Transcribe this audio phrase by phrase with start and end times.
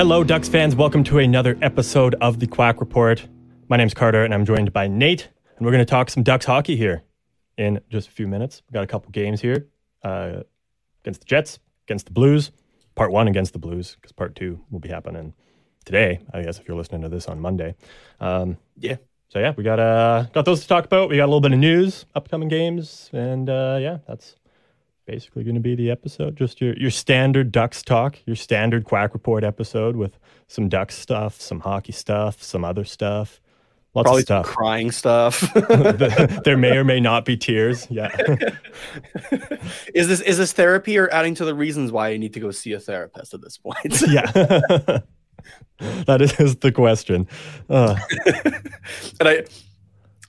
[0.00, 0.74] Hello, Ducks fans.
[0.74, 3.28] Welcome to another episode of the Quack Report.
[3.68, 5.28] My name's Carter, and I'm joined by Nate,
[5.58, 7.02] and we're going to talk some Ducks hockey here
[7.58, 8.62] in just a few minutes.
[8.66, 9.68] We've got a couple games here
[10.02, 10.40] uh,
[11.02, 12.50] against the Jets, against the Blues.
[12.94, 15.34] Part one against the Blues, because part two will be happening
[15.84, 16.20] today.
[16.32, 17.74] I guess if you're listening to this on Monday.
[18.20, 18.96] Um, yeah.
[19.28, 21.10] So yeah, we got uh got those to talk about.
[21.10, 24.36] We got a little bit of news, upcoming games, and uh, yeah, that's
[25.10, 26.36] basically going to be the episode.
[26.36, 31.40] Just your, your standard Ducks talk, your standard Quack Report episode with some Ducks stuff,
[31.40, 33.40] some hockey stuff, some other stuff.
[33.92, 34.46] Lots Probably of stuff.
[34.46, 35.40] crying stuff.
[36.44, 37.88] there may or may not be tears.
[37.90, 38.14] Yeah.
[39.94, 42.52] is this is this therapy or adding to the reasons why I need to go
[42.52, 44.02] see a therapist at this point?
[44.08, 44.30] yeah.
[46.06, 47.26] that is the question.
[47.68, 47.96] Uh.
[49.18, 49.44] and I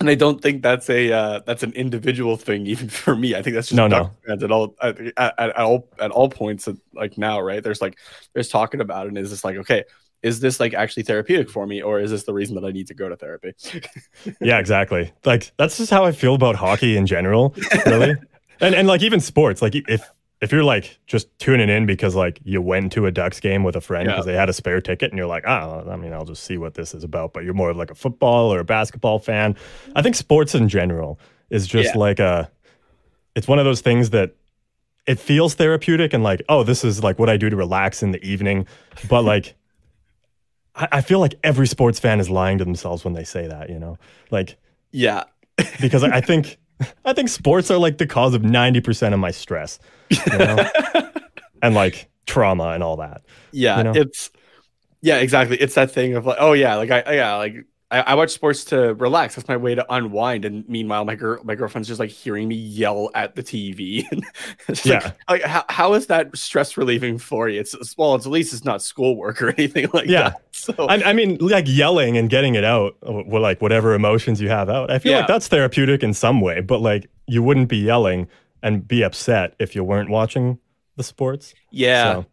[0.01, 3.35] and I don't think that's a uh, that's an individual thing even for me.
[3.35, 4.11] I think that's just No, no.
[4.27, 7.63] fans at all at, at, at all at all points at, like now, right?
[7.63, 7.97] There's like
[8.33, 9.85] there's talking about it and is this like okay,
[10.21, 12.87] is this like actually therapeutic for me or is this the reason that I need
[12.87, 13.53] to go to therapy?
[14.41, 15.11] yeah, exactly.
[15.23, 18.15] Like that's just how I feel about hockey in general, really.
[18.59, 20.03] and and like even sports, like if
[20.41, 23.75] if you're like just tuning in because like you went to a Ducks game with
[23.75, 24.13] a friend Yeah.
[24.13, 26.57] because they had a spare ticket and you're like, oh, I mean, I'll just see
[26.57, 27.31] what this is about.
[27.33, 29.55] But you're more of like a football or a basketball fan.
[29.95, 31.19] I think sports in general
[31.51, 31.99] is just Yeah.
[31.99, 32.49] like a,
[33.35, 34.35] it's one of those things that
[35.05, 38.11] it feels therapeutic and like, oh, this is like what I do to relax in
[38.11, 38.65] the evening.
[39.09, 39.55] But like,
[40.75, 43.69] I, I feel like every sports fan is lying to themselves when they say that,
[43.69, 43.97] you know,
[44.31, 44.57] like
[44.91, 45.23] yeah.
[45.79, 46.57] because I I think
[47.05, 50.69] I think sports are like the cause of ninety percent of my stress, you know?
[51.61, 53.23] and like trauma and all that.
[53.51, 53.93] Yeah, you know?
[53.95, 54.31] it's
[55.01, 55.57] yeah, exactly.
[55.57, 58.63] It's that thing of like, oh yeah, like I yeah, like I, I watch sports
[58.65, 59.35] to relax.
[59.35, 60.45] That's my way to unwind.
[60.45, 64.05] And meanwhile, my girl, my girlfriend's just like hearing me yell at the TV.
[64.85, 64.99] Yeah.
[65.03, 67.59] like, like how, how is that stress relieving for you?
[67.59, 70.29] It's well, it's at least it's not schoolwork or anything like Yeah.
[70.29, 70.41] that.
[70.51, 74.39] So I, I mean, like yelling and getting it out, uh, well, like whatever emotions
[74.39, 74.89] you have out.
[74.89, 78.27] I feel like that's therapeutic in some way, but like you wouldn't be yelling
[78.63, 80.59] and be upset if you weren't watching
[80.97, 81.53] the sports.
[81.71, 82.25] yeah, So,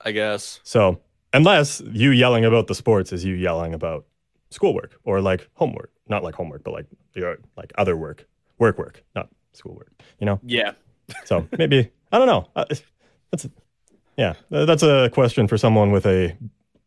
[0.00, 0.60] I guess.
[0.64, 1.00] so
[1.32, 4.06] unless you yelling about the sports is you yelling about
[4.50, 8.26] schoolwork or like homework, not like homework, but like your like other work,
[8.58, 9.90] work, work, not schoolwork.
[10.18, 10.40] You know.
[10.42, 10.72] Yeah,
[11.24, 12.48] So maybe I don't know.
[12.56, 12.64] Uh,
[13.30, 13.48] That's
[14.16, 16.36] yeah, uh, that's a question for someone with a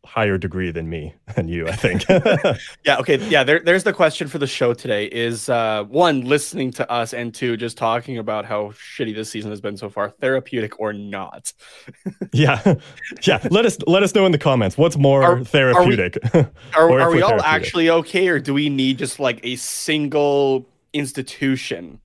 [0.03, 2.05] higher degree than me and you, I think.
[2.85, 2.97] yeah.
[2.97, 3.17] Okay.
[3.29, 3.43] Yeah.
[3.43, 7.33] There, there's the question for the show today is uh, one, listening to us, and
[7.33, 11.53] two, just talking about how shitty this season has been so far, therapeutic or not.
[12.33, 12.75] yeah.
[13.23, 13.45] Yeah.
[13.51, 16.17] Let us let us know in the comments what's more Are- therapeutic.
[16.33, 16.51] Are,
[16.89, 20.67] Or if are we all actually okay, or do we need just like a single
[20.93, 21.99] institution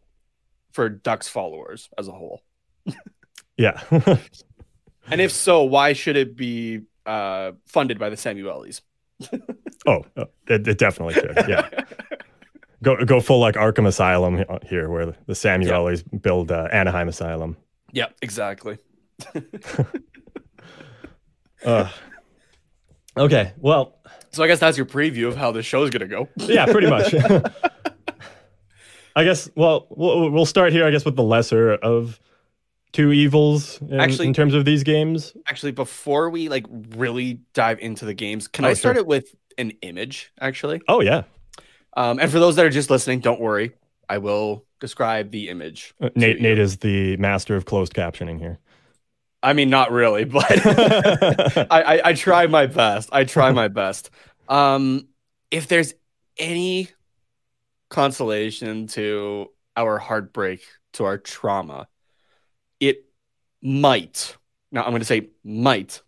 [0.73, 2.43] for Ducks followers as a whole?
[3.57, 3.83] yeah.
[5.09, 8.81] And if so, why should it be uh, funded by the Samuelis?
[9.87, 11.37] oh, uh, it, it definitely should.
[11.49, 11.69] Yeah.
[12.83, 17.57] Go go full like Arkham Asylum here, where the Samuelis build uh, Anaheim Asylum.
[17.93, 18.79] Yeah, exactly.
[21.65, 21.89] Uh,
[23.17, 23.99] okay, well,
[24.31, 26.29] So I guess that's your preview of how the show's gonna go.
[26.37, 27.15] yeah, pretty much.
[29.17, 29.49] I guess.
[29.57, 30.85] Well, we'll we'll start here.
[30.87, 32.21] I guess with the lesser of
[32.97, 35.35] two evils in, Actually- in terms of these games.
[35.49, 36.65] Actually, before we like
[36.97, 39.03] really dive into the games, can Oh, I start sure.
[39.03, 40.33] it with an image?
[40.41, 41.23] Actually, Oh yeah,
[41.97, 43.73] um, and for those that are just listening, don't worry.
[44.09, 45.95] I will describe the image.
[46.01, 46.41] Uh, Nate.
[46.41, 48.59] Nate is the master of closed captioning here.
[49.43, 53.09] I mean, not really, but I, I, I try my best.
[53.13, 54.11] I try my best.
[54.49, 55.09] Um,
[55.51, 55.95] if there's
[56.39, 56.89] any
[57.91, 60.63] consolation to our heartbreak,
[60.95, 61.89] to our trauma,
[62.81, 63.05] it
[63.63, 64.37] might.
[64.73, 66.03] Now I'm going to say might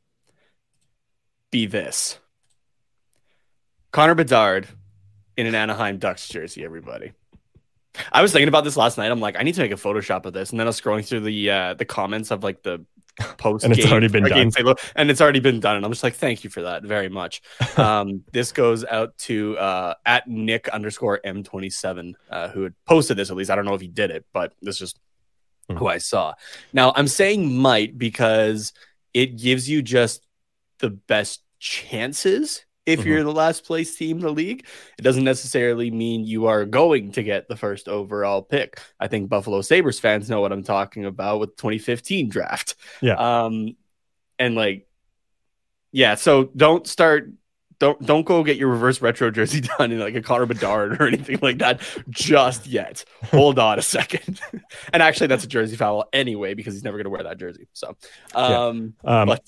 [1.51, 2.19] be this.
[3.93, 4.69] Connor Bedard
[5.37, 6.65] in an Anaheim Ducks jersey.
[6.65, 7.13] Everybody.
[8.13, 9.11] I was thinking about this last night.
[9.11, 11.05] I'm like, I need to make a Photoshop of this, and then I was scrolling
[11.05, 12.85] through the uh, the comments of like the
[13.39, 14.53] post And it's already been done.
[14.95, 15.77] and it's already been done.
[15.77, 17.43] And I'm just like, thank you for that very much.
[17.79, 23.31] Um, this goes out to uh, at Nick underscore M27, uh, who had posted this.
[23.31, 24.99] At least I don't know if he did it, but this just
[25.69, 25.77] Hmm.
[25.77, 26.35] who I saw.
[26.73, 28.73] Now I'm saying might because
[29.15, 30.25] it gives you just
[30.79, 33.05] the best chances if Mhm.
[33.05, 34.65] you're the last place team in the league.
[34.99, 38.81] It doesn't necessarily mean you are going to get the first overall pick.
[38.99, 42.77] I think Buffalo Sabres fans know what I'm talking about with 2015 draft.
[43.03, 43.15] Yeah.
[43.17, 43.77] Um,
[44.39, 44.87] and like,
[45.93, 47.31] yeah, so don't start.
[47.81, 51.07] Don't don't go get your reverse retro jersey done in like a Connor Bedard or
[51.07, 51.81] anything like that
[52.11, 53.05] just yet.
[53.31, 54.41] Hold on a second.
[54.93, 57.69] and actually, that's a jersey foul anyway because he's never going to wear that jersey.
[57.75, 57.97] So,
[58.35, 59.43] um, Um, but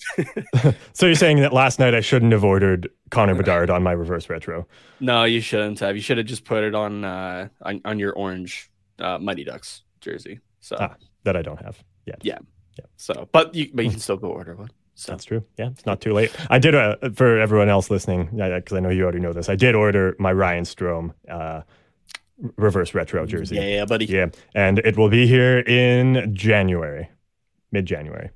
[0.93, 4.29] so you're saying that last night I shouldn't have ordered Connor Bedard on my reverse
[4.31, 4.67] retro?
[5.01, 5.97] no, you shouldn't have.
[5.97, 9.83] You should have just put it on uh on, on your orange uh, Mighty Ducks
[10.01, 10.39] jersey.
[10.61, 10.95] So Ah,
[11.25, 12.19] that I don't have yet.
[12.23, 12.39] Yeah.
[12.79, 12.85] Yeah.
[12.97, 14.71] so, but you but you can still go order one.
[15.01, 15.43] So That's true.
[15.57, 16.31] Yeah, it's not too late.
[16.51, 19.49] I did uh, for everyone else listening, because I know you already know this.
[19.49, 21.63] I did order my Ryan Strome uh,
[22.59, 23.57] reverse retro jersey.
[23.57, 24.05] yeah, buddy.
[24.05, 27.09] Yeah, and it will be here in January,
[27.73, 28.29] mid January.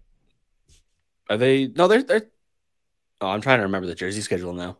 [1.29, 1.67] Are they?
[1.67, 2.29] No, they're they're.
[3.21, 4.79] Oh, I'm trying to remember the jersey schedule now.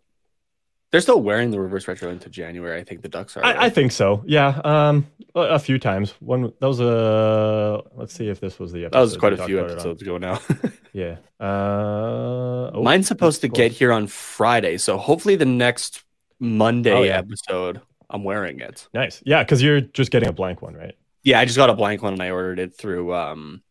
[0.95, 2.81] They're still wearing the reverse retro into January.
[2.81, 3.45] I think the Ducks are.
[3.45, 4.23] I, I think so.
[4.25, 6.13] Yeah, um, a, few times.
[6.21, 7.83] One that was a.
[7.97, 8.85] let's see if this was the.
[8.85, 8.97] Episode.
[8.97, 9.79] That was quite a few about it on.
[9.79, 10.41] episodes ago now.
[10.93, 11.17] Yeah.
[11.41, 16.05] Uh, oh, Mine's supposed to get here on Friday, so hopefully the next
[16.39, 17.19] Monday Oh, yeah.
[17.19, 18.87] episode, I'm wearing it.
[18.95, 19.21] nice.
[19.27, 20.95] Yeah, because you're just getting a blank one, right?
[21.25, 23.65] Yeah, I just got a blank one and I ordered it through um,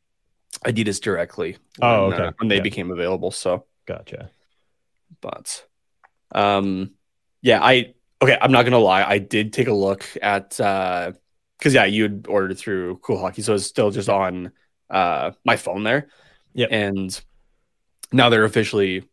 [0.66, 1.56] Adidas directly.
[1.81, 2.36] Oh, when, uh, okay.
[2.40, 2.62] when they Yeah.
[2.64, 3.31] became available.
[3.31, 4.30] So, Gotcha.
[5.22, 5.66] but
[6.36, 6.92] um,
[7.44, 8.40] yeah, I okay.
[8.42, 9.04] I'm not gonna lie.
[9.06, 11.14] I did take a look at uh,
[11.59, 14.54] because yeah, you had ordered through Cool Hockey, so it's still just on
[14.92, 16.09] uh my phone there.
[16.56, 17.21] Yeah, and
[18.12, 19.04] now they're officially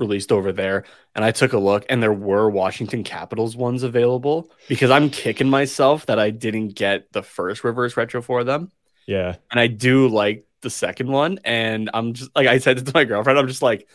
[0.00, 0.84] released over there.
[1.14, 5.50] And I took a look, and there were Washington Capitals ones available because I'm kicking
[5.50, 8.72] myself that I didn't get the first reverse retro for them
[9.06, 9.36] Yeah.
[9.50, 11.38] and I do like the second one.
[11.44, 13.88] And I'm just like I said to my girlfriend, I'm just like,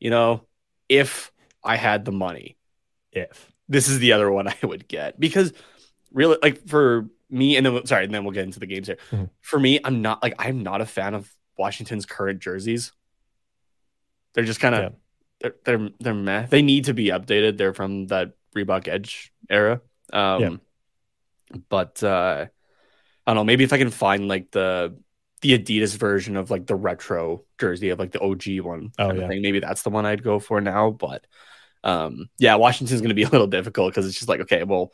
[0.00, 0.46] you know,
[0.88, 1.32] if
[1.64, 2.55] I had the money,
[3.16, 3.50] If.
[3.68, 5.52] this is the other one I would get because
[6.12, 8.98] really, like for me, and then sorry, and then we'll get into the games here.
[9.10, 9.30] Mhm.
[9.40, 12.92] For me, I'm not like I'm not a fan of Washington's current jerseys.
[14.34, 14.88] They're just kind of Yeah.
[15.40, 16.46] they're, they're they're meh.
[16.46, 17.56] They need to be updated.
[17.58, 19.80] They're from that Reebok Edge era.
[20.12, 20.56] Um, Yeah.
[21.68, 22.46] But uh,
[23.26, 23.44] I don't know.
[23.44, 24.96] Maybe if I can find like the
[25.42, 28.92] the Adidas version of like the retro jersey of like the OG one.
[28.98, 29.28] Oh, yeah.
[29.28, 30.90] thing, maybe that's the one I'd go for now.
[30.90, 31.26] But
[31.86, 34.92] um, yeah, Washington's going to be a little difficult because it's just like okay, well,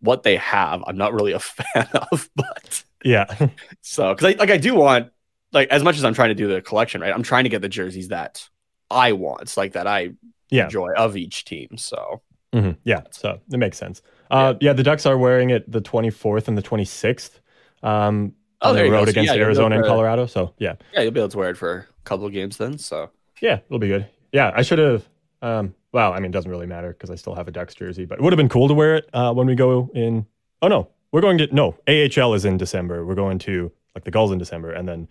[0.00, 2.28] what they have, I'm not really a fan of.
[2.34, 3.26] But Yeah.
[3.82, 5.12] so because I like I do want
[5.52, 7.12] like as much as I'm trying to do the collection, right?
[7.14, 8.48] I'm trying to get the jerseys that
[8.90, 10.10] I want, like that I
[10.50, 10.64] Yeah.
[10.64, 11.76] enjoy of each team.
[11.76, 12.22] So
[12.52, 12.76] Mhm.
[12.84, 13.02] Yeah.
[13.10, 14.02] So it makes sense.
[14.30, 14.72] Uh, yeah.
[14.72, 17.40] the Ducks are wearing it the 24th and the 26th
[17.82, 18.34] um,
[18.64, 20.26] Oh, on the road So, against yeah, Arizona and Colorado.
[20.26, 22.78] So yeah, yeah, you'll be able to wear it for a couple of games then.
[22.78, 23.10] So
[23.40, 24.06] yeah, it'll be good.
[24.32, 25.06] Yeah, I should have.
[25.42, 28.04] Um, well, I mean, it doesn't really matter because I still have a Ducks jersey,
[28.06, 30.24] but it would have been cool to wear it uh, when we go in.
[30.62, 33.04] Oh no, we're going to no AHL is in December.
[33.04, 35.08] We're going to like the Gulls in December, and then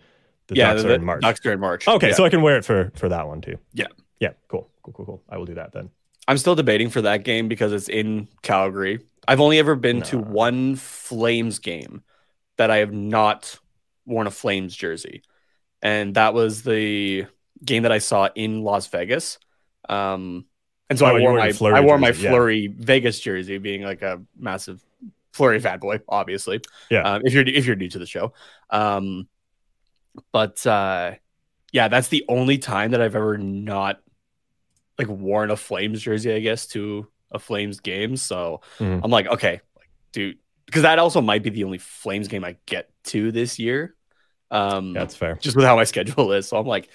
[0.48, 1.22] the yeah, Ducks the, are in March.
[1.22, 1.86] Ducks are in March.
[1.86, 2.14] Okay, Yeah.
[2.14, 3.58] so I can wear it for for that one too.
[3.72, 3.86] Yeah.
[4.18, 5.22] Yeah, cool, cool, cool, cool.
[5.28, 5.90] I will do that then.
[6.28, 9.00] I'm still debating for that game because it's in Calgary.
[9.26, 12.02] I've only ever been to one Flames game
[12.56, 13.58] that I have not
[14.06, 15.22] worn a Flames jersey,
[15.82, 17.26] and that was the
[17.64, 19.38] game that I saw in Las Vegas.
[19.88, 20.46] Um,
[20.90, 22.30] and so Oh, I wore my I wore my jersey, yeah.
[22.30, 24.82] Fleury Vegas jersey, being like a massive
[25.32, 26.60] Fleury fanboy, obviously.
[26.90, 27.02] Yeah.
[27.02, 28.34] Um, if you're if you're new to the show,
[28.70, 29.28] um,
[30.32, 31.12] but uh,
[31.72, 34.00] yeah, that's the only time that I've ever not
[34.98, 38.16] like worn a Flames jersey, I guess, to a Flames game.
[38.16, 39.00] So Mhm.
[39.02, 42.56] I'm like, okay, like, dude, because that also might be the only Flames game I
[42.66, 43.94] get to this year.
[44.50, 45.36] Um, That's fair.
[45.36, 46.46] just with how my schedule is.
[46.46, 46.90] So I'm like,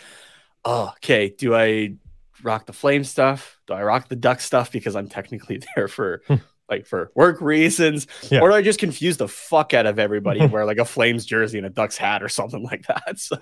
[0.63, 1.95] oh, okay, do I
[2.43, 3.59] rock the flame stuff?
[3.67, 6.21] Do I rock the duck stuff because I'm technically there for
[6.69, 8.07] like for work reasons?
[8.29, 8.41] Yeah.
[8.41, 11.25] Or do I just confuse the fuck out of everybody and wear like a flames
[11.25, 13.17] jersey and a duck's hat or something like that?
[13.19, 13.37] So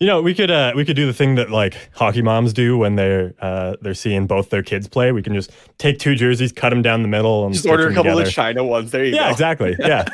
[0.00, 2.76] You know, we could uh, we could do the thing that like hockey moms do
[2.78, 5.12] when they're uh, they're seeing both their kids play.
[5.12, 7.94] We can just take two jerseys, cut them down the middle, and just order a
[7.94, 8.22] couple together.
[8.22, 8.90] of China ones.
[8.90, 9.30] There you Yeah, go.
[9.30, 9.76] exactly.
[9.78, 10.04] Yeah,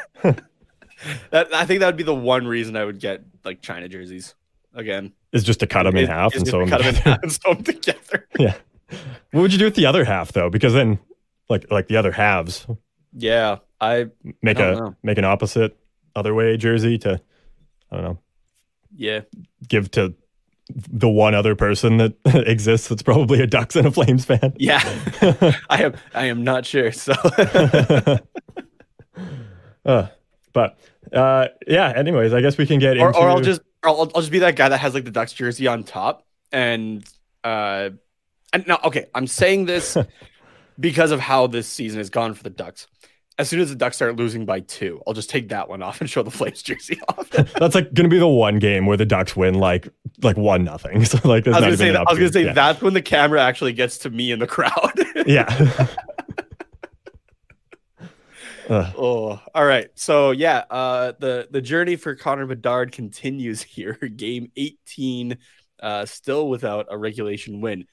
[1.31, 4.35] That, I think that would be the one reason I would get like China jerseys
[4.75, 5.13] again.
[5.33, 7.11] is just to cut them in Is- half and sew to them in together.
[7.11, 8.29] half and sew 'em together.
[8.39, 8.55] yeah.
[9.33, 10.49] What would you do with the other half though?
[10.51, 10.99] Because then,
[11.49, 12.67] like like the other halves,
[13.13, 14.07] Yeah, I
[14.43, 14.95] make I a know.
[15.03, 15.77] make an opposite
[16.17, 17.21] other way jersey to
[17.93, 18.19] I don't know
[18.97, 19.21] yeah.
[19.69, 20.15] give to
[20.71, 24.53] the one other person that exists that's probably a Ducks and a Flames fan.
[24.59, 24.81] Yeah,
[25.71, 25.95] I am.
[26.15, 26.93] I am not sure.
[26.93, 27.13] So
[29.85, 30.09] Uh,
[30.53, 30.79] but
[31.13, 31.93] uh, yeah.
[31.97, 33.19] Anyways, I guess we can get or, into.
[33.19, 35.67] or I'll just I'll, I'll just be that guy that has like the Ducks jersey
[35.67, 37.05] on top and
[37.45, 37.91] uh
[38.53, 39.97] and now okay I'm saying this
[40.81, 42.87] because of how this season has gone for the Ducks.
[43.39, 46.01] As soon as the Ducks start losing by two, I'll just take that one off
[46.01, 47.31] and show the Flames jersey off.
[47.31, 49.89] That's like going to be the one game where the Ducks win like
[50.23, 51.05] like one nothing.
[51.09, 52.53] So like, there's was gonna say that, I was gonna say yeah.
[52.53, 54.93] that's when the camera actually gets to me in the crowd.
[55.27, 55.87] Yeah.
[58.69, 58.95] Ugh.
[58.97, 59.91] Oh, all right.
[59.95, 63.95] So yeah, uh, the the journey for Connor Bedard continues here.
[63.95, 65.39] Game 18,
[65.81, 67.87] uh, still without a regulation win,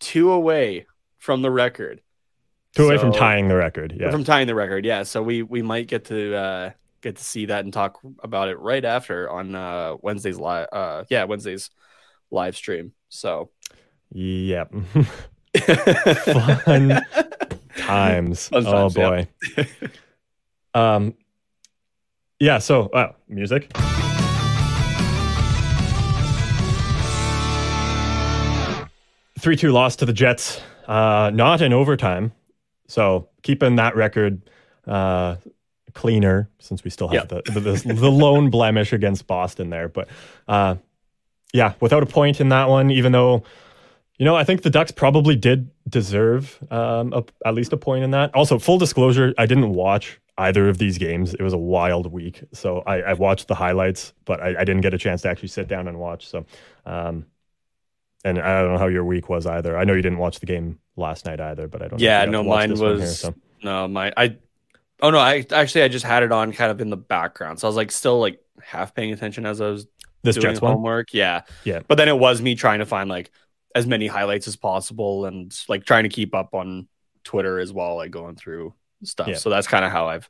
[0.00, 0.86] two away
[1.18, 2.00] from the record.
[2.74, 3.96] Two away from tying the record.
[3.98, 4.10] Yeah.
[4.10, 5.02] From tying the record, yeah.
[5.02, 6.70] So we we might get to uh,
[7.00, 10.68] get to see that and talk about it right after on uh, Wednesday's live.
[10.72, 11.70] Uh, yeah, Wednesday's
[12.30, 12.92] live stream.
[13.08, 13.50] So
[14.12, 14.72] Yep.
[16.64, 17.00] Fun
[17.86, 18.48] times.
[18.50, 19.28] Fun oh times, boy.
[20.74, 21.14] um.
[22.38, 22.58] Yeah.
[22.58, 23.70] So, wow, music.
[29.38, 30.60] Three-two loss to the Jets.
[30.86, 32.32] Uh, not in overtime.
[32.88, 34.40] So keeping that record
[34.86, 35.36] uh,
[35.94, 39.88] cleaner since we still have the, the the the lone blemish against Boston there.
[39.88, 40.08] But
[40.46, 40.76] uh,
[41.52, 43.42] yeah, without a point in that one, even though
[44.18, 48.04] you know I think the Ducks probably did deserve um, a, at least a point
[48.04, 48.34] in that.
[48.34, 51.34] Also, full disclosure, I didn't watch either of these games.
[51.34, 54.82] It was a wild week, so I, I watched the highlights, but I, I didn't
[54.82, 56.28] get a chance to actually sit down and watch.
[56.28, 56.44] So.
[56.84, 57.26] Um,
[58.24, 59.78] and I don't know how your week was either.
[59.78, 62.00] I know you didn't watch the game last night either, but I don't.
[62.00, 63.34] know Yeah, no, mine was here, so.
[63.62, 64.36] no, my I.
[65.00, 67.68] Oh no, I actually I just had it on kind of in the background, so
[67.68, 69.86] I was like still like half paying attention as I was
[70.22, 70.72] this doing Jets one.
[70.72, 71.14] homework.
[71.14, 71.80] Yeah, Yeah.
[71.86, 73.30] But then it was me trying to find like
[73.76, 76.88] as many highlights as possible and like trying to keep up on
[77.24, 78.72] Twitter as well, like going through
[79.04, 79.28] stuff.
[79.28, 79.34] Yeah.
[79.34, 80.28] So that's kind of how I've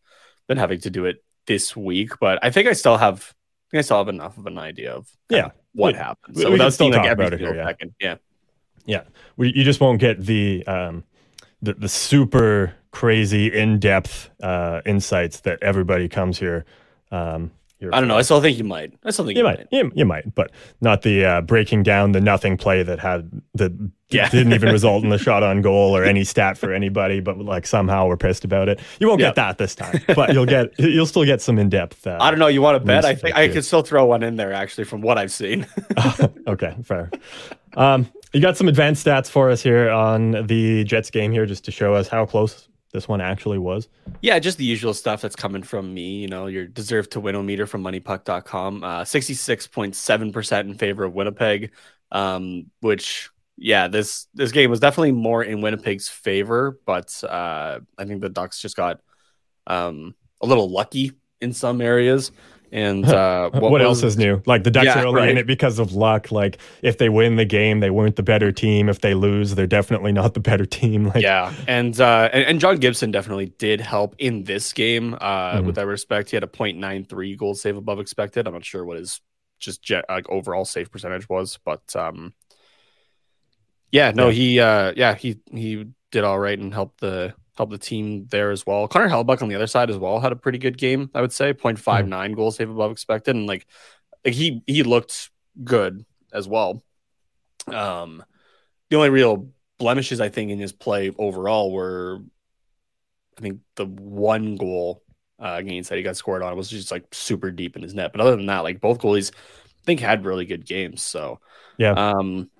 [0.49, 2.11] been having to do it this week.
[2.21, 4.93] But I think I still have, I think I still have enough of an idea
[4.93, 5.51] of Yeah.
[5.73, 6.37] what We- happened.
[6.37, 7.67] we- So we without still seeing like talk every about it here, yeah.
[7.67, 8.17] second, yeah.
[8.85, 9.03] Yeah,
[9.37, 11.03] we, you just won't get the um,
[11.61, 16.65] the, the super crazy in depth uh, insights that everybody comes here.
[17.11, 17.51] Um,
[17.83, 18.17] I don't know.
[18.17, 18.95] I still think you might.
[19.05, 22.13] I still think You you, might, you, you might, but not the uh, breaking down
[22.13, 23.73] the nothing play that had that
[24.09, 24.29] Yeah.
[24.31, 27.67] didn't even result in a shot on goal or any stat for anybody, but like
[27.67, 28.81] somehow we're pissed about it.
[28.99, 29.29] You won't Yeah.
[29.29, 32.07] get that this time, but you'll get you'll still get some in depth.
[32.07, 32.47] Uh, I don't know.
[32.47, 33.05] You want to bet?
[33.05, 35.67] I think I could still throw one in there actually from what I've seen.
[36.47, 37.11] okay, fair.
[37.77, 41.65] Um, you got some advanced stats for us here on the Jets game here, just
[41.67, 43.89] to show us how close this one actually was.
[44.21, 46.21] Yeah, just the usual stuff that's coming from me.
[46.21, 48.85] You know, your deserve to win meter from moneypuck.com.
[48.85, 51.73] Uh, 66.7% in favor of Winnipeg,
[52.13, 58.05] um, which, yeah, this this game was definitely more in Winnipeg's favor, but uh, I
[58.05, 59.01] think the Ducks just got
[59.67, 62.33] um, a little lucky in some areas
[62.77, 64.43] And uh, what, what, was- else is new?
[64.45, 66.31] Like the Ducks Yeah, are only in it because of luck.
[66.31, 68.89] Like if they win the game, they weren't the better team.
[68.91, 71.07] If they lose, they're definitely not the better team.
[71.15, 75.15] Like Yeah, and, uh, and and John Gibson definitely did help in this game.
[75.15, 75.65] Uh, Mhm.
[75.65, 78.47] With that respect, he had a .93 goal save above expected.
[78.47, 79.21] I'm not sure what his
[79.59, 82.35] just jet, like overall save percentage was, but um,
[83.91, 84.33] yeah, no, Yeah.
[84.33, 88.51] he uh, yeah he he did all right and helped the helped the team there
[88.51, 88.87] as well.
[88.89, 91.11] Connor Hellebuyck on the other side as well had a pretty good game.
[91.15, 93.67] I would say .59 goal save above expected, and like
[94.25, 95.31] like he he looked
[95.63, 96.83] good as well.
[97.67, 98.25] Um,
[98.91, 102.21] the only real blemishes I think in his play overall were,
[103.39, 105.03] I think the one goal
[105.39, 108.13] uh, against that he got scored on was just like super deep in his net.
[108.13, 111.03] But other than that, like both goalies, I think had really good games.
[111.03, 111.41] So
[111.79, 111.93] Yeah.
[111.93, 112.51] um,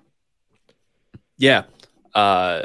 [1.37, 1.63] yeah,
[2.13, 2.63] uh,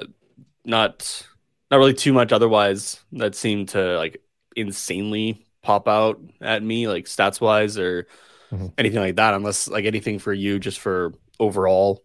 [0.65, 1.27] not
[1.73, 4.23] not really too much otherwise that seemed to like
[4.55, 8.07] insanely pop out at me like stats wise or
[8.53, 8.73] Mhm.
[8.77, 12.03] anything like that unless like anything for you just for overall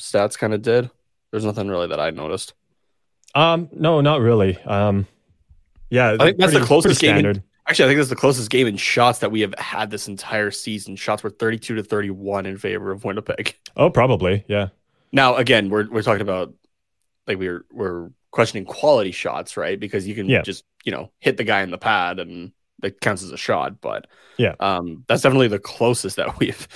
[0.00, 0.90] stats kind of did
[1.30, 2.54] there's nothing really that i noticed
[3.34, 4.56] Um, no, not really.
[4.64, 5.06] Um,
[5.90, 8.50] yeah, I think that's the closest pretty game in- actually i think that's the closest
[8.50, 12.46] game in shots that we have had this entire season shots were 32 to 31
[12.46, 14.44] in favor of winnipeg Oh, probably.
[14.48, 14.68] Yeah.
[15.12, 16.54] now again we're, we're talking about
[17.28, 20.42] like we're we're questioning quality shots right because you can Yeah.
[20.42, 23.80] just you know hit the guy in the pad and that counts as a shot
[23.80, 24.06] but
[24.38, 24.54] Yeah.
[24.60, 26.66] um that's definitely the closest that we've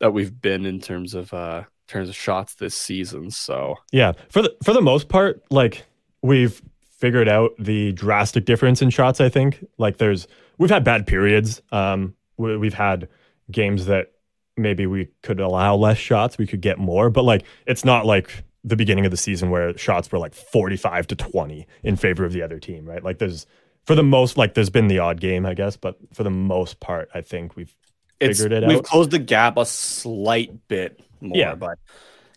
[0.00, 4.12] that we've been in terms of uh in terms of shots this season so Yeah,
[4.30, 5.84] for the for the most part, like
[6.22, 6.62] we've
[6.98, 9.20] figured out the drastic difference in shots.
[9.20, 10.26] I think like there's
[10.58, 11.60] we've had bad periods.
[11.72, 13.08] Um, we, we've had
[13.50, 14.12] games that
[14.56, 18.44] maybe we could allow less shots, we could get more, but like it's not like
[18.64, 22.32] the beginning of the season where shots were like 45 to 20 in favor of
[22.32, 23.02] the other team, right?
[23.02, 23.46] Like there's
[23.86, 26.78] for the most like there's been the odd game, I guess, but for the most
[26.80, 27.74] part, I think we've
[28.20, 28.68] it's Figured it out.
[28.68, 31.54] we've closed the gap a slight bit more Yeah.
[31.56, 31.78] but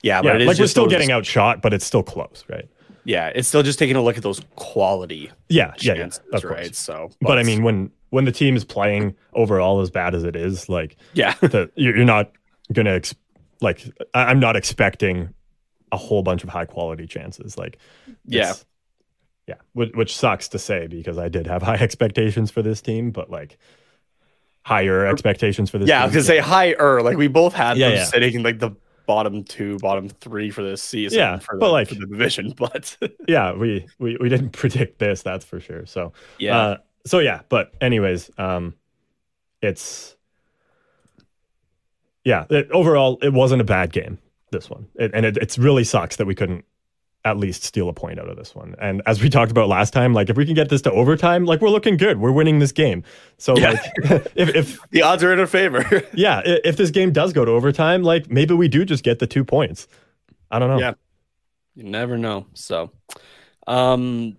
[0.01, 2.67] yeah, yeah, but it is like we're still getting outshot, but it's still close, right?
[3.07, 6.43] yeah it's still just taking a look at those quality Yeah, yeah, yeah, course.
[6.43, 10.23] right so But I mean, when when the team is playing overall as bad as
[10.23, 12.31] it is, like yeah the, you're you're not
[12.73, 13.13] gonna ex-
[13.61, 15.29] like I'm not expecting
[15.95, 17.57] a whole bunch of high quality chances.
[17.57, 17.77] Like,
[18.25, 18.53] Yeah.
[19.47, 23.11] yeah, which, which sucks to say because I did have high expectations for this team,
[23.11, 23.57] but like
[24.63, 25.87] higher expectations for this.
[25.87, 27.01] Yeah, I was gonna say higher.
[27.01, 28.03] Like we both had Yeah, them yeah.
[28.05, 28.71] sitting like the
[29.07, 31.19] bottom two, bottom three for this season.
[31.19, 34.97] Yeah, for the, but, like- for the division, but yeah, we, we we didn't predict
[34.99, 35.85] this, that's for sure.
[35.85, 38.73] So yeah, Uh, so yeah, but anyways, um,
[39.61, 40.15] it's
[42.23, 42.45] yeah.
[42.49, 44.17] It, overall, it wasn't a bad game.
[44.51, 46.65] This one, it, and it it's really sucks that we couldn't
[47.25, 48.75] at least steal a point out of this one.
[48.79, 51.45] And as we talked about last time, like if we can get this to overtime,
[51.45, 52.19] like we're looking good.
[52.19, 53.03] We're winning this game.
[53.39, 53.71] So Yeah.
[54.03, 56.03] like if if the odds are in our favor.
[56.13, 59.27] yeah, if this game does go to overtime, like maybe we do just get the
[59.27, 59.87] two points.
[60.51, 60.79] I don't know.
[60.79, 60.93] Yeah.
[61.73, 62.45] you never know.
[62.53, 62.91] So,
[63.65, 64.37] um,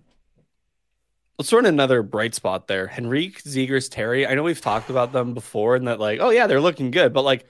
[1.37, 2.89] let's throw in another bright spot there.
[2.97, 4.25] Henrique, Zegras, Terry.
[4.25, 7.11] I know we've talked about them before, and that like, oh yeah, they're looking good,
[7.13, 7.45] but like.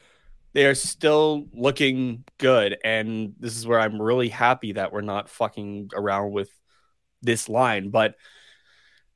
[0.54, 5.30] They are still looking good, and this is where I'm really happy that we're not
[5.30, 6.50] fucking around with
[7.22, 7.90] this line.
[7.90, 8.16] But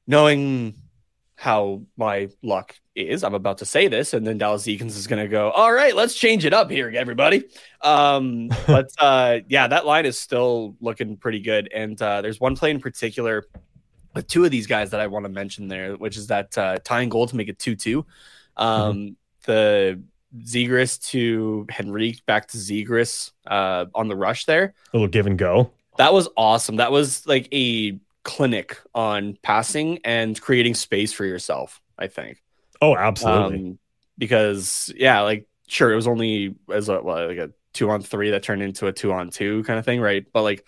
[0.06, 0.76] knowing
[1.36, 5.24] how my luck is, I'm about to say this, and then Dallas Eakins is going
[5.24, 7.46] to go, "All right, let's change it up here, everybody."
[7.82, 12.56] Um, but uh, yeah, that line is still looking pretty good, and uh, there's one
[12.56, 13.46] play in particular
[14.14, 16.78] with two of these guys that I want to mention there, which is that uh,
[16.84, 18.06] tying goal to make it two-two.
[18.58, 19.16] Um,
[19.46, 20.04] The
[20.40, 24.74] Zegras to Henrique back to Zegras uh, on the rush there.
[24.94, 25.72] A little give and go.
[25.98, 26.78] That was awesome.
[26.78, 32.42] That was like a clinic on passing and creating space for yourself, I think.
[32.82, 33.58] Oh, absolutely.
[33.58, 33.80] Um,
[34.18, 38.32] because yeah, like sure, it was only as a well, like a two on three
[38.32, 40.26] that turned into a two on two kind of thing, right?
[40.32, 40.66] But like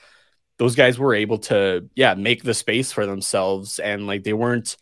[0.57, 4.77] those guys were able to yeah make the space for themselves, and like they weren't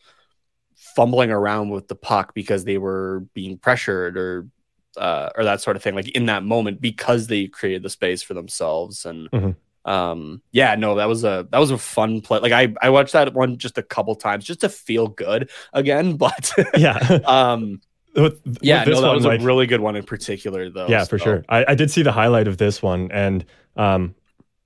[0.75, 4.47] fumbling around with the puck because they were being pressured or
[4.97, 5.95] uh, or that sort of thing.
[5.95, 9.55] Like in that moment, because they created the space for themselves, and Mhm.
[9.85, 12.39] um, yeah, no, that was a that was a fun play.
[12.39, 16.17] Like I I watched that one just a couple times just to feel good again,
[16.17, 16.97] but yeah.
[17.25, 17.81] um.
[18.13, 20.69] With- Yeah, with this no, that one, was like- a really good one in particular,
[20.69, 20.87] though.
[20.89, 21.45] Yeah, for sure.
[21.47, 23.45] I, I did see the highlight of this one, and
[23.77, 24.15] um,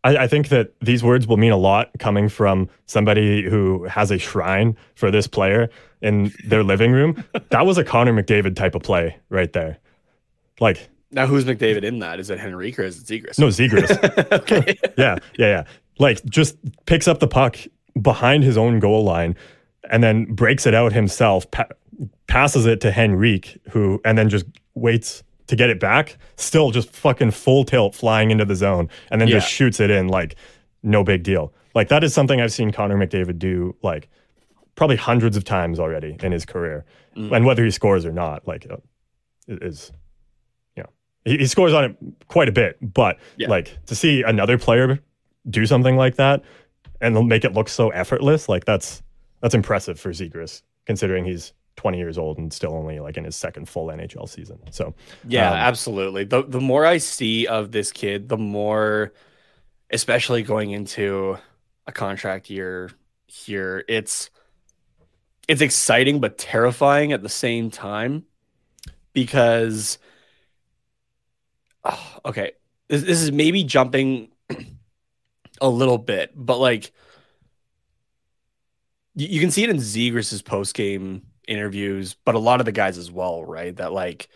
[0.04, 4.10] I, I think that these words will mean a lot coming from somebody who has
[4.10, 5.70] a shrine for this player
[6.02, 7.24] in their living room.
[7.50, 9.78] That was a Connor McDavid type of play right there.
[10.60, 12.20] Like, Now, who's McDavid in that?
[12.20, 13.40] Is it Henrique or is it Zegras?
[13.40, 14.32] no, Zegras.
[14.32, 14.78] okay.
[14.98, 15.64] yeah, yeah, yeah.
[16.00, 17.58] Like, just picks up the puck
[18.02, 19.36] behind his own goal line
[19.90, 21.68] and then breaks it out himself, pa-
[22.28, 26.90] passes it to Henrique, who and then just waits to get it back, still just
[26.90, 30.36] fucking full tilt flying into the zone, and then just shoots it in like
[30.84, 31.54] no big deal.
[31.76, 34.10] Like that is something I've seen Connor McDavid do like
[34.76, 36.84] probably hundreds of times already in his career,
[37.16, 38.78] and whether he scores or not, like uh,
[39.48, 39.92] it is.
[41.26, 43.50] He, he scores on it quite a bit, but Yeah.
[43.50, 45.00] like to see another player
[45.50, 46.44] do something like that
[47.02, 49.02] and make it look so effortless, like that's
[49.42, 53.36] that's impressive for Zegras, considering he's 20 years old and still only like in his
[53.36, 54.60] second full NHL season.
[54.72, 54.94] So
[55.28, 56.24] Yeah, um, absolutely.
[56.24, 59.12] The the more I see of this kid, the more
[59.92, 61.38] especially going into
[61.86, 62.90] a contract year
[63.28, 64.30] here, it's
[65.48, 68.26] it's exciting but terrifying at the same time
[69.14, 69.98] because
[71.86, 72.54] oh, okay,
[72.88, 74.30] this, this is maybe jumping
[75.62, 76.92] a little bit, but like
[79.16, 82.72] you, you can see it in Zegras' post game interviews, but a lot of the
[82.72, 83.76] guys as well, right?
[83.76, 84.28] That like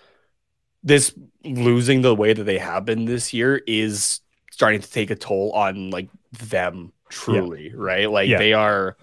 [0.83, 5.15] this losing the way that they have been this year is starting to take a
[5.15, 8.09] toll on like them truly, right?
[8.09, 8.37] Like Yeah.
[8.37, 8.97] they are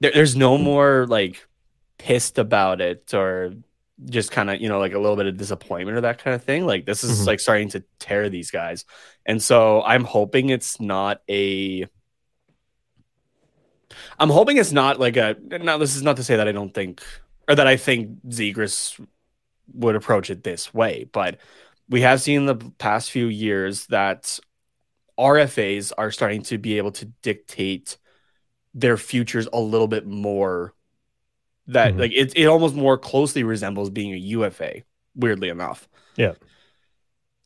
[0.00, 1.46] there, there's no more like
[1.98, 3.54] pissed about it or
[4.04, 6.44] just kind of you know like a little bit of disappointment or that kind of
[6.44, 7.26] thing like this is Mhm.
[7.28, 8.84] like starting to tear these guys
[9.24, 11.86] and so i'm hoping it's not a
[14.18, 16.74] i'm hoping it's not like a now this is not to say that i don't
[16.74, 17.02] think
[17.48, 19.02] or that i think zegras
[19.72, 21.38] would approach it this way but
[21.88, 24.38] we have seen in the past few years that
[25.18, 27.96] rfas are starting to be able to dictate
[28.74, 30.74] their futures a little bit more
[31.68, 31.98] that Mhm.
[32.00, 34.82] like it, it almost more closely resembles being a ufa
[35.14, 36.32] weirdly enough Yeah.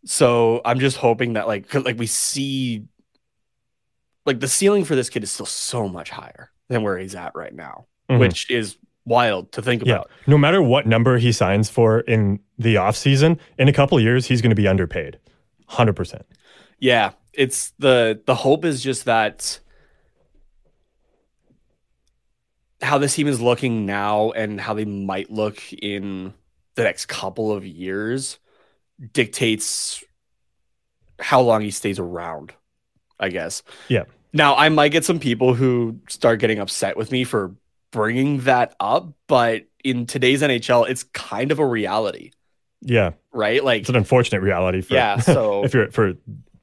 [0.05, 2.85] so i'm just hoping that like like we see
[4.27, 7.35] like the ceiling for this kid is still so much higher than where he's at
[7.35, 8.19] right now Mhm.
[8.21, 12.39] which is wild to think yeah, about no matter what number he signs for in
[12.59, 15.19] the offseason, in a couple of years, he's going to be underpaid.
[15.71, 16.23] 100%.
[16.79, 19.59] Yeah, it's the the hope is just that
[22.83, 26.33] how this team is looking now and how they might look in
[26.77, 28.39] the next couple of years
[29.13, 30.03] dictates
[31.19, 32.53] how long he stays around,
[33.19, 33.63] I guess.
[33.89, 34.05] Yeah.
[34.33, 37.55] Now, I might get some people who start getting upset with me for
[37.91, 42.31] bringing that up, but in today's NHL, it's kind of a reality,
[42.81, 43.13] Yeah.
[43.33, 43.63] right?
[43.63, 46.15] Like It's an unfortunate reality for Yeah, so- if you're for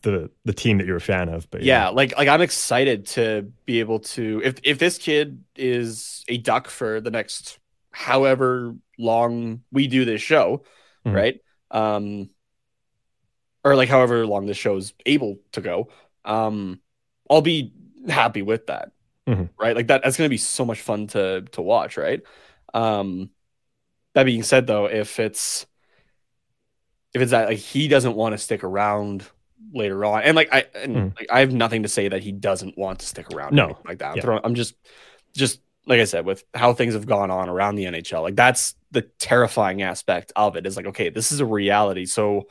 [0.02, 3.52] the the team that you're a fan of, but yeah, like like I'm excited to
[3.66, 7.60] be able to if if this kid is a duck for the next
[7.92, 10.64] however long we do this show,
[11.06, 11.14] Mhm.
[11.14, 11.40] right?
[11.72, 12.30] Um
[13.64, 15.90] or like however long this show is able to go,
[16.26, 16.80] um
[17.30, 17.74] I'll be
[18.08, 18.92] happy with that.
[19.28, 19.50] Mhm.
[19.60, 19.76] Right?
[19.76, 22.22] Like that that's going to be so much fun to to watch, right?
[22.74, 23.32] Um
[24.14, 25.66] that being said though, if it's
[27.14, 29.26] if it's that like he doesn't want to stick around
[29.74, 31.16] later on, and like I and Mm.
[31.18, 33.54] like I have nothing to say that he doesn't want to stick around.
[33.56, 33.78] No.
[33.86, 34.12] like that.
[34.12, 34.22] I'm, Yeah.
[34.22, 34.76] throwing- I'm just
[35.36, 38.22] just like I said with how things have gone on around the NHL.
[38.22, 40.66] Like that's the terrifying aspect of it.
[40.66, 42.06] Is like okay, this is a reality.
[42.06, 42.48] So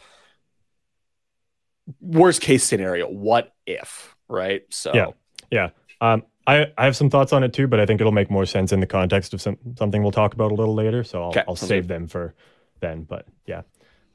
[2.00, 4.14] worst case scenario, what if?
[4.28, 4.62] Right?
[4.70, 5.06] So Yeah.
[5.50, 5.68] Yeah.
[6.00, 8.46] Um, I, I have some thoughts on it too, but I think it'll make more
[8.46, 11.02] sense in the context of some, something we'll talk about a little later.
[11.04, 12.34] So I'll, Okay, I'll save them for
[12.80, 13.02] then.
[13.02, 13.62] But yeah.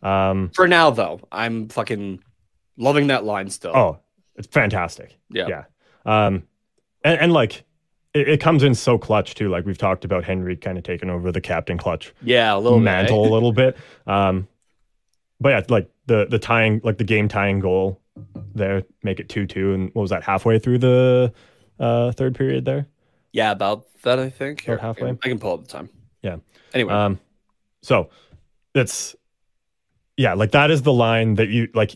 [0.04, 2.24] Um, for now though, I'm fucking
[2.77, 3.75] loving that line still.
[3.75, 3.99] oh,
[4.36, 5.17] it's fantastic.
[5.29, 5.47] yeah.
[5.47, 5.63] Yeah.
[6.05, 6.43] Um,
[7.03, 7.63] and, and like,
[8.13, 9.49] it, it comes in so clutch too.
[9.49, 12.79] Like we've talked about Henry kind of taking over the captain clutch Yeah, a little
[12.79, 12.91] bit, eh?
[12.91, 13.77] mantle a little bit.
[14.07, 14.47] Um,
[15.39, 17.99] but yeah, like the the tying, like the game tying goal
[18.53, 21.34] there, make it two two, and what was that halfway through the
[21.79, 22.88] uh, third period there?
[23.31, 24.67] Yeah, about that I think.
[24.67, 25.10] About halfway?
[25.12, 25.89] I can pull up the time.
[26.21, 26.38] Yeah.
[26.73, 27.19] Anyway, Um,
[27.81, 28.10] so
[28.75, 29.15] it's
[30.17, 31.95] yeah, like that is the line that you like.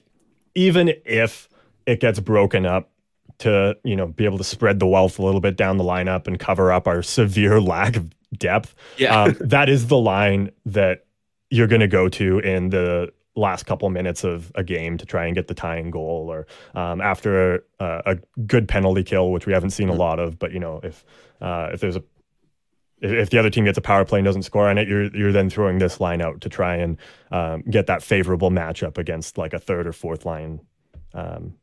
[0.56, 1.50] Even if
[1.86, 2.91] it gets broken up
[3.38, 6.26] to you know be able to spread the wealth a little bit down the lineup
[6.26, 11.06] and cover up our severe lack of depth, yeah, um, that is the line that
[11.50, 15.26] you're going to go to in the last couple minutes of a game to try
[15.26, 18.15] and get the tying goal or um, after a, a
[18.46, 20.39] good penalty kill, which we haven't seen a lot of.
[20.39, 21.06] But you know, if
[21.41, 22.04] uh, if there's a
[23.01, 25.31] if, the other team gets a power play and doesn't score on it, you're you're
[25.31, 26.97] then throwing this line out to try and
[27.31, 30.60] um, get that favorable matchup against like a third or fourth line
[31.13, 31.53] um,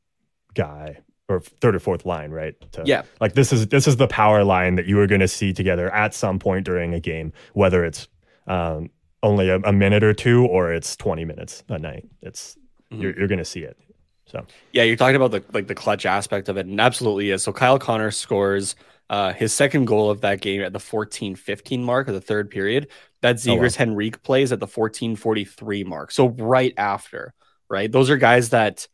[0.55, 2.55] guy or third or fourth line, right?
[2.73, 3.03] To- Yeah.
[3.21, 5.93] like this is this is the power line that you are going to see together
[5.95, 8.09] at some point during a game, whether it's
[8.47, 8.91] um,
[9.23, 12.07] only a, a minute or two or it's 20 minutes a night.
[12.23, 12.57] It's
[12.91, 13.79] you're, you're going to see it.
[14.27, 14.83] So yeah.
[14.83, 17.43] You're talking about the like the clutch aspect of it, and absolutely is.
[17.43, 18.75] So Kyle Connor scores
[19.11, 22.89] uh, his second goal of that game at the 14-15 mark of the third period.
[23.21, 23.63] That Oh, wow.
[23.63, 26.11] Zegras Henrique plays at the 14-43 mark.
[26.13, 27.35] So right after,
[27.69, 27.91] right?
[27.93, 28.89] Those are guys that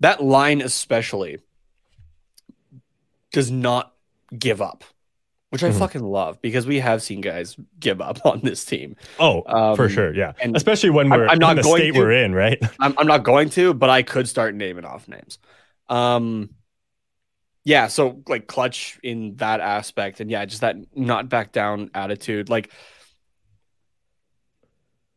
[0.00, 1.38] that line especially
[3.32, 3.94] does not
[4.36, 4.84] give up,
[5.50, 5.78] which I Mhm.
[5.78, 8.96] fucking love because we have seen guys give up on this team.
[9.18, 9.42] Oh,
[9.76, 10.32] for Um, sure, yeah.
[10.40, 11.98] and Especially when we're I'm not in the going state to.
[12.00, 12.58] we're in, right?
[12.80, 15.38] I'm, I'm not going to, but I could start naming off names.
[15.88, 16.50] Um,
[17.64, 22.48] yeah, so like clutch in that aspect, and yeah, just that not back down attitude.
[22.48, 22.72] Like,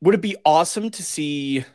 [0.02, 1.66] would it be awesome to see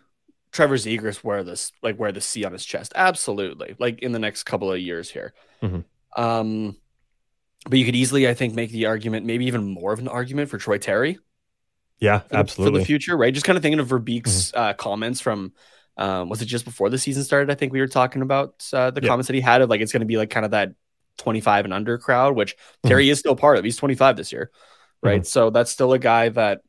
[0.53, 2.93] Trevor Zegras wear this, like wear the C on his chest?
[2.95, 5.33] Absolutely, like in the next couple of years here.
[5.63, 5.85] Mhm.
[6.17, 6.77] Um,
[7.69, 10.49] but you could easily, I think, make the argument, maybe even more of an argument
[10.49, 11.19] for Troy Terry
[11.99, 12.71] Yeah, for the, absolutely.
[12.71, 12.77] Mm-hmm.
[12.77, 13.35] for the future, right?
[13.35, 15.53] Just kind of thinking of Verbeek's uh, comments from,
[16.01, 17.51] um, was it just before the season started?
[17.51, 19.09] I think we were talking about uh, the Yeah.
[19.09, 20.73] comments that he had of like it's going to be like kind of that
[21.19, 22.89] 25 and under crowd, which Mm-hmm.
[22.89, 23.65] Terry is still part of.
[23.65, 24.51] He's 25 this year,
[25.03, 25.25] right?
[25.27, 26.63] So that's still a guy that,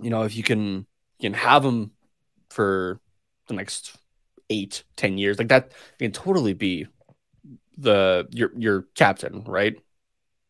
[0.00, 0.86] you know, if you can
[1.18, 1.90] you can have him
[2.50, 3.00] for
[3.48, 3.96] the next
[4.50, 6.86] eight, ten years, like that can totally be
[7.78, 9.76] the your your captain, right?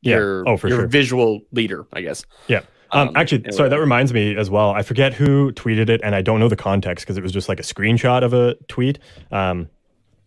[0.02, 0.16] Yeah.
[0.16, 0.86] Your, Oh, for your sure.
[0.88, 2.24] visual leader, I guess.
[2.48, 2.62] Yeah.
[2.94, 4.70] Um, Um, actually, sorry, that reminds me as well.
[4.70, 7.48] I forget who tweeted it, and I don't know the context because it was just
[7.48, 8.98] like a screenshot of a tweet.
[9.30, 9.68] Um,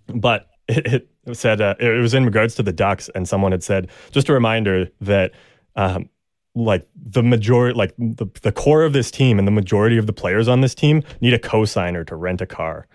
[0.07, 3.63] but it, it said uh, it was in regards to the Ducks, and someone had
[3.63, 5.31] said just a reminder that
[5.75, 6.09] um,
[6.55, 10.13] like the majority, like the, the core of this team and the majority of the
[10.13, 12.87] players on this team need a cosigner to rent a car.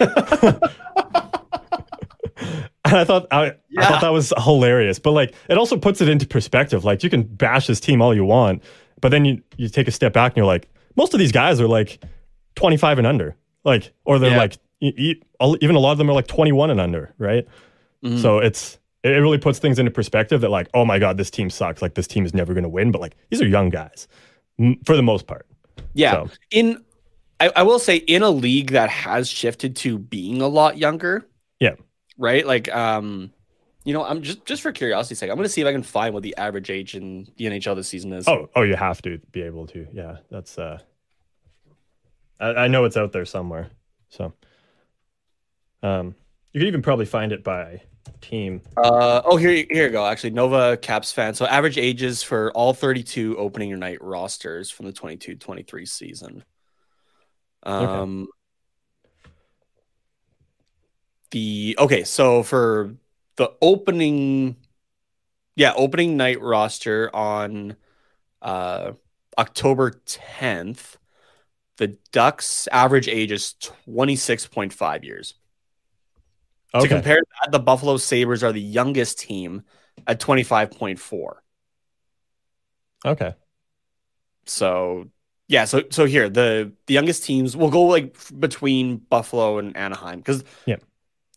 [2.82, 6.08] And I thought I, I thought that was hilarious, but like it also puts it
[6.08, 6.82] into perspective.
[6.82, 8.62] Like you can bash this team all you want,
[9.00, 11.60] but then you you take a step back and you're like, most of these guys
[11.60, 12.02] are like
[12.56, 14.36] 25 and under, like, or they're Yeah.
[14.38, 17.46] like even a lot of them are like 21 and under, right?
[18.04, 18.18] Mhm.
[18.20, 21.48] So it's it really puts things into perspective that like, oh my god, this team
[21.50, 21.80] sucks.
[21.82, 24.08] Like this team is never going to win, but like these are young guys
[24.84, 25.46] for the most part.
[25.94, 26.12] Yeah.
[26.12, 26.82] So- In
[27.40, 31.26] I, I will say in a league that has shifted to being a lot younger,
[31.58, 31.76] Yeah.
[32.18, 32.46] right?
[32.46, 33.30] Like um
[33.84, 36.12] you know, I'm just just for curiosity's sake, I'm gonna see if I can find
[36.12, 38.28] what the average age in the NHL this season is.
[38.28, 39.86] Oh, oh, you have to be able to.
[39.92, 40.58] Yeah, that's.
[40.58, 40.78] uh
[42.38, 43.70] I, I know it's out there somewhere.
[44.08, 44.32] So,
[45.82, 46.14] um,
[46.52, 47.82] you could even probably find it by
[48.20, 48.62] team.
[48.76, 50.06] Uh, oh, here, here you go.
[50.06, 51.34] Actually, Nova Caps fan.
[51.34, 56.44] So average ages for all 32 opening night rosters from the 22-23 season.
[57.62, 58.28] Um,
[61.30, 62.94] the okay, so for
[63.40, 64.56] the opening,
[65.56, 67.74] yeah, opening night roster on
[68.42, 68.92] uh
[69.38, 70.98] October 10th,
[71.78, 73.54] the Ducks average age is
[73.86, 75.34] 26.5 years.
[76.78, 79.62] To compare that, the Buffalo Sabres are the youngest team
[80.06, 81.42] at 25.4.
[83.06, 83.34] okay.
[84.44, 85.08] So
[85.48, 90.18] yeah, so so here the the youngest teams will go like between Buffalo and Anaheim
[90.18, 90.76] because Yeah.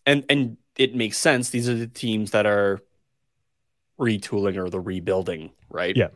[0.06, 1.50] and and it makes sense.
[1.50, 2.82] These are the teams that are
[4.00, 5.96] retooling or the rebuilding, right?
[5.96, 6.10] Yeah.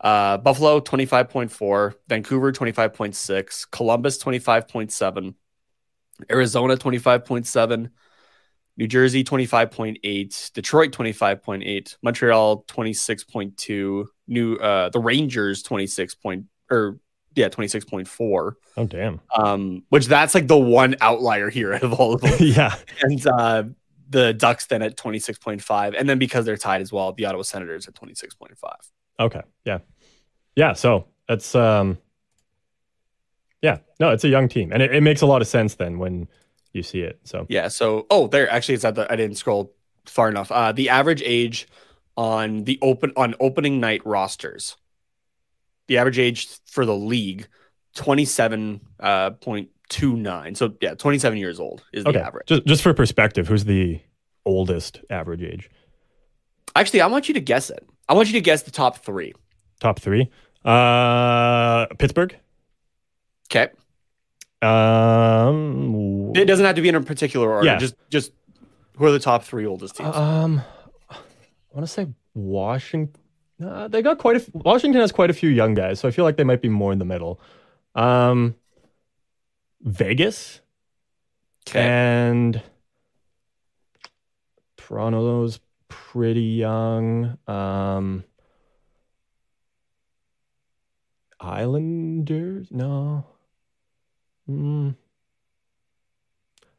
[0.00, 5.34] Uh, Buffalo 25.4, Vancouver 25.6, Columbus 25.7,
[6.30, 7.90] Arizona 25.7,
[8.78, 16.98] New Jersey 25.8, Detroit 25.8, Montreal 26.2, New uh the Rangers 26 point or
[17.34, 18.52] yeah, 26.4.
[18.76, 19.20] Oh damn.
[19.36, 22.32] Um which that's like the one outlier here out of all of them.
[22.40, 22.74] yeah.
[23.02, 23.64] and uh
[24.10, 27.88] the Ducks then at 26.5 and then because they're tied as well, the Ottawa Senators
[27.88, 28.54] at 26.5.
[29.18, 29.42] Okay.
[29.64, 29.78] Yeah.
[30.56, 30.72] Yeah.
[30.74, 31.98] So it's um.
[33.62, 33.78] Yeah.
[33.98, 36.28] No, it's a young team, and it, it makes a lot of sense then when
[36.72, 37.20] you see it.
[37.24, 37.68] So Yeah.
[37.68, 39.10] So, oh, there actually it's at the.
[39.10, 39.74] I didn't scroll
[40.06, 40.50] far enough.
[40.50, 41.68] Uh, the average age
[42.16, 44.76] on the open on opening night rosters,
[45.88, 47.46] the average age for the league,
[47.94, 50.54] twenty seven uh, point two nine.
[50.54, 52.46] So yeah, twenty seven years old is the average.
[52.46, 54.00] Just just for perspective, who's the
[54.46, 55.68] oldest average age?
[56.74, 57.86] Actually, I want you to guess it.
[58.08, 59.34] I want you to guess the top three.
[59.80, 60.30] Top three.
[60.64, 62.34] Uh, Pittsburgh.
[63.50, 63.68] Okay.
[64.62, 66.32] Um.
[66.34, 67.66] It doesn't have to be in a particular order.
[67.66, 67.78] Yeah.
[67.78, 68.32] Just just
[68.96, 70.14] who are the top three oldest teams?
[70.14, 70.62] Um,
[71.10, 71.16] I
[71.72, 73.20] want to say Washington.
[73.62, 74.40] Uh, they got quite a.
[74.40, 76.68] f- Washington has quite a few young guys, so I feel like they might be
[76.68, 77.40] more in the middle.
[77.94, 78.54] Um,
[79.82, 80.60] Vegas
[81.68, 81.80] okay.
[81.80, 82.62] and
[84.76, 87.38] Toronto's pretty young.
[87.46, 88.24] Um,
[91.38, 93.24] Islanders, no.
[94.46, 94.90] Hmm.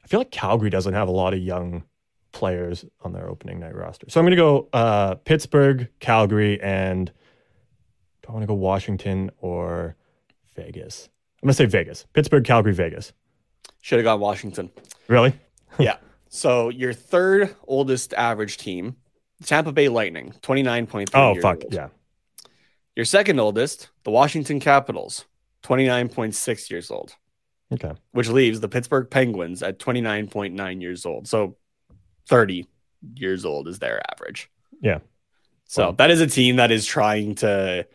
[0.04, 1.84] I feel like Calgary doesn't have a lot of young
[2.32, 4.08] players on their opening night roster.
[4.10, 9.32] So I'm going to go uh, Pittsburgh, Calgary, and do I want to go Washington
[9.40, 9.96] or
[10.56, 11.10] Vegas?
[11.44, 12.06] I'm to say Vegas.
[12.14, 13.14] Pittsburgh, Calgary, Vegas.
[13.82, 14.70] Should have gone Washington.
[15.08, 15.34] Really?
[15.80, 15.98] yeah.
[16.30, 18.96] So your third oldest average team,
[19.44, 21.64] Tampa Bay Lightning, 29.3 Oh, fuck.
[21.64, 21.74] old.
[21.74, 21.88] Yeah.
[22.96, 25.26] Your second oldest, the Washington Capitals,
[25.64, 27.16] 29.6 years old,
[27.74, 27.94] Okay.
[28.12, 31.28] which leaves the Pittsburgh Penguins at 29.9 years old.
[31.28, 31.58] So
[32.28, 32.68] 30
[33.16, 34.50] years old is their average.
[34.82, 35.00] Yeah.
[35.66, 35.92] So Wow.
[35.94, 37.88] that is a team that is trying to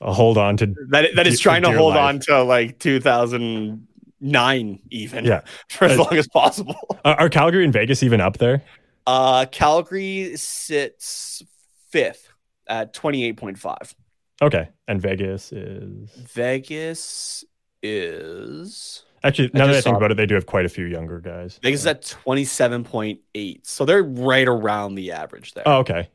[0.00, 0.74] hold on to.
[0.88, 2.02] that that is De- trying to hold life.
[2.02, 5.42] on to like 2009 even Yeah.
[5.68, 6.76] for as Uh, long as possible.
[7.04, 8.62] Are, Calgary and Vegas even up there?
[9.06, 11.42] Uh Calgary sits
[11.90, 12.28] fifth
[12.66, 13.94] at 28.5.
[14.42, 14.68] Okay.
[14.88, 16.10] And Vegas is.
[16.12, 17.44] Vegas
[17.82, 20.86] is Actually, I now that I think about it, they do have quite a few
[20.86, 21.60] younger guys.
[21.62, 23.60] Vegas is at 27.8.
[23.66, 25.64] So they're right around the average there.
[25.66, 26.08] Oh, okay.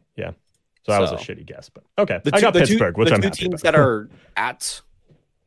[0.88, 0.98] Yeah.
[1.00, 2.22] So that was a shitty guess, but okay.
[2.24, 3.74] the I got Pittsburgh, which the I'm two happy teams about.
[3.74, 4.82] that are at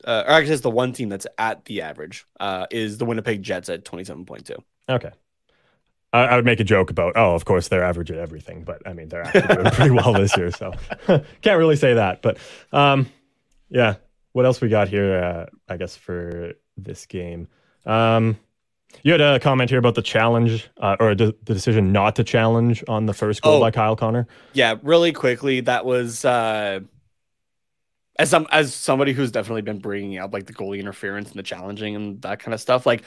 [0.05, 3.43] uh, or actually it's the one team that's at the average uh, is the Winnipeg
[3.43, 4.57] Jets at 27.2.
[4.89, 5.11] Okay.
[6.13, 8.81] I, I would make a joke about, oh, of course they're average at everything, but
[8.87, 10.73] I mean they're actually doing pretty well this year, so
[11.43, 12.23] can't really say that.
[12.23, 12.39] But
[12.73, 13.09] um,
[13.69, 13.97] yeah,
[14.33, 15.19] what else we got here?
[15.19, 17.49] Uh, I guess for this game,
[17.85, 18.39] um,
[19.03, 22.25] you had a comment here about the challenge uh, or the, the decision not to
[22.25, 23.61] challenge on the first goal Oh.
[23.61, 24.27] by Kyle Connor.
[24.53, 26.81] Yeah, really quickly, that was uh,
[28.19, 31.43] as some as somebody who's definitely been bringing up like the goalie interference and the
[31.45, 32.87] challenging and that kind of stuff.
[32.87, 33.03] Like,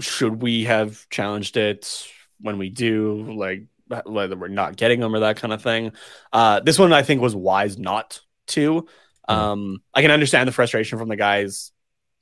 [0.00, 2.06] should we have challenged it
[2.40, 3.34] when we do?
[3.36, 3.64] Like,
[4.06, 5.92] whether we're not getting them or that kind of thing.
[6.32, 8.86] Uh, this one I think was wise not to.
[9.28, 11.72] Um, I can understand the frustration from the guys,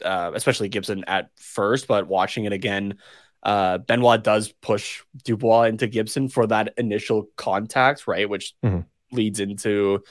[0.04, 2.98] uh, especially Gibson at first, but watching it again,
[3.42, 8.28] uh, Benoit does push Dubois into Gibson for that initial contact, right?
[8.28, 8.87] Which Mhm.
[9.12, 10.02] leads into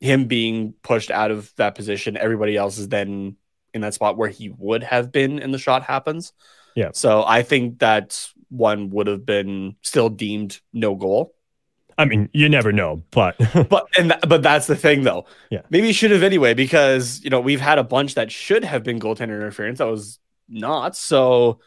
[0.00, 2.16] him being pushed out of that position.
[2.16, 3.36] Everybody else is then
[3.74, 6.32] in that spot where he would have been and the shot happens.
[6.74, 6.90] Yeah.
[6.92, 11.34] So I think that one would have been still deemed no goal.
[11.98, 13.36] I mean, you never know, but
[13.68, 15.26] But and th- but that's the thing though.
[15.50, 15.62] Yeah.
[15.70, 18.82] Maybe he should have anyway because you know we've had a bunch that should have
[18.82, 20.96] been goaltender interference that was not.
[20.96, 21.60] So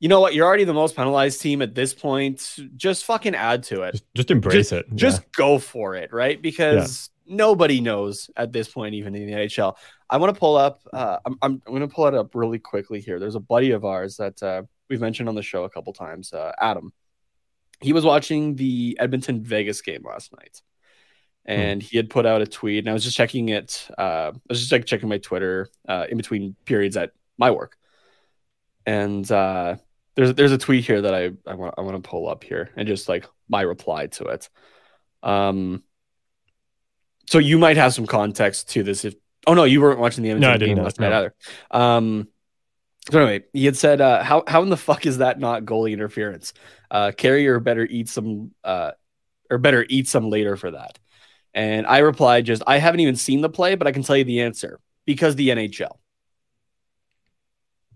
[0.00, 0.34] you know what?
[0.34, 2.56] You're already the most penalized team at this point.
[2.76, 3.92] Just fucking add to it.
[3.92, 4.86] just, just embrace it.
[4.94, 6.40] Just go for it, right?
[6.40, 9.76] Because nobody knows at this point, even in the NHL.
[10.10, 10.80] I want to pull up.
[10.92, 13.18] Uh, I'm I'm, I'm going to pull it up really quickly here.
[13.18, 16.32] There's a buddy of ours that uh, we've mentioned on the show a couple times.
[16.32, 16.92] Uh, Adam.
[17.84, 20.62] He was watching the Edmonton Vegas game last night,
[21.44, 22.78] and he had put out a tweet.
[22.78, 23.86] And I was just checking it.
[23.96, 27.76] Uh, I was just like checking my Twitter uh, in between periods at my work,
[28.86, 29.76] and uh,
[30.14, 32.70] there's there's a tweet here that I I want I want to pull up here
[32.76, 34.48] and just like my reply to it.
[35.22, 35.82] Um,
[37.26, 39.04] so you might have some context to this.
[39.04, 39.14] If
[39.46, 41.18] oh no, you weren't watching the Edmonton didn't game last night no.
[41.18, 41.34] either.
[41.70, 42.28] Um,
[43.10, 45.92] so anyway, he had said, uh, "How how in the fuck is that not goalie
[45.92, 46.52] interference?
[46.90, 48.92] Uh, Carrier better eat some, uh,
[49.50, 50.98] or better eat some later for that."
[51.52, 54.24] And I replied, "Just I haven't even seen the play, but I can tell you
[54.24, 55.98] the answer because the NHL."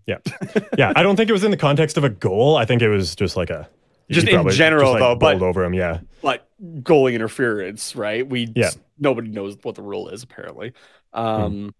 [0.05, 0.17] yeah,
[0.77, 0.93] yeah.
[0.95, 2.55] I don't think it was in the context of a goal.
[2.55, 3.67] I think it was just like a
[4.09, 5.73] Just in general, though, but- over him.
[5.73, 8.27] Yeah, but goalie interference, right?
[8.27, 8.71] We Yeah.
[8.97, 10.73] nobody knows what the rule is apparently.
[11.13, 11.73] Um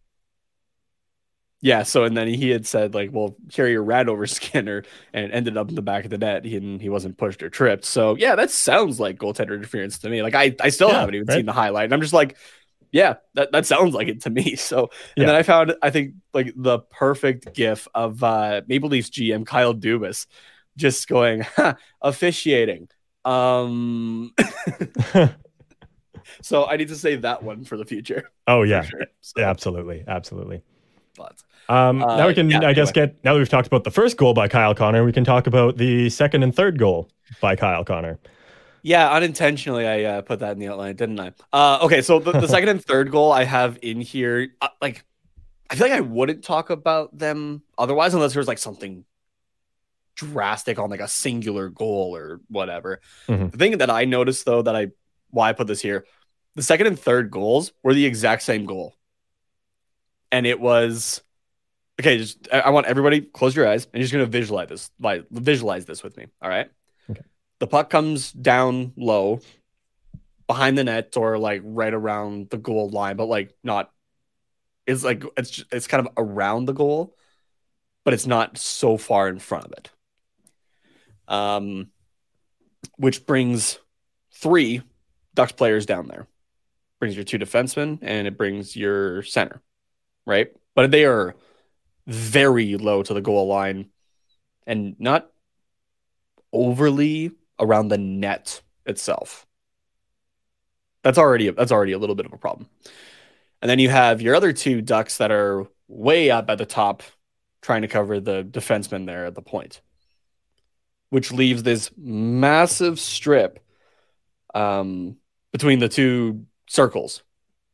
[1.61, 5.57] Yeah, so and then he had said like, well, Carrier ran over Skinner and ended
[5.57, 6.45] up in the back of the net.
[6.45, 7.83] He and he wasn't pushed or tripped.
[7.85, 10.23] So yeah, that sounds like goaltender interference to me.
[10.23, 11.29] Like I, I still Yeah, haven't even right?
[11.29, 11.85] seen the highlight.
[11.85, 12.37] And I'm just like,
[12.91, 14.55] yeah, that, that sounds like it to me.
[14.57, 15.29] So and Yeah.
[15.29, 19.73] then I found I think like the perfect gif of uh Maple Leafs GM Kyle
[19.75, 20.27] Dubas
[20.77, 22.87] just going "Huh, officiating.
[23.25, 24.33] Um
[26.41, 28.31] so I need to save that one for the future.
[28.47, 29.07] oh yeah, sure.
[29.21, 30.63] So, yeah, absolutely, absolutely.
[31.19, 31.35] But
[31.73, 33.07] Um, Uh, now we can, yeah, I guess, anyway.
[33.13, 35.45] get now that we've talked about the first goal by Kyle Connor, we can talk
[35.45, 37.09] about the second and third goal
[37.41, 38.17] by Kyle Connor.
[38.81, 41.33] yeah, unintentionally I uh, put that in the outline, didn't I?
[41.53, 45.03] Uh, okay, so the, the second and third goal I have in here, uh, like
[45.69, 49.03] I feel like I wouldn't talk about them otherwise unless there was like something
[50.15, 52.99] drastic on like a singular goal or whatever.
[53.27, 53.51] Mhm.
[53.51, 54.87] The thing that I noticed though that I
[55.29, 56.05] why I put this here,
[56.55, 58.95] the second and third goals were the exact same goal.
[60.31, 61.21] And it was
[61.99, 65.25] okay, just I, want everybody close your eyes and you're just gonna visualize this, like
[65.31, 66.27] visualize this with me.
[66.41, 66.69] All right.
[67.09, 67.21] Okay.
[67.59, 69.41] The puck comes down low
[70.47, 73.91] behind the net or like right around the goal line, but like not
[74.87, 77.15] it's like it's ju- it's kind of around the goal,
[78.05, 79.91] but it's not so far in front of it.
[81.27, 81.91] Um
[82.97, 83.79] which brings
[84.33, 84.81] three
[85.35, 86.27] Ducks players down there.
[86.99, 89.61] Brings your two defensemen and it brings your center,
[90.29, 90.55] right?
[90.75, 91.35] But they are
[92.07, 93.89] very low to the goal line
[94.65, 95.29] and not
[96.53, 99.45] overly around the net itself.
[101.03, 102.69] That's already that's already a little bit of a problem.
[103.61, 107.03] And then you have your other two ducks that are way up at the top
[107.61, 109.81] trying to cover the defenseman there at the point.
[111.09, 113.59] Which leaves this massive strip
[114.53, 115.17] um,
[115.51, 117.23] between the two circles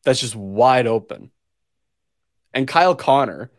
[0.06, 1.32] that's just wide open.
[2.56, 3.52] And Kyle Connor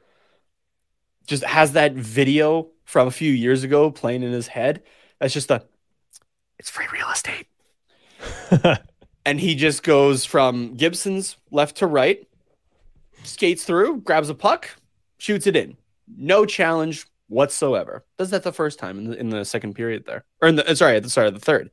[1.26, 4.82] just has that video from a few years ago playing in his head.
[5.20, 5.62] That's just a
[6.59, 7.47] it's free real estate.
[9.26, 12.26] and he just goes from Gibson's left to right,
[13.24, 14.70] skates through, grabs a puck,
[15.18, 15.76] shoots it in.
[16.16, 18.05] No challenge whatsoever.
[18.16, 20.74] Does that the first time in the, in the second period there, or in the
[20.74, 21.70] sorry at the start of the third.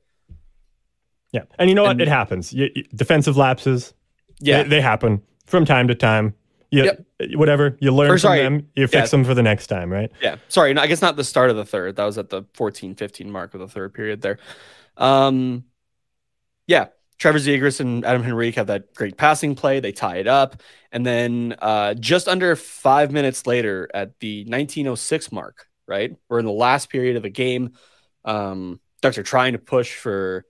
[1.31, 2.05] Yeah, and you know And- what?
[2.05, 2.51] It happens.
[2.51, 3.93] You, you- defensive lapses.
[4.39, 6.35] Yeah, they, they happen from time to time.
[6.73, 7.05] You, Yep.
[7.35, 9.11] Whatever you learn Or from them, you fix yeah.
[9.11, 10.11] them for the next time, right?
[10.23, 10.37] Yeah.
[10.47, 11.97] Sorry, no, I guess not the start of the third.
[11.97, 14.39] That was at the 14 15 mark of the third period there.
[14.97, 15.65] Um
[16.65, 16.87] yeah,
[17.19, 19.81] Trevor Zegras and Adam Henrique have that great passing play.
[19.81, 20.63] They tie it up.
[20.91, 26.15] And then uh just under 5 minutes later at the 1906 mark, right?
[26.27, 27.73] We're in the last period of the game.
[28.25, 30.43] Um Ducks are trying to push for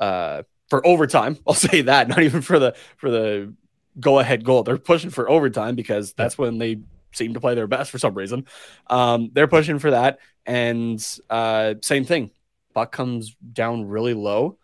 [0.00, 1.38] uh for overtime.
[1.46, 3.52] I'll say that, not even for the for the
[3.98, 4.62] go ahead goal.
[4.62, 6.80] They're pushing for overtime because that's when they
[7.12, 8.46] seem to play their best for some reason.
[8.86, 12.30] Um, they're pushing for that, and uh, same thing.
[12.72, 14.58] Buck comes down really low.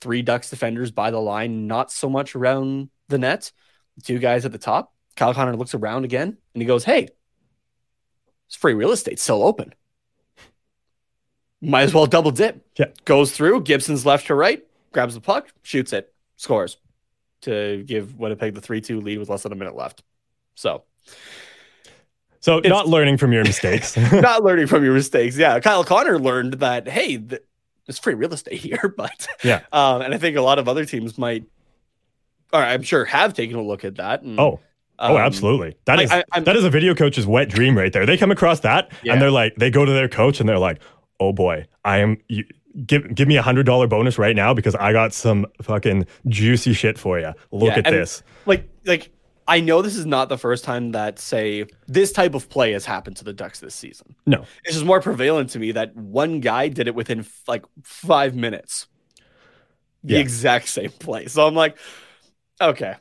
[0.00, 3.50] Three Ducks defenders by the line, not so much around the net.
[4.04, 4.92] Two guys at the top.
[5.16, 7.08] Kyle Connor looks around again and he goes, "Hey,
[8.46, 9.74] it's free real estate still open.
[11.62, 12.88] Might as well double dip." Yeah.
[13.06, 13.62] Goes through.
[13.62, 16.76] Gibson's left to right, grabs the puck, shoots it, scores
[17.46, 20.02] to give Winnipeg the three-two lead with less than a minute left.
[20.54, 20.84] So
[22.40, 23.96] So It's- not learning from your mistakes.
[24.12, 25.36] not learning from your mistakes.
[25.36, 27.42] Yeah, Kyle Connor learned that hey, th-
[27.86, 29.60] there's free real estate here, but Yeah.
[29.72, 31.44] um, and I think a lot of other teams might,
[32.52, 34.22] or I'm sure have taken a look at that.
[34.22, 34.60] And, oh,
[34.98, 35.76] oh, um, absolutely.
[35.86, 38.06] That is I- I'm- that is a video coach's wet dream right there.
[38.06, 39.12] They come across that Yeah.
[39.14, 40.80] and they're like, they go to their coach and they're like,
[41.20, 42.18] oh boy, I am.
[42.28, 42.44] You,
[42.84, 46.72] Give, give me a hundred dollar bonus right now because I got some fucking juicy
[46.74, 47.32] shit for you.
[47.50, 48.22] Look Yeah, at this.
[48.44, 49.10] Like, like
[49.48, 52.84] I know this is not the first time that say this type of play has
[52.84, 54.14] happened to the Ducks this season.
[54.26, 57.64] No, It's just more prevalent to me that one guy did it within f- like
[57.82, 58.88] five minutes.
[60.04, 60.20] The Yeah.
[60.20, 61.26] exact same play.
[61.26, 61.78] So I'm like,
[62.60, 62.96] okay,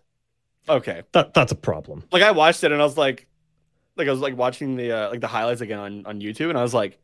[0.69, 1.03] okay.
[1.13, 2.03] that that's a problem.
[2.11, 3.27] like I watched it and I was like,
[3.97, 6.57] like I was like watching the uh, like the highlights again on on YouTube and
[6.57, 6.99] I was like,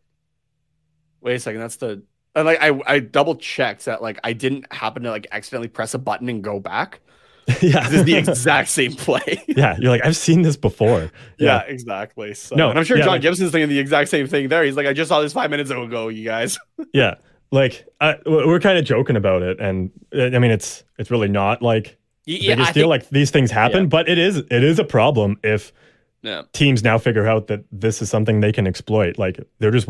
[1.22, 2.03] wait a second, that's the
[2.36, 5.94] and like I I double checked that like I didn't happen to like accidentally press
[5.94, 7.00] a button and go back.
[7.62, 9.44] yeah, This is the exact same play.
[9.48, 9.76] yeah.
[9.80, 11.12] You're like, I've seen this before.
[11.40, 12.36] yeah, exactly.
[12.36, 14.64] So No, and I'm sure yeah, John like- Gibson's thinking the exact same thing there.
[14.64, 16.58] He's like, I just saw this five minutes ago, you guys.
[16.94, 17.16] Yeah,
[17.52, 21.28] like I, we're kind of joking about it, and uh, I mean, it's it's really
[21.30, 22.84] not like the Yeah, biggest I deal.
[22.84, 23.88] think- Like these things happen, Yeah.
[23.90, 25.74] but it is it is a problem if
[26.22, 26.44] yeah.
[26.54, 29.18] teams now figure out that this is something they can exploit.
[29.18, 29.90] Like they're just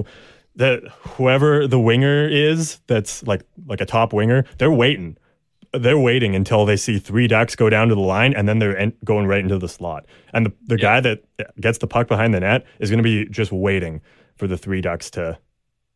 [0.56, 5.18] the whoever the winger is that's like like a top winger, they're waiting.
[5.74, 8.78] They're waiting until they see three ducks go down to the line, and then they're
[8.78, 10.06] en- going right into the slot.
[10.34, 11.24] And the, the guy that
[11.62, 14.02] gets the puck behind the net is going to be just waiting
[14.36, 15.38] for the three ducks to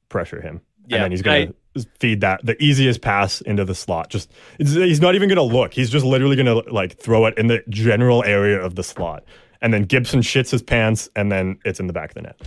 [0.08, 3.76] pressure him, Yeah, and then he's going to feed that the easiest pass into the
[3.76, 4.10] slot.
[4.10, 5.74] Just it's, he's not even going to look.
[5.74, 9.26] He's just literally going to like throw it in the general area of the slot,
[9.62, 12.41] and then Gibson shits his pants, and then it's in the back of the net.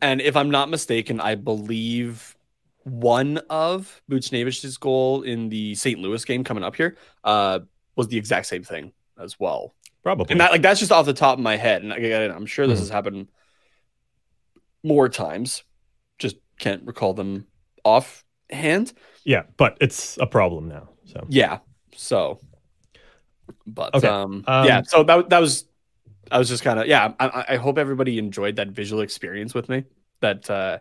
[0.00, 2.36] And if I'm not mistaken, I believe
[2.84, 5.98] one of Buchnevich's goal in the St.
[5.98, 7.60] Louis game coming up here uh,
[7.96, 9.74] was the exact same thing as well.
[10.02, 10.32] Probably.
[10.32, 12.66] And that like that's just off the top of my head, and again, I'm sure
[12.66, 12.82] this Mhm.
[12.82, 13.28] has happened
[14.82, 15.64] more times.
[16.18, 17.46] Just can't recall them
[17.84, 18.92] offhand.
[19.24, 20.90] yeah, but it's a problem now.
[21.06, 21.60] So Yeah.
[21.96, 22.40] So,
[23.66, 24.08] but Okay.
[24.08, 24.82] um, Um, yeah.
[24.82, 25.66] So that that was
[26.30, 27.12] I was just kind of yeah.
[27.20, 29.84] I- I, hope everybody enjoyed that visual experience with me.
[30.20, 30.78] That uh,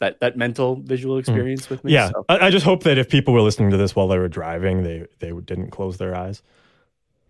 [0.00, 1.92] that that mental visual experience with me.
[1.92, 1.94] Hmm.
[1.94, 4.18] yeah, So, I, I just hope that if people were listening to this while they
[4.18, 6.42] were driving, they they didn't close their eyes.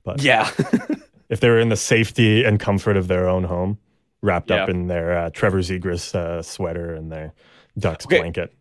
[0.02, 0.50] But yeah.
[1.28, 3.78] if they were in the safety and comfort of their own home,
[4.22, 7.32] wrapped up in their uh, Trevor Zegras uh, sweater and their
[7.78, 8.18] Ducks Okay.
[8.18, 8.54] blanket.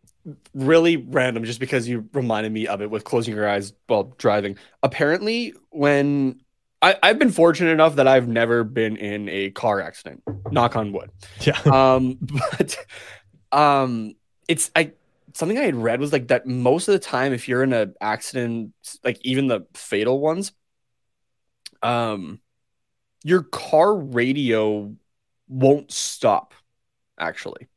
[0.55, 4.57] really random just because you reminded me of it with closing your eyes while driving.
[4.81, 6.39] Apparently, when
[6.83, 10.21] I, I've been fortunate enough that I've never been in a car accident,
[10.51, 11.09] knock on wood.
[11.41, 11.57] Yeah.
[11.65, 12.77] Um, but
[13.53, 14.15] um,
[14.49, 14.91] it's I
[15.33, 17.95] something I had read was like that most of the time, if you're in an
[18.01, 18.73] accident,
[19.03, 20.51] like even the fatal ones,
[21.81, 22.41] um,
[23.23, 24.93] your car radio
[25.47, 26.53] won't stop.
[27.17, 27.67] Actually,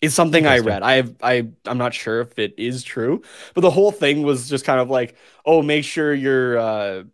[0.00, 0.82] it's something I read.
[0.82, 3.22] I have I I'm not sure if it is true,
[3.54, 5.14] but the whole thing was just kind of like,
[5.46, 6.58] oh, make sure you're.
[6.58, 7.04] Uh,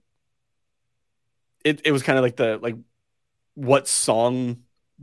[1.64, 2.76] it it was kind of like the like,
[3.54, 4.58] what song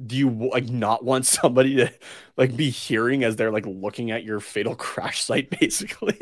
[0.06, 1.92] do you like not want somebody to
[2.38, 6.18] like be hearing as they're like looking at your fatal crash site basically?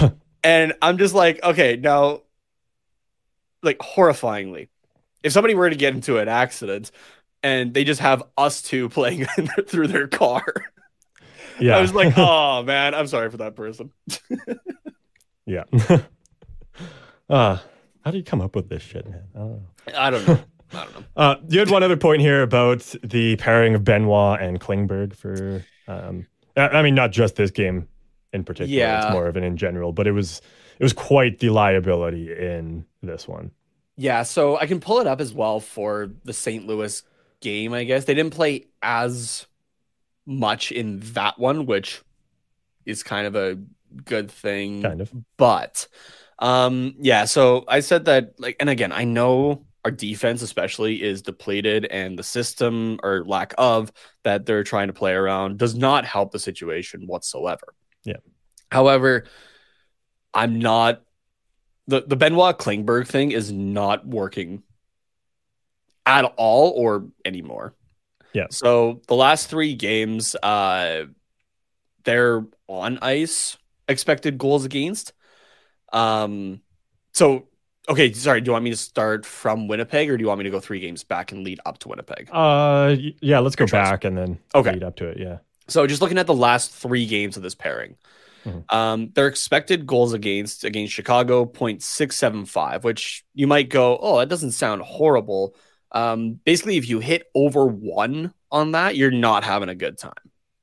[0.44, 2.22] And i'm just like okay now
[3.64, 4.68] like horrifyingly
[5.24, 6.92] if somebody were to get into an accident
[7.42, 9.26] and they just have us two playing
[9.66, 10.44] through their car
[11.58, 11.76] yeah.
[11.76, 13.90] I was like oh man i'm sorry for that person.
[15.46, 15.64] Yeah.
[17.28, 17.58] Uh
[18.04, 19.24] how do you come up with this shit man?
[19.34, 20.38] I don't know i don't know
[20.72, 21.02] I don't know.
[21.16, 25.64] Uh, you had one other point here about the pairing of Benoit and Klingberg for.
[25.88, 26.26] Um,
[26.56, 27.88] I mean, not just this game
[28.34, 28.78] in particular.
[28.78, 29.06] Yeah.
[29.06, 30.40] It's more of an in general, but it was
[30.78, 33.50] it was quite the liability in this one.
[33.96, 36.66] Yeah, so I can pull it up as well for the St.
[36.66, 37.02] Louis
[37.40, 37.72] game.
[37.72, 39.46] I guess they didn't play as
[40.26, 42.02] much in that one, which
[42.84, 43.58] is kind of a
[44.04, 44.82] good thing.
[44.82, 45.88] Kind of, but
[46.38, 47.24] um, yeah.
[47.24, 52.18] So I said that like, and again, I know our defense especially is depleted and
[52.18, 53.92] the system or lack of
[54.24, 57.72] that they're trying to play around does not help the situation whatsoever.
[58.02, 58.16] Yeah.
[58.68, 59.26] However,
[60.34, 61.02] I'm not
[61.86, 64.64] the the Benoit Klingberg thing is not working
[66.04, 67.72] at all or anymore.
[68.32, 68.46] Yeah.
[68.50, 71.04] So the last 3 games uh
[72.02, 73.56] they're on ice
[73.86, 75.12] expected goals against.
[75.92, 76.60] Um
[77.12, 77.46] so
[77.88, 78.40] Okay, sorry.
[78.40, 80.58] Do you want me to start from Winnipeg, or do you want me to go
[80.58, 82.28] three games back and lead up to Winnipeg?
[82.32, 84.72] Uh, yeah, let's go back and then okay.
[84.72, 85.18] lead up to it.
[85.18, 85.38] Yeah.
[85.68, 87.96] So just looking at the last three games of this pairing,
[88.44, 88.74] mm-hmm.
[88.76, 94.52] um, their expected goals against against Chicago 0.675, which you might go, oh, that doesn't
[94.52, 95.54] sound horrible.
[95.92, 100.12] Um, basically, if you hit over one on that, you're not having a good time.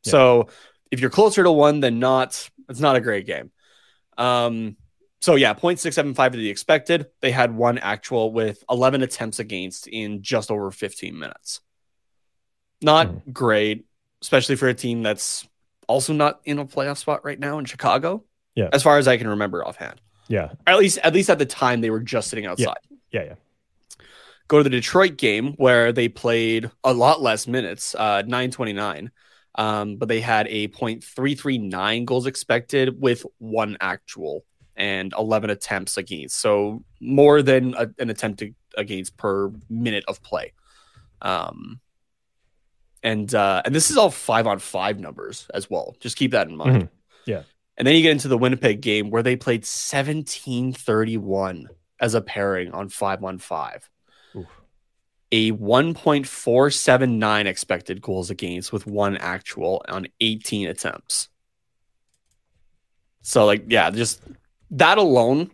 [0.04, 0.12] Yeah.
[0.12, 0.48] So
[0.92, 3.52] if you're closer to one than not, it's not a great game.
[4.18, 4.78] Um,
[5.24, 7.06] so yeah, 0.675 to the expected.
[7.22, 11.62] They had one actual with 11 attempts against in just over 15 minutes.
[12.82, 13.32] Not mm.
[13.32, 13.86] great,
[14.22, 15.48] especially for a team that's
[15.88, 18.26] also not in a playoff spot right now in Chicago.
[18.54, 18.68] Yeah.
[18.74, 20.02] As far as I can remember offhand.
[20.28, 20.52] Yeah.
[20.68, 22.76] Or at least at least at the time they were just sitting outside.
[22.90, 23.24] Yeah, yeah.
[23.24, 24.06] yeah.
[24.50, 29.10] Go to the Detroit game where they played a lot less minutes, uh 929.
[29.56, 34.44] Um, but they had a 0.339 goals expected with one actual
[34.76, 36.40] and 11 attempts against.
[36.40, 38.44] So more than a, an attempt
[38.78, 40.54] against per minute of play.
[41.22, 41.80] Um,
[43.02, 45.96] and uh, and this is all five on five numbers as well.
[46.00, 46.76] Just keep that in mind.
[46.76, 46.88] Mm-hmm.
[47.26, 47.44] Yeah.
[47.78, 51.70] And then you get into the Winnipeg game where they played 1731
[52.00, 53.90] as a pairing on five on five.
[55.32, 61.30] A 1.479 expected goals against with one actual on 18 attempts.
[63.24, 64.22] So like yeah, just
[64.74, 65.50] that alone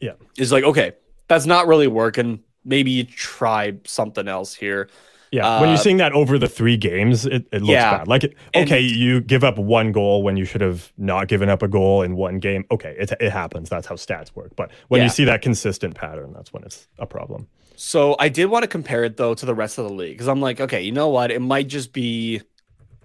[0.00, 0.12] yeah.
[0.36, 0.92] is like okay
[1.32, 2.42] that's not really working.
[2.64, 4.90] Maybe you try something else here.
[5.30, 5.48] Yeah.
[5.48, 7.98] Uh, when you're uh, seeing that over the three games it, it looks yeah.
[7.98, 8.08] bad.
[8.08, 11.62] Like okay and, you give up one goal when you should have not given up
[11.62, 12.66] a goal in one game.
[12.70, 13.70] Okay it, it happens.
[13.70, 14.54] That's how stats work.
[14.56, 15.04] But when yeah.
[15.04, 17.48] you see that consistent pattern that's when it's a problem.
[17.76, 20.28] So i did want to compare it though to the rest of the league because
[20.28, 21.30] i'm like okay you know what?
[21.30, 22.42] It might just be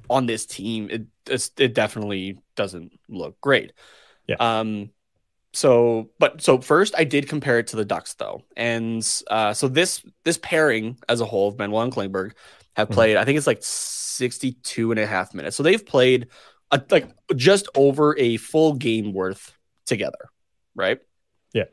[0.09, 0.89] on this team.
[0.91, 1.05] It
[1.57, 3.71] it definitely doesn't look great.
[4.27, 4.35] Yeah.
[4.39, 4.89] Um
[5.57, 9.67] so but so first i did compare it to the ducks though and uh, so
[9.67, 12.33] this this pairing as a whole of benoit and klingberg
[12.75, 12.93] have mm-hmm.
[12.93, 13.21] played mm-hmm.
[13.21, 16.27] i think it's like 62 and a half minutes so they've played
[16.69, 20.29] a, like just over a full game worth together
[20.75, 20.99] right
[21.53, 21.63] yeah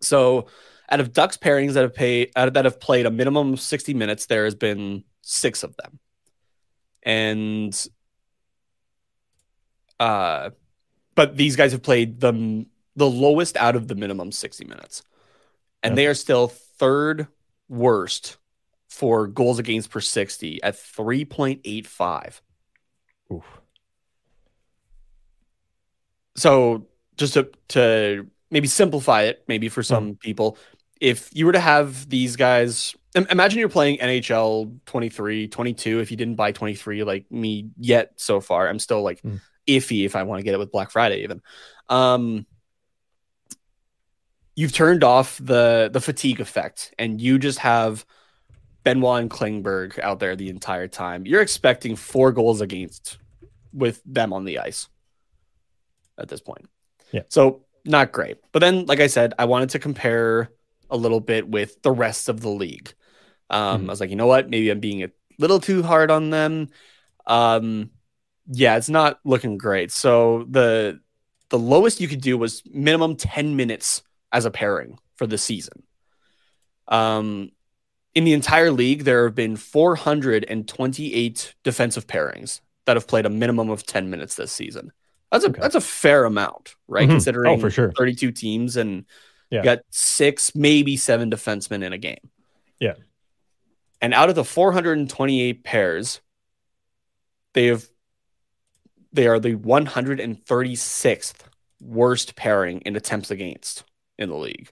[0.00, 0.48] so
[0.90, 3.94] out of ducks pairings that have paid uh, that have played a minimum of 60
[3.94, 6.00] minutes there has been six of them
[7.04, 7.86] and
[10.00, 10.50] uh
[11.14, 12.66] but these guys have played the
[12.98, 15.02] the lowest out of the minimum 60 minutes.
[15.82, 15.96] And yep.
[15.96, 17.28] they are still third
[17.68, 18.36] worst
[18.88, 22.40] for goals against per 60 at 3.85.
[23.32, 23.44] Oof.
[26.36, 26.86] So
[27.16, 30.20] just to, to maybe simplify it, maybe for some mm.
[30.20, 30.58] people,
[31.00, 36.00] if you were to have these guys, imagine you're playing NHL 23, 22.
[36.00, 39.40] If you didn't buy 23 like me yet so far, I'm still like mm.
[39.68, 41.40] iffy if I want to get it with Black Friday even.
[41.88, 42.46] Um,
[44.58, 48.04] you've turned off the the fatigue effect and you just have
[48.84, 51.26] Benoit and Klingberg out there the entire time.
[51.26, 53.18] You're expecting four goals against
[53.72, 54.88] with them on the ice.
[56.20, 56.66] at this point.
[57.12, 57.22] Yeah.
[57.28, 58.38] So not great.
[58.50, 60.50] But then, like I said, I wanted to compare
[60.90, 62.92] a little bit with the rest of the league.
[63.50, 63.88] Um, Mhm.
[63.88, 64.50] I was like, you know what?
[64.50, 66.70] Maybe I'm being a little too hard on them.
[67.26, 67.90] Um,
[68.50, 69.92] yeah, it's not looking great.
[69.92, 70.98] So the
[71.50, 74.02] the lowest you could do was minimum 10 minutes
[74.32, 75.82] as a pairing for the season.
[76.86, 77.50] Um,
[78.14, 83.70] in the entire league, there have been 428 defensive pairings that have played a minimum
[83.70, 84.92] of 10 minutes this season.
[85.30, 85.60] That's a Okay.
[85.60, 87.06] that's a fair amount, right?
[87.06, 87.12] Mhm.
[87.12, 87.92] Considering Oh, for sure.
[87.96, 89.04] 32 teams and
[89.50, 89.58] Yeah.
[89.58, 92.30] you got six, maybe seven defensemen in a game.
[92.80, 92.94] Yeah.
[94.00, 96.20] And out of the 428 pairs,
[97.52, 97.84] they have
[99.12, 101.48] they are the 136th
[101.80, 103.84] worst pairing in attempts against
[104.18, 104.70] in the league.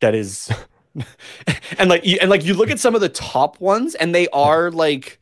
[0.00, 0.50] That is
[1.78, 4.28] and like you, and like you look at some of the top ones and they
[4.28, 5.18] are like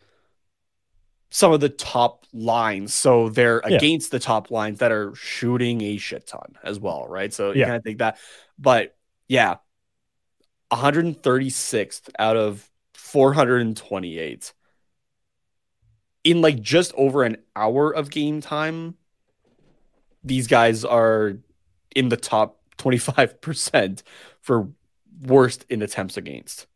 [1.30, 2.93] some of the top lines.
[2.93, 3.76] So they're Yeah.
[3.76, 7.33] against the top lines that are shooting a shit ton as well, right?
[7.33, 7.66] So you Yeah.
[7.66, 8.18] kind of think that.
[8.59, 8.97] But
[9.28, 9.57] yeah,
[10.70, 14.53] 136th out of 428
[16.24, 18.97] in like just over an hour of game time.
[20.25, 21.35] These guys are
[21.95, 24.03] in the top 25%
[24.41, 24.68] for
[25.23, 26.66] worst in attempts against.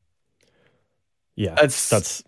[1.34, 1.54] Yeah.
[1.54, 2.24] That's That's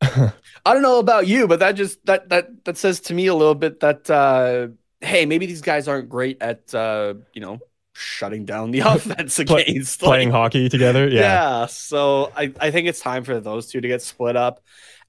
[0.66, 3.34] I don't know about you, but that just that that that says to me a
[3.34, 4.68] little bit that uh
[5.00, 7.60] hey, maybe these guys aren't great at uh, you know,
[7.92, 11.08] shutting down the offense Play- against playing like, hockey together.
[11.08, 11.20] yeah.
[11.20, 11.66] Yeah.
[11.66, 14.62] So I, I think it's time for those two to get split up.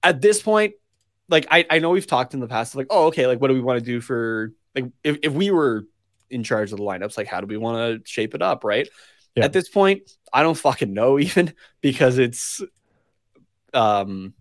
[0.04, 0.76] At this point,
[1.30, 3.56] like I, I know we've talked in the past, like, oh, okay, like what do
[3.56, 5.86] we want to do for like if, if we were
[6.30, 8.88] in charge of the lineups, like how do we want to shape it up, right?
[9.36, 9.46] Yeah.
[9.46, 12.62] At this point, I don't fucking know even because it's
[13.74, 14.34] um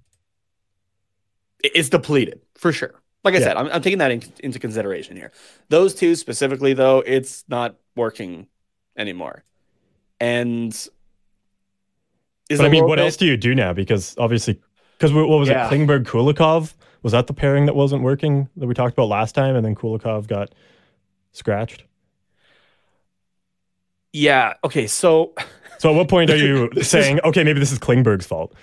[1.62, 3.00] it's depleted for sure.
[3.24, 3.44] Like I Yeah.
[3.44, 5.32] said, I'm, I'm taking that in, into consideration here.
[5.70, 8.48] Those two specifically, though, it's not working
[8.98, 9.44] anymore.
[10.20, 10.72] And
[12.50, 13.72] is But I mean, what bit- else do you do now?
[13.72, 14.60] Because obviously,
[14.98, 15.66] because what was Yeah.
[15.66, 15.70] it?
[15.72, 16.74] Klingberg Kulikov
[17.04, 19.76] was that the pairing that wasn't working that we talked about last time, and then
[19.76, 20.52] Kulikov got
[21.30, 21.84] scratched.
[24.12, 24.54] Yeah.
[24.64, 24.88] Okay.
[24.88, 25.34] So
[25.78, 28.54] So at what point are you saying, okay, maybe this is Klingberg's fault?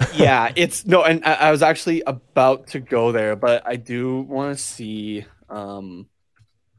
[0.14, 4.20] yeah, it's no, and I, I was actually about to go there, but I do
[4.20, 5.24] want to see.
[5.48, 6.06] Um,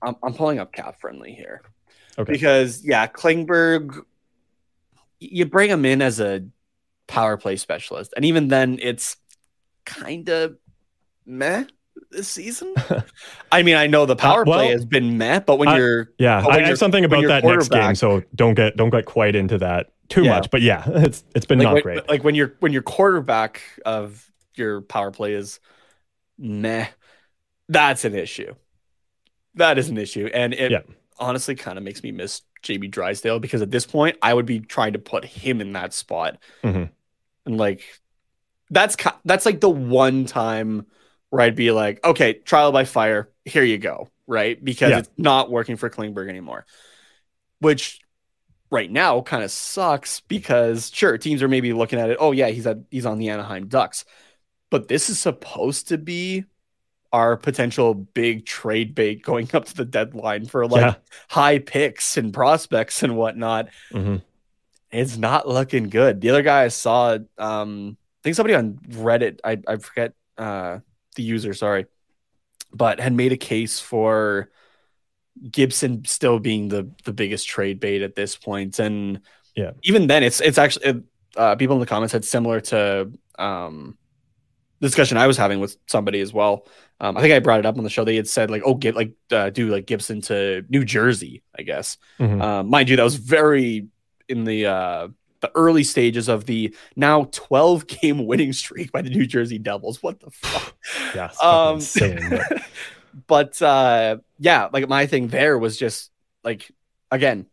[0.04, 1.64] I'm, I'm pulling up cap friendly here
[2.18, 2.32] Okay.
[2.32, 4.04] because yeah, Klingberg,
[5.20, 6.46] you bring him in as a
[7.08, 9.18] power play specialist, and even then, it's
[9.90, 10.56] kind of
[11.26, 11.66] meh
[12.12, 12.74] this season.
[13.52, 16.12] I mean, I know the power well, play has been meh, but when I- you're
[16.18, 18.90] Yeah, But when I you're- have something about that next game, so don't get don't
[18.90, 20.36] get quite into that too Yeah.
[20.36, 20.50] much.
[20.50, 22.10] But yeah, it's it's been like not when, great.
[22.10, 25.60] like when your when your quarterback of your power play is
[26.38, 26.88] meh,
[27.68, 28.54] that's an issue.
[29.56, 30.82] That is an issue, and it Yeah.
[31.20, 34.60] honestly kind of makes me miss JB Drysdale because at this point I would be
[34.60, 36.90] trying to put him in that spot, Mhm.
[37.46, 37.84] and like
[38.70, 38.96] that's
[39.26, 40.86] that's like the one time
[41.30, 44.64] where I'd be like, okay, trial by fire, here you go, right?
[44.64, 45.00] Because Yeah.
[45.00, 46.66] it's not working for Klingberg anymore,
[47.60, 48.02] which
[48.72, 52.50] right now kind of sucks because sure teams are maybe looking at it oh yeah
[52.50, 54.06] he's at he's on the Anaheim Ducks
[54.70, 56.46] but this is supposed to be
[57.12, 60.94] our potential big trade bait going up to the deadline for like Yeah.
[61.32, 64.22] high picks and prospects and whatnot Mhm.
[64.92, 69.58] it's not looking good the other guy I saw um think somebody on Reddit I
[69.68, 70.80] I forget uh
[71.16, 71.86] the user sorry
[72.74, 74.50] but had made a case for
[75.52, 79.22] Gibson still being the the biggest trade bait at this point, and
[79.56, 79.72] Yeah.
[79.84, 81.04] even then, it's it's actually
[81.38, 83.98] uh, people in the comments had similar to um,
[84.80, 86.68] the discussion I was having with somebody as well.
[87.00, 88.04] Um, I think I brought it up on the show.
[88.04, 91.62] They had said like, "Oh, get like uh, do like Gibson to New Jersey." I
[91.64, 92.42] guess, Mhm.
[92.42, 93.88] um, mind you, that was very
[94.28, 95.08] in the uh,
[95.42, 100.02] the early stages of the now twelve game winning streak by the New Jersey Devils.
[100.04, 100.76] What the fuck?
[101.16, 102.30] Yeah, Um, insane.
[102.30, 102.62] but-
[103.28, 106.12] but uh yeah like my thing there was just
[106.44, 106.72] like
[107.10, 107.48] again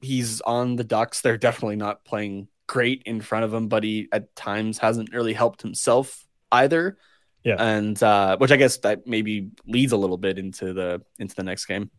[0.00, 4.08] he's on the ducks they're definitely not playing great in front of him but he
[4.12, 6.96] at times hasn't really helped himself either
[7.42, 7.56] Yeah.
[7.58, 11.42] and uh which i guess that maybe leads a little bit into the into the
[11.42, 11.90] next game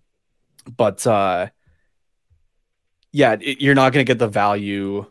[0.77, 1.49] but uh
[3.11, 5.05] yeah it, you're not going to get the value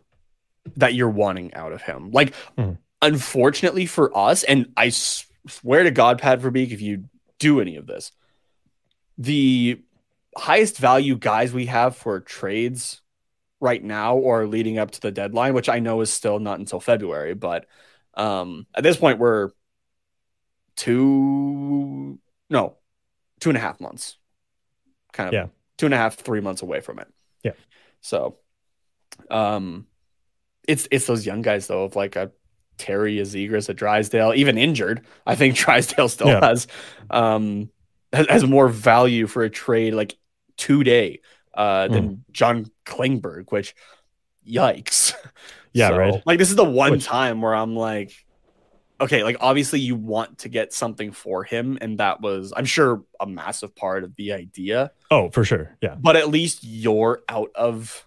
[0.76, 2.78] that you're wanting out of him like Mhm.
[3.02, 7.04] unfortunately for us and I swear to god pat verbeek if you
[7.38, 8.12] do any of this.
[9.16, 9.82] The
[10.36, 13.00] highest value guys we have for trades
[13.60, 16.80] right now or leading up to the deadline, which I know is still not until
[16.80, 17.66] February, but
[18.14, 19.50] um, at this point we're
[20.76, 22.76] two, no,
[23.40, 24.16] two and a half months.
[25.12, 25.46] Kind of Yeah.
[25.76, 27.08] two and a half, three months away from it.
[27.42, 27.52] Yeah.
[28.00, 28.38] So,
[29.30, 29.86] um,
[30.70, 32.30] it's it's those young guys though of like a
[32.78, 35.04] Terry, a Zegras, a Drysdale, even injured.
[35.26, 36.40] I think Drysdale still Yeah.
[36.46, 36.66] has
[37.10, 37.70] um
[38.12, 40.16] has, has more value for a trade like
[40.56, 41.20] today
[41.54, 42.18] uh than Mm.
[42.32, 43.74] John Klingberg, which
[44.46, 45.14] yikes.
[45.72, 46.22] Yeah, So, right.
[46.26, 48.12] Like this is the one Which- time where I'm like,
[49.00, 53.04] okay, like obviously you want to get something for him, and that was I'm sure
[53.20, 54.90] a massive part of the idea.
[55.12, 55.76] Oh, for sure.
[55.80, 55.94] Yeah.
[55.96, 58.04] But at least you're out of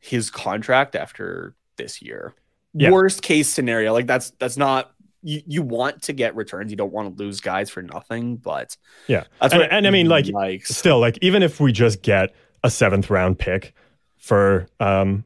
[0.00, 2.34] his contract after this year.
[2.72, 2.90] Yeah.
[2.90, 6.70] Worst case scenario, like that's that's not you, you want to get returns.
[6.70, 9.24] You don't want to lose guys for nothing, but Yeah.
[9.40, 10.74] that's And- what and I mean, like, likes.
[10.76, 13.74] Still, like even if we just get a seventh round pick
[14.18, 15.24] for um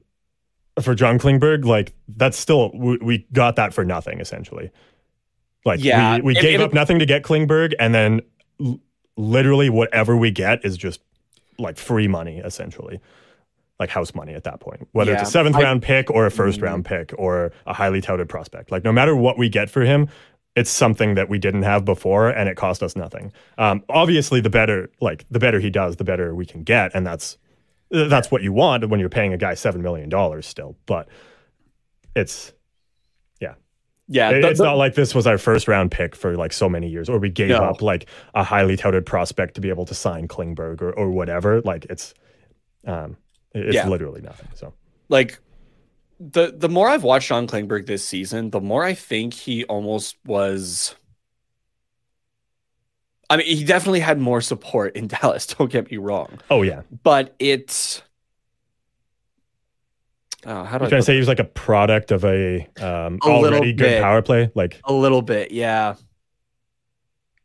[0.80, 4.70] for John Klingberg, like that's still we, we got that for nothing essentially.
[5.64, 8.20] Like Yeah, we, we if- gave if up nothing to get Klingberg, and then
[8.60, 8.78] l-
[9.16, 11.00] literally whatever we get is just
[11.58, 13.00] like free money essentially.
[13.80, 16.26] Like house money at that point, whether Yeah, it's a seventh I- round pick or
[16.26, 16.64] a first Mm.
[16.64, 18.72] round pick or a highly touted prospect.
[18.72, 20.08] Like no matter what we get for him,
[20.56, 23.32] it's something that we didn't have before and it cost us nothing.
[23.56, 27.06] Um, obviously, the better like the better he does, the better we can get, and
[27.06, 27.38] that's
[27.90, 30.76] that's what you want when you're paying a guy seven million dollars still.
[30.86, 31.08] But
[32.16, 32.52] it's
[34.10, 36.66] yeah, the- it's the- not like this was our first round pick for like so
[36.66, 37.58] many years, or we gave No.
[37.58, 41.60] up like a highly touted prospect to be able to sign Klingberg or, or whatever.
[41.60, 42.14] Like it's
[42.86, 43.18] um,
[43.54, 43.88] it's Yeah.
[43.88, 44.48] literally nothing.
[44.54, 44.74] So
[45.08, 45.38] like
[46.20, 50.16] the the more I've watched John Klingberg this season, the more I think he almost
[50.24, 50.94] was.
[53.30, 55.46] I mean, he definitely had more support in Dallas.
[55.46, 58.02] Don't get me wrong, oh yeah, but it's.
[60.46, 62.60] Oh, how do you're I trying to say he was like a product of a
[62.80, 64.02] um, A already good bit.
[64.02, 64.50] power play.
[64.54, 65.50] Like a little bit?
[65.50, 65.96] Yeah,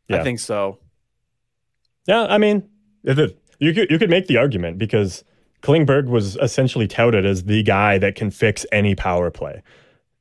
[0.08, 0.20] Yeah.
[0.20, 0.78] I think so.
[2.06, 2.68] Yeah, I mean,
[3.02, 3.14] you
[3.74, 5.24] could you could make the argument because
[5.64, 9.62] Klingberg was essentially touted as the guy that can fix any power play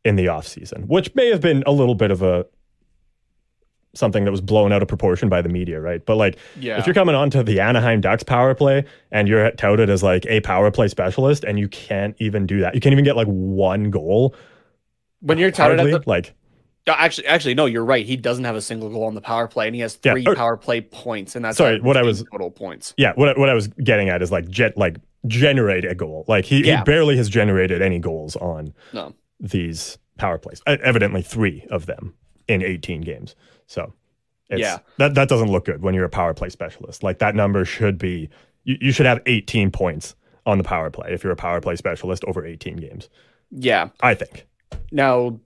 [0.06, 2.46] in the offseason, which may have been a little bit of a
[3.96, 6.04] something that was blown out of proportion by the media, right?
[6.06, 9.52] But like Yeah, if you're coming on to the Anaheim Ducks power play and you're
[9.52, 12.74] touted as like a power play specialist and you can't even do that.
[12.74, 14.34] You can't even get like one goal.
[15.20, 16.34] when you're touted hardly, at the like
[16.88, 18.06] actually, actually, no, you're right.
[18.06, 20.26] He doesn't have a single goal on the power play, and he has Yeah, three
[20.26, 22.94] or- power play points, and that's Sorry, what I was- total points.
[22.98, 24.98] Yeah, what what I was getting at is like jet like
[25.28, 26.26] generate a goal.
[26.28, 26.78] Like he, Yeah.
[26.80, 30.62] he barely has generated any goals on No, these power plays.
[30.68, 32.14] Evidently, three of them
[32.48, 33.36] in 18 games.
[33.68, 33.94] So,
[34.50, 34.80] it's, Yeah.
[34.98, 37.04] that that doesn't look good when you're a power play specialist.
[37.04, 38.30] Like that number should be
[38.66, 40.16] you, you should have 18 points
[40.46, 43.10] on the power play if you're a power play specialist over 18 games.
[43.50, 43.90] yeah.
[44.02, 44.46] I think.
[44.92, 45.40] Now,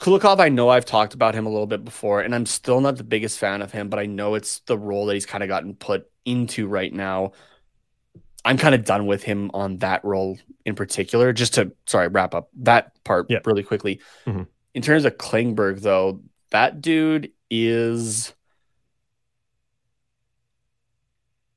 [0.00, 2.96] Kulikov, I know I've talked about him a little bit before, and I'm still not
[2.96, 5.48] the biggest fan of him, but I know it's the role that he's kind of
[5.48, 7.32] gotten put into right now.
[8.44, 11.32] I'm kind of done with him on that role in particular.
[11.32, 14.00] Just to sorry, wrap up that part really quickly.
[14.26, 14.46] Mhm.
[14.74, 16.20] In terms of Klingberg, though,
[16.50, 18.34] that dude is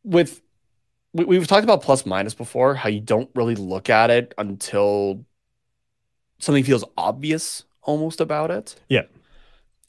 [0.03, 0.41] with
[1.13, 5.25] we, we've talked about plus minus before, how you don't really look at it until
[6.39, 8.75] something feels obvious almost about it.
[8.89, 9.03] Yeah.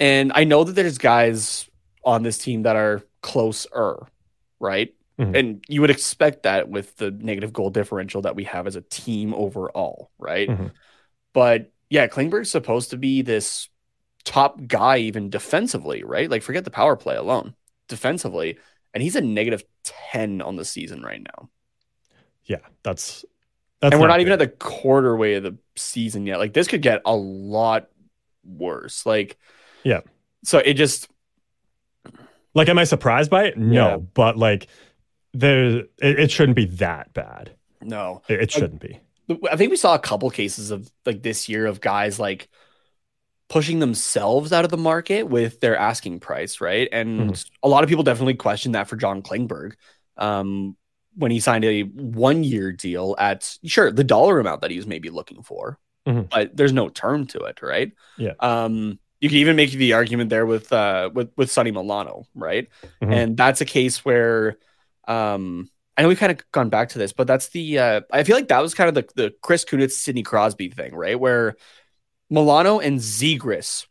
[0.01, 1.69] And I know that there's guys
[2.05, 4.07] on this team that are closer,
[4.61, 4.95] right?
[5.19, 5.39] Mhm.
[5.39, 8.83] And you would expect that with the negative goal differential that we have as a
[8.83, 10.49] team overall, right?
[10.49, 10.71] Mhm.
[11.33, 13.69] But yeah, Klingberg's supposed to be this
[14.25, 16.31] top guy even defensively, right?
[16.31, 17.55] Like forget the power play alone.
[17.89, 18.59] Defensively,
[18.93, 21.49] and he's a negative 10 on the season right now.
[22.45, 23.25] Yeah, that's
[23.81, 24.23] that's and we're not, good.
[24.23, 26.39] even at the quarter way of the season yet.
[26.39, 27.89] Like this could get a lot
[28.45, 29.07] worse.
[29.07, 29.39] Like
[29.85, 30.01] Yeah.
[30.45, 31.09] So it just
[32.55, 33.57] Like, am I surprised by it?
[33.59, 33.97] No, Yeah.
[33.99, 34.67] but like,
[35.35, 35.89] there, it,
[36.21, 37.53] it shouldn't be that bad.
[37.83, 38.23] no.
[38.29, 39.01] It, it shouldn't be.
[39.51, 42.49] I think we saw a couple cases of like this year of guys like
[43.49, 46.89] pushing themselves out of the market with their asking price, right?
[46.93, 49.75] And a lot of people definitely question that for John Klingberg.
[50.17, 50.77] Um,
[51.17, 54.87] when he signed a one year deal at sure the dollar amount that he was
[54.87, 56.31] maybe looking for, Mhm.
[56.31, 57.93] but there's no term to it, right?
[58.17, 58.35] Yeah.
[58.41, 62.69] Um, you can even make the argument there with uh with with Sonny Milano, right?
[63.03, 63.13] Mhm.
[63.13, 64.59] And that's a case where
[65.09, 68.23] um I know we've kind of gone back to this, but that's the uh I
[68.23, 71.19] feel like that was kind of the the Chris Kunitz Sidney Crosby thing, right?
[71.19, 71.57] Where
[72.31, 73.87] Milano and Zegras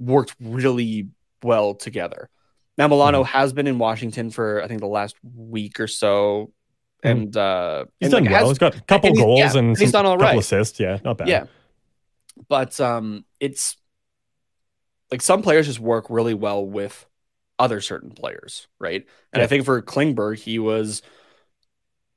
[0.00, 1.08] worked really
[1.42, 2.28] well together.
[2.76, 3.36] Now Milano Mm-hmm.
[3.38, 6.52] has been in Washington for I think the last week or so,
[7.02, 7.90] and uh, Mm-hmm.
[8.00, 8.40] He's and, done like, well.
[8.40, 10.26] has- he's got a couple and goals yeah, and he's done all right.
[10.28, 10.80] couple assists.
[10.80, 11.28] Yeah, not bad.
[11.28, 11.44] yeah,
[12.48, 13.76] but um, it's
[15.12, 17.06] like some players just work really well with
[17.58, 19.06] other certain players, right?
[19.32, 19.44] And Yeah.
[19.44, 21.02] I think for Klingberg, he was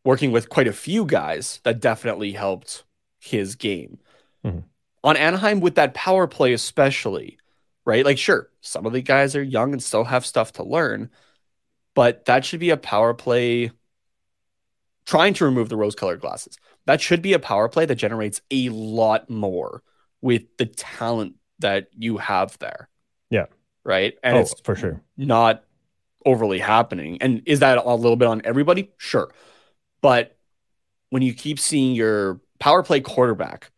[0.03, 2.85] working with quite a few guys that definitely helped
[3.19, 3.99] his game.
[4.43, 4.63] Mhm.
[5.03, 7.37] On Anaheim, with that power play, especially,
[7.85, 8.05] right?
[8.05, 11.09] Like, sure, some of the guys are young and still have stuff to learn,
[11.93, 13.71] but that should be a power play
[15.05, 16.57] trying to remove the rose colored glasses.
[16.85, 19.81] That should be a power play that generates a lot more
[20.21, 22.89] with the talent that you have there.
[23.29, 23.45] Yeah.
[23.87, 24.15] Right.
[24.21, 25.01] And oh, it's for sure.
[25.15, 25.63] not
[26.25, 27.19] overly happening.
[27.21, 28.91] And is that a little bit on everybody?
[28.97, 29.33] Sure.
[30.01, 30.37] But
[31.09, 33.71] when you keep seeing your power play quarterback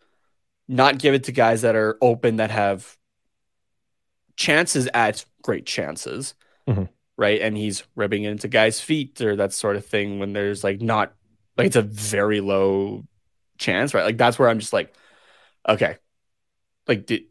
[0.68, 2.98] not give it to guys that are open that have
[4.36, 6.34] chances at great chances,
[6.68, 6.90] Mhm.
[7.18, 7.42] right?
[7.42, 10.82] And he's ribbing it into guys' feet or that sort of thing when there's like
[10.82, 11.14] not
[11.58, 13.04] like it's a very low
[13.58, 14.06] chance, right?
[14.06, 14.94] Like that's where I'm just like,
[15.68, 15.98] okay,
[16.88, 17.28] like di-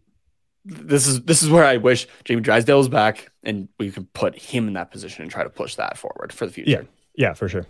[0.70, 4.36] this is this is where I wish Jamie Drysdale was back and we can put
[4.38, 6.70] him in that position and try to push that forward for the future.
[6.70, 6.82] Yeah.
[7.28, 7.66] Yeah, for sure.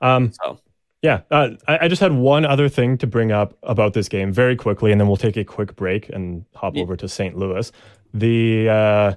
[0.00, 0.58] Um, So
[1.02, 4.32] Yeah, uh, I, I just had one other thing to bring up about this game
[4.32, 6.82] very quickly, and then we'll take a quick break and hop Yeah.
[6.82, 7.36] over to St.
[7.36, 7.70] Louis.
[8.14, 9.14] The uh,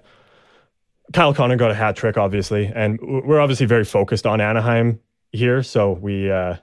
[1.13, 4.99] Kyle Connor got a hat trick, obviously, and we're obviously very focused on Anaheim
[5.31, 6.57] here, so we uh,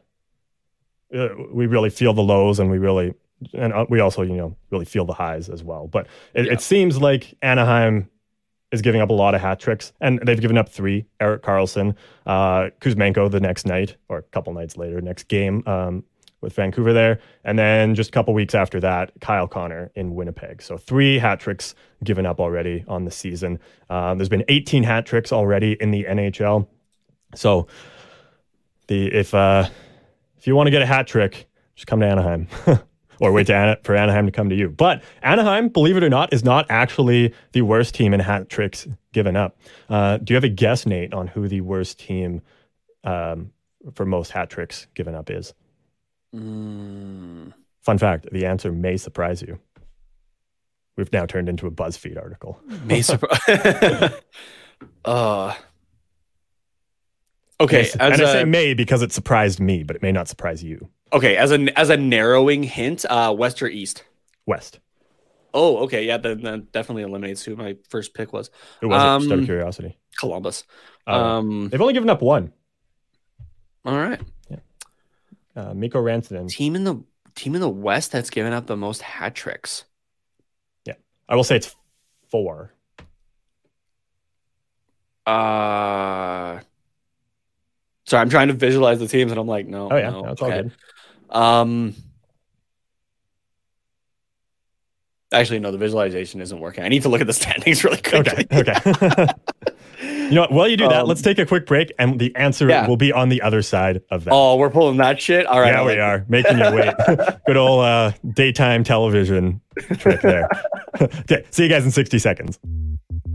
[1.14, 3.14] uh, we really feel the lows, and we really
[3.52, 5.86] and uh, we also you know really feel the highs as well.
[5.86, 6.52] But it, Yeah.
[6.54, 8.08] it seems like Anaheim
[8.72, 11.06] is giving up a lot of hat tricks, and they've given up three.
[11.20, 11.94] Erik Karlsson,
[12.26, 16.02] uh, Kuzmenko the next night, or a couple nights later, next game um,
[16.40, 20.60] with Vancouver there, and then just a couple weeks after that, Kyle Connor in Winnipeg.
[20.62, 21.74] So three hat tricks
[22.04, 23.60] given up already on the season.
[23.88, 26.66] Um, there's been 18 hat tricks already in the NHL.
[27.34, 27.68] So
[28.88, 29.68] the if uh,
[30.38, 32.48] if you want to get a hat trick, just come to Anaheim.
[33.20, 34.68] or wait to Ana- for Anaheim to come to you.
[34.68, 38.86] But Anaheim, believe it or not, is not actually the worst team in hat tricks
[39.12, 39.58] given up.
[39.88, 42.42] Uh, do you have a guess, Nate, on who the worst team
[43.04, 43.52] um,
[43.94, 45.54] for most hat tricks given up is?
[46.34, 49.58] mm, Fun fact: the answer may surprise you.
[50.96, 52.58] We've now turned into a BuzzFeed article.
[52.84, 54.12] may surprise.
[55.04, 55.54] uh,
[57.60, 60.28] okay, May- as and I say may because it surprised me, but it may not
[60.28, 60.88] surprise you.
[61.12, 64.04] okay, as a as a narrowing hint, uh, west or east.
[64.46, 64.80] West.
[65.54, 68.50] Oh, okay, yeah, then that definitely eliminates who my first pick was.
[68.80, 69.04] Who was it?
[69.22, 69.96] Just out Um, of curiosity.
[70.20, 70.64] Columbus.
[71.06, 72.52] Uh, Um, they've only given up one.
[73.84, 74.56] all right, Yeah.
[75.56, 76.48] Uh, Mikko Rantanen.
[76.48, 77.02] team in the
[77.34, 79.84] team in the West that's given up the most hat tricks.
[80.84, 80.94] Yeah,
[81.28, 81.74] I will say it's
[82.28, 82.72] four.
[85.26, 86.60] Uh,
[88.06, 89.88] sorry, I'm trying to visualize the teams, and I'm like, no.
[89.90, 90.62] Oh yeah, no, no, it's all okay.
[90.62, 91.36] good.
[91.36, 91.94] Um,
[95.32, 96.84] actually, no, the visualization isn't working.
[96.84, 98.46] I need to look at the standings really quickly.
[98.52, 98.70] Okay.
[98.70, 99.26] Okay.
[100.02, 100.52] you know what?
[100.52, 102.86] While you do that, Um, let's take a quick break, and the answer Yeah.
[102.86, 104.30] will be on the other side of that.
[104.32, 105.46] Oh, we're pulling that shit.
[105.46, 106.94] All right, yeah, we like are making you wait.
[107.46, 109.60] Good old uh, daytime television
[109.98, 110.48] trick there.
[111.00, 112.58] okay, see you guys in 60 seconds.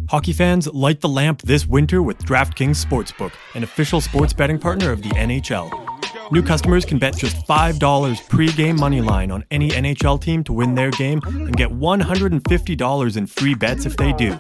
[0.10, 4.92] Hockey fans, light the lamp this winter with DraftKings Sportsbook, an official sports betting partner
[4.92, 5.72] of the NHL.
[6.32, 10.76] New customers can bet just $5 pre-game money line on any NHL team to win
[10.76, 14.40] their game and get $150 in free bets if they do.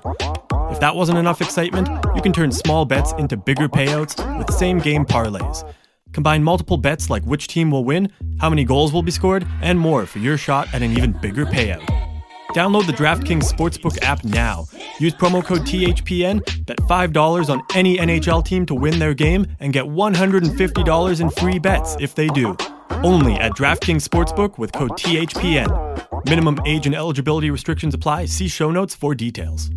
[0.69, 4.79] If that wasn't enough excitement, you can turn small bets into bigger payouts with same
[4.79, 5.69] game parlays.
[6.11, 9.79] Combine multiple bets like which team will win, how many goals will be scored, and
[9.79, 12.10] more for your shot at an even bigger payout.
[12.53, 14.65] Download the DraftKings Sportsbook app now.
[14.99, 19.71] Use promo code THPN, bet $5 on any NHL team to win their game, and
[19.71, 22.57] get $150 in free bets if they do.
[23.03, 26.25] Only at DraftKings Sportsbook with code THPN.
[26.25, 28.25] Minimum age and eligibility restrictions apply.
[28.25, 29.69] See show notes for details.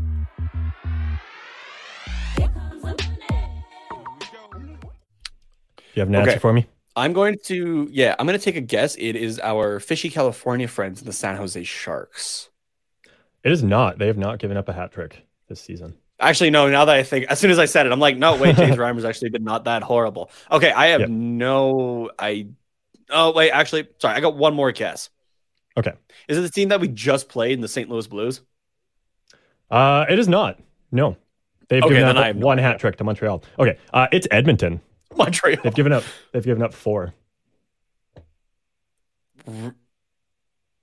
[5.94, 6.38] You have an answer Okay.
[6.40, 6.66] for me?
[6.96, 8.94] I'm going to, yeah, I'm going to take a guess.
[8.96, 12.50] It is our fishy California friends, the San Jose Sharks.
[13.44, 13.98] It is not.
[13.98, 15.94] They have not given up a hat trick this season.
[16.20, 16.68] Actually, no.
[16.70, 18.76] Now that I think, as soon as I said it, I'm like, no, wait, James
[18.76, 20.30] Reimer's actually been not that horrible.
[20.50, 21.10] Okay, I have Yep.
[21.10, 22.48] no, I.
[23.10, 25.10] Oh wait, actually, sorry, I got one more guess.
[25.76, 25.92] Okay.
[26.28, 27.90] Is it the team that we just played in the St.
[27.90, 28.40] Louis Blues?
[29.70, 30.58] Uh, it is not.
[30.92, 31.16] No.
[31.68, 32.70] They've Okay, given up no one idea.
[32.70, 33.42] hat trick to Montreal.
[33.58, 33.76] Okay.
[33.92, 34.80] Uh, it's Edmonton.
[35.16, 35.58] Montreal.
[35.64, 36.04] They've given up.
[36.32, 37.12] They've given up four.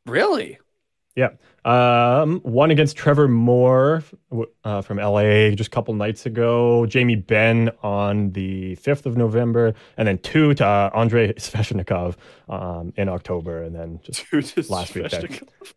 [0.06, 0.60] Really?
[1.16, 1.30] Yeah.
[1.64, 4.04] Um, one against Trevor Moore
[4.64, 6.86] uh, from LA just a couple nights ago.
[6.86, 9.74] Jamie Benn on the 5th of November.
[9.98, 12.16] And then two to uh, Andrei Svechnikov
[12.50, 13.62] um, in October.
[13.64, 15.74] And then just Dude, this Last week, Svechnikov.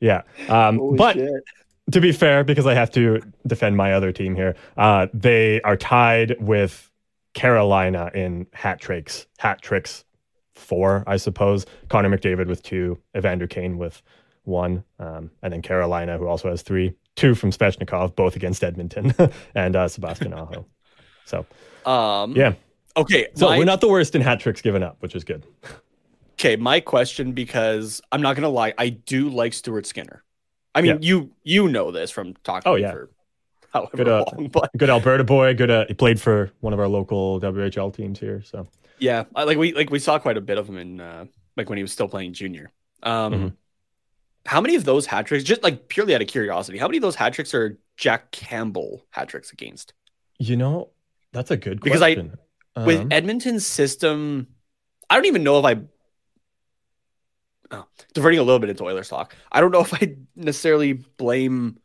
[0.00, 0.22] yeah.
[0.48, 1.42] Um, but shit.
[1.90, 5.76] to be fair, because I have to defend my other team here, uh, they are
[5.76, 6.90] tied with
[7.34, 9.26] Carolina in hat tricks.
[9.38, 10.04] Hat tricks
[10.54, 11.66] four, I suppose.
[11.88, 14.02] Connor McDavid with two, Evander Kane with
[14.46, 16.94] one, um, and then Carolina, who also has three.
[17.16, 19.14] Two from Svechnikov, both against Edmonton,
[19.54, 20.66] and uh, Sebastian Aho.
[21.24, 21.44] So,
[21.84, 22.52] Um, yeah.
[22.96, 23.26] Okay.
[23.34, 25.44] So my- we're not the worst in hat tricks given up, which is good.
[26.34, 30.22] Okay, my question because I'm not gonna lie, I do like Stuart Skinner.
[30.74, 32.92] I mean, you you know this from talking Oh, yeah.
[32.92, 33.10] for
[33.72, 35.54] however Good, uh, long, but Good Alberta boy.
[35.54, 35.70] Good.
[35.70, 38.42] Uh, he played for one of our local WHL teams here.
[38.42, 38.68] So
[38.98, 41.24] yeah, I, like we like we saw quite a bit of him in uh,
[41.56, 42.70] like when he was still playing junior.
[43.02, 43.52] Um, Mhm.
[44.46, 47.02] How many of those hat tricks, just like purely out of curiosity, how many of
[47.02, 49.92] those hat tricks are Jack Campbell hat tricks against?
[50.38, 50.90] you know,
[51.32, 52.38] that's a good Because I- question.
[52.84, 54.48] With Um, Edmonton's system,
[55.08, 55.80] I don't even know if I.
[57.70, 59.34] Oh, diverting a little bit into Oilers talk.
[59.50, 61.78] I don't know if I necessarily blame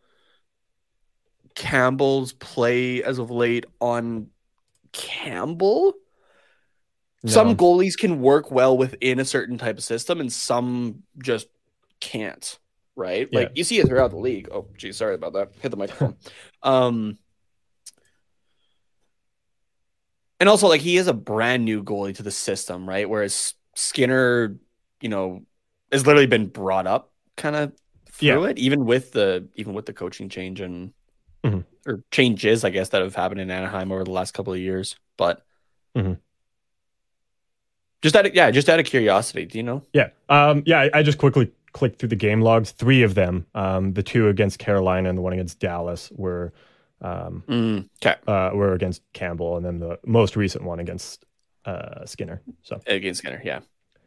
[1.55, 4.28] Campbell's play as of late on
[4.91, 5.93] Campbell.
[7.26, 11.47] Some goalies can work well within a certain type of system, and some just
[12.02, 12.60] can't.
[12.95, 13.30] Right?
[13.32, 13.39] Yeah.
[13.39, 14.49] Like you see it throughout the league.
[14.52, 15.52] Oh, geez, sorry about that.
[15.62, 16.18] Hit the microphone.
[16.64, 17.18] um,
[20.39, 23.10] and also, like he is a brand new goalie to the system, right?
[23.10, 24.58] Whereas Skinner,
[24.99, 25.43] you know,
[25.91, 27.72] has literally been brought up kind of
[28.12, 30.93] through it, even with the even with the coaching change and
[31.43, 31.64] Mhm.
[31.88, 34.95] or changes, I guess, that have happened in Anaheim over the last couple of years.
[35.18, 35.43] But
[35.95, 36.20] Mhm.
[38.02, 39.84] just out of yeah, just out of curiosity, do you know?
[39.93, 40.10] Yeah.
[40.30, 42.72] Um, yeah, I, I just quickly clicked through the game logs.
[42.72, 46.53] Three of them, um, the two against Carolina and the one against Dallas, were
[47.01, 47.43] um,
[48.03, 51.26] Okay, uh, were against Campbell, and then the most recent one against
[51.65, 52.41] uh, Skinner.
[52.63, 53.59] So against Skinner, yeah.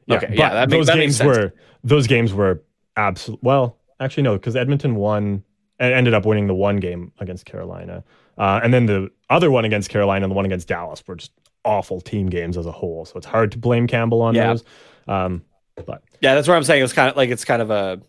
[0.07, 1.53] yeah, Okay, yeah, that makes- those that games were
[1.83, 2.62] those games were
[2.97, 3.43] absolute.
[3.43, 5.43] Well, actually, no, because Edmonton won
[5.81, 8.05] and ended up winning the one game against Carolina,
[8.39, 11.33] uh, and then the other one against Carolina and the one against Dallas were just
[11.65, 13.05] awful team games as a whole.
[13.07, 14.49] So it's hard to blame Campbell on Yeah.
[14.49, 14.65] those.
[15.09, 15.43] Um,
[15.77, 16.83] but Yeah, that's what I'm saying.
[16.85, 18.01] It's kind of like it's kind of a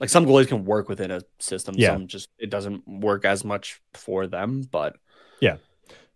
[0.00, 1.74] like some goalies can work within a system.
[1.78, 1.92] Yeah.
[1.94, 4.62] Some just it doesn't work as much for them.
[4.70, 4.96] But
[5.40, 5.56] yeah.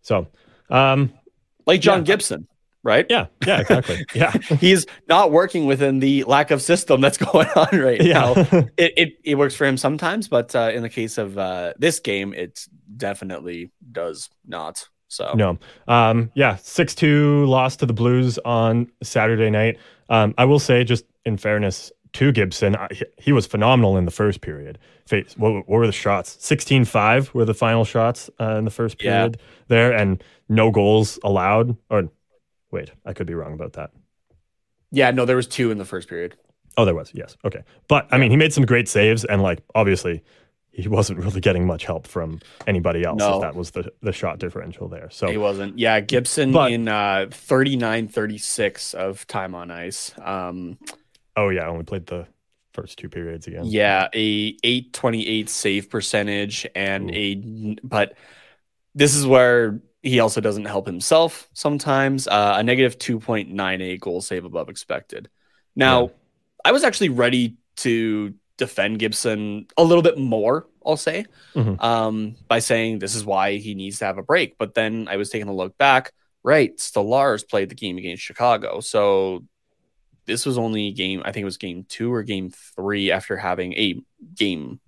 [0.03, 0.28] so
[0.70, 1.12] um,
[1.66, 2.05] like John Yeah.
[2.05, 2.49] Gibson,
[2.83, 3.07] right?
[3.11, 4.33] yeah, yeah, exactly, yeah.
[4.61, 8.35] He's not working within the lack of system that's going on right now.
[8.76, 12.01] It, it it works for him sometimes, but uh, in the case of uh, this
[12.01, 12.66] game, it
[12.97, 14.89] definitely does not.
[15.13, 15.59] So no.
[15.89, 19.79] Um, yeah, 6 2 loss to the Blues on Saturday night.
[20.09, 22.89] Um, I will say, just in fairness to Gibson, I,
[23.19, 24.79] he, was phenomenal in the first period.
[25.07, 26.37] Face, what, what were the shots?
[26.41, 29.11] 16 5 were the final shots uh, in the first Yeah.
[29.13, 31.77] period there, and no goals allowed.
[31.91, 32.09] Or
[32.71, 33.91] wait, I could be wrong about that.
[34.91, 36.37] yeah, no, there was two in the first period.
[36.79, 37.11] Oh, there was.
[37.15, 37.37] Yes.
[37.45, 37.63] Okay.
[37.87, 40.23] But I mean, he made some great saves, and like obviously,
[40.73, 43.18] he wasn't really getting much help from anybody else.
[43.18, 43.37] No.
[43.37, 45.09] If that was the the shot differential there.
[45.11, 45.79] So He wasn't.
[45.79, 50.12] Yeah, Gibson But- in uh, 39 36 of time on ice.
[50.18, 50.79] Um,
[51.37, 52.27] oh yeah, only played the
[52.73, 53.64] first two periods again.
[53.66, 58.14] Yeah, a 828 save percentage and a but
[58.95, 62.27] this is where he also doesn't help himself sometimes.
[62.27, 65.29] Uh, a negative 2.98 goal save above expected.
[65.77, 66.09] Now, Yeah.
[66.64, 71.25] I was actually ready to defend Gibson a little bit more, I'll say,
[71.55, 71.83] Mhm.
[71.83, 74.57] um, by saying this is why he needs to have a break.
[74.59, 76.13] But then I was taking a look back.
[76.45, 79.45] Right, Stolarz played the game against Chicago, so
[80.27, 81.23] this was only game.
[81.25, 84.01] I think it was game two or game three after having a
[84.37, 84.81] game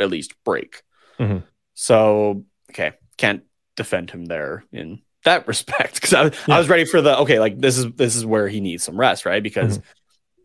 [0.00, 0.82] at least break.
[1.18, 1.44] Mhm.
[1.74, 3.44] So okay, can't
[3.76, 6.56] defend him there in that respect because I, Yeah.
[6.56, 7.38] I was ready for the okay.
[7.38, 9.42] Like this is this is where he needs some rest, right?
[9.42, 9.80] Because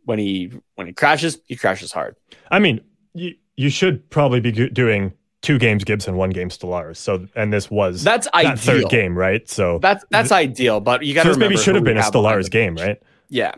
[0.05, 2.15] when he when he crashes, he crashes hard.
[2.49, 2.81] I mean,
[3.13, 6.97] you you should probably be doing two games Gibson, one game Stolarz.
[6.97, 8.55] So and this was That's that ideal.
[8.57, 9.47] third game, right?
[9.49, 12.01] So That's that's ideal, but you got so to this maybe should have been a
[12.01, 13.01] Stolarz game, right?
[13.29, 13.53] Yeah,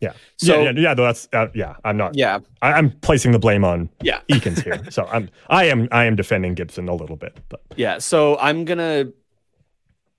[0.00, 0.12] Yeah.
[0.36, 0.94] So- yeah, yeah, yeah.
[0.94, 1.76] though That's uh, yeah.
[1.84, 2.14] I'm not.
[2.16, 4.20] yeah, I, I'm placing the blame on yeah.
[4.30, 4.82] Eakins here.
[4.90, 8.64] so I'm I am I am defending Gibson a little bit, but Yeah, so I'm
[8.64, 9.06] gonna,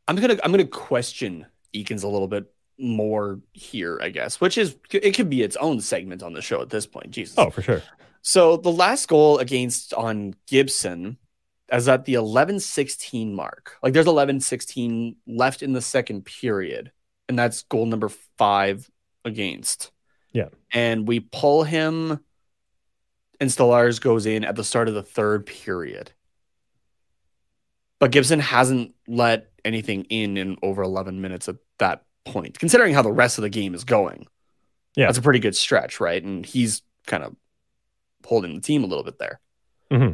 [0.08, 2.46] I'm gonna, I'm gonna question Eakins a little bit
[2.80, 6.62] more here, I guess, which is it could be its own segment on the show
[6.62, 7.12] at this point.
[7.12, 7.38] Jesus.
[7.38, 7.84] oh for sure.
[8.22, 11.18] so the last goal against on Gibson
[11.72, 13.78] is at the 11-16 mark.
[13.84, 16.92] Like there's 11-16 left in the second period,
[17.28, 18.90] and that's goal number five
[19.26, 19.92] against.
[20.32, 20.50] Yeah.
[20.72, 22.20] and we pull him,
[23.40, 26.12] and Stolarz goes in at the start of the third period.
[28.00, 33.02] But Gibson hasn't let anything in in over 11 minutes at that point, considering how
[33.02, 34.28] the rest of the game is going.
[34.96, 35.06] Yeah.
[35.08, 36.22] That's a pretty good stretch, right?
[36.24, 37.36] And he's kind of
[38.26, 39.40] holding the team a little bit there.
[39.92, 40.12] hmm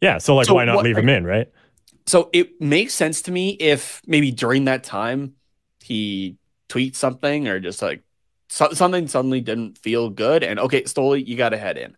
[0.00, 0.18] Yeah.
[0.18, 1.48] So like, So why not what- leave him in, right?
[2.06, 5.34] So it makes sense to me if maybe during that time
[5.82, 6.36] he
[6.68, 8.02] tweets something or just like
[8.48, 11.96] so- something suddenly didn't feel good and okay, Stoli, you got to head in.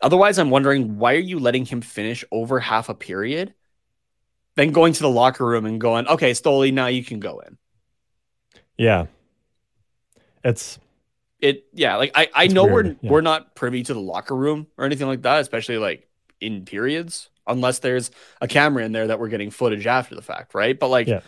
[0.00, 3.52] Otherwise, I'm wondering why are you letting him finish over half a period,
[4.56, 7.58] then going to the locker room and going, okay, Stoli, now you can go in.
[8.80, 9.06] Yeah.
[10.44, 10.78] It's
[11.40, 13.10] It yeah, like I I know weird, we're yeah.
[13.12, 16.06] we're not privy to the locker room or anything like that, especially like
[16.40, 18.10] in periods, unless there's
[18.42, 20.78] a camera in there that we're getting footage after the fact, right?
[20.78, 21.20] But like Yeah.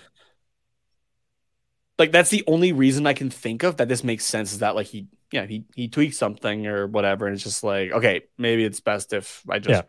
[1.98, 4.74] like that's the only reason I can think of that this makes sense is that
[4.74, 8.64] like he yeah, he he tweaked something or whatever, and it's just like, okay, maybe
[8.64, 9.82] it's best if I just Yeah.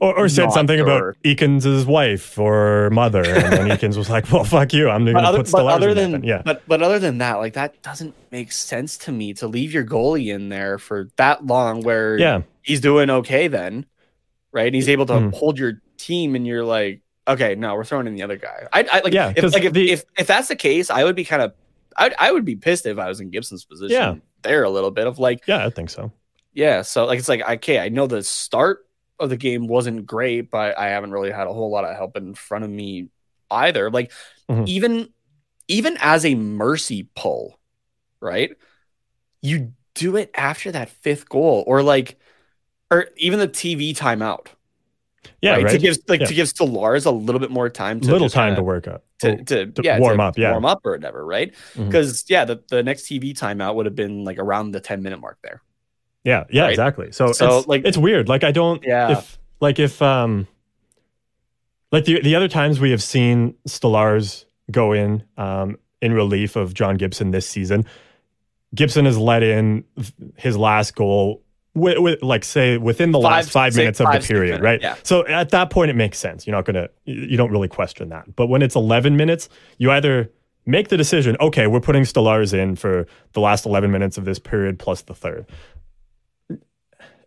[0.00, 4.30] Or, or said something or- about Eakins' wife or mother, and then Eakins was like,
[4.30, 6.22] "Well, fuck you, I'm but gonna other, put but Stolarz other in there than then."
[6.22, 9.72] yeah, but but other than that, like that doesn't make sense to me to leave
[9.72, 13.86] your goalie in there for that long where yeah, he's doing okay then,
[14.52, 14.66] right?
[14.66, 15.34] And he's able to Mhm.
[15.34, 18.68] hold your team, and you're like, okay, no, we're throwing in the other guy.
[18.72, 21.02] I, I like, Yeah, if, 'cause like if, the- if if that's the case, I
[21.02, 21.54] would be kind of,
[21.96, 23.96] I I would be pissed if I was in Gibson's position.
[23.96, 24.14] Yeah.
[24.42, 26.12] there a little bit of like, yeah, I think so.
[26.54, 26.82] yeah.
[26.82, 28.84] So like, it's like, okay, I know the start
[29.20, 32.16] of the game wasn't great, but I haven't really had a whole lot of help
[32.16, 33.08] in front of me
[33.50, 33.90] either.
[33.90, 34.12] Like,
[34.50, 34.66] Mhm.
[34.68, 35.08] even
[35.70, 37.58] even as a mercy pull,
[38.20, 38.52] right?
[39.42, 42.18] You do it after that fifth goal, or like,
[42.90, 44.46] or even the TV timeout.
[45.42, 45.68] Yeah, right.
[45.68, 46.26] To give like Yeah.
[46.26, 49.04] to give Stolarz a little bit more time to Little time kinda- to work up.
[49.20, 50.52] to, to, to yeah, warm to up, yeah.
[50.52, 51.54] warm up or whatever, right?
[51.76, 55.20] Because yeah, the, the next TV timeout would have been like around the ten minute
[55.20, 55.60] mark there.
[56.24, 56.70] Yeah, yeah, Right?
[56.70, 57.12] exactly.
[57.12, 58.28] So, So, it's, like- it's weird.
[58.28, 59.12] Like I don't Yeah.
[59.18, 60.46] if like if um
[61.92, 66.74] like the the other times we have seen Stolarz go in um in relief of
[66.74, 67.84] John Gibson this season,
[68.74, 69.84] Gibson has let in
[70.36, 71.42] his last goal
[71.74, 74.64] with, with like say within the Five- last five minutes of five, the period, minutes,
[74.64, 74.82] right?
[74.82, 74.96] yeah.
[75.02, 76.46] So at that point, it makes sense.
[76.46, 78.34] You're not gonna you don't really question that.
[78.36, 79.48] But when it's 11 minutes,
[79.78, 80.30] you either
[80.66, 84.38] make the decision, okay, we're putting Stolarz in for the last 11 minutes of this
[84.38, 85.46] period plus the third.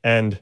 [0.04, 0.40] And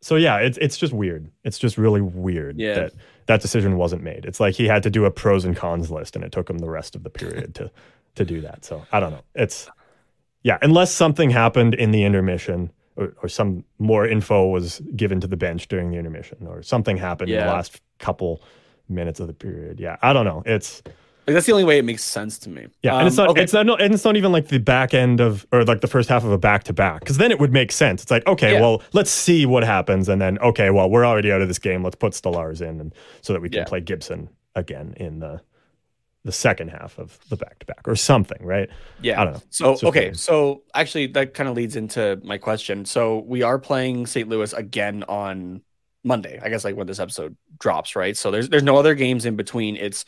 [0.00, 1.30] so yeah, it's it's just weird.
[1.44, 2.74] It's just really weird Yeah.
[2.74, 2.92] that
[3.26, 4.24] that decision wasn't made.
[4.24, 6.58] It's like he had to do a pros and cons list, and it took him
[6.58, 7.70] the rest of the period to
[8.16, 8.64] to do that.
[8.64, 9.22] So I don't know.
[9.34, 9.70] It's
[10.42, 12.70] yeah, unless something happened in the intermission.
[12.94, 16.98] Or, or some more info was given to the bench during the intermission, or something
[16.98, 18.42] happened in the last couple
[18.86, 19.80] minutes of the period.
[19.80, 20.42] Yeah, I don't know.
[20.44, 20.82] It's
[21.26, 22.66] Like that's the only way it makes sense to me.
[22.82, 23.42] yeah, and it's Um, not okay.
[23.42, 26.08] it's not and it's not even like the back end of or like the first
[26.08, 28.02] half of a back to back because then it would make sense.
[28.02, 28.60] It's like okay, Yeah.
[28.60, 31.84] well let's see what happens, and then okay, well we're already out of this game.
[31.84, 33.64] Let's put Stolarz in, and so that we can Yeah.
[33.66, 35.40] play Gibson again in the
[36.24, 38.68] the second half of the back to back or something, right?
[39.00, 39.20] Yeah.
[39.20, 39.42] I don't know.
[39.50, 40.18] So okay, weird.
[40.18, 42.84] so actually that kind of leads into my question.
[42.84, 44.28] So we are playing St.
[44.28, 45.62] Louis again on
[46.04, 46.38] Monday.
[46.42, 48.16] I guess like when this episode drops, right?
[48.16, 49.76] So there's there's no other games in between.
[49.76, 50.04] It's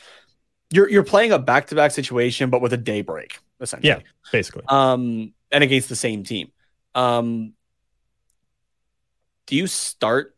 [0.70, 3.88] you're you're playing a back to back situation, but with a day break essentially.
[3.88, 4.00] Yeah,
[4.32, 4.64] basically.
[4.68, 6.50] Um, and against the same team.
[6.94, 7.54] Um,
[9.46, 10.36] do you start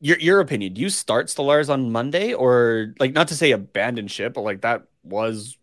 [0.00, 0.74] your your opinion?
[0.74, 4.62] Do you start Stolarz on Monday, or like not to say abandon ship, but like
[4.62, 5.56] that was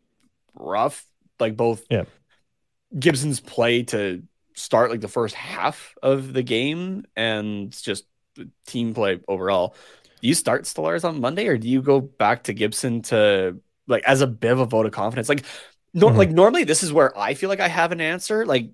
[0.53, 1.05] rough.
[1.39, 2.05] Like both Yeah.
[2.97, 4.23] Gibson's play to
[4.53, 8.05] start like the first half of the game and just
[8.65, 9.75] team play overall.
[10.21, 14.03] Do you start Stolarz on Monday, or do you go back to Gibson to like
[14.03, 15.29] as a bit of a vote of confidence?
[15.29, 15.43] Like,
[15.93, 16.17] no, Mhm.
[16.17, 18.45] like normally this is where I feel like I have an answer.
[18.45, 18.69] Like,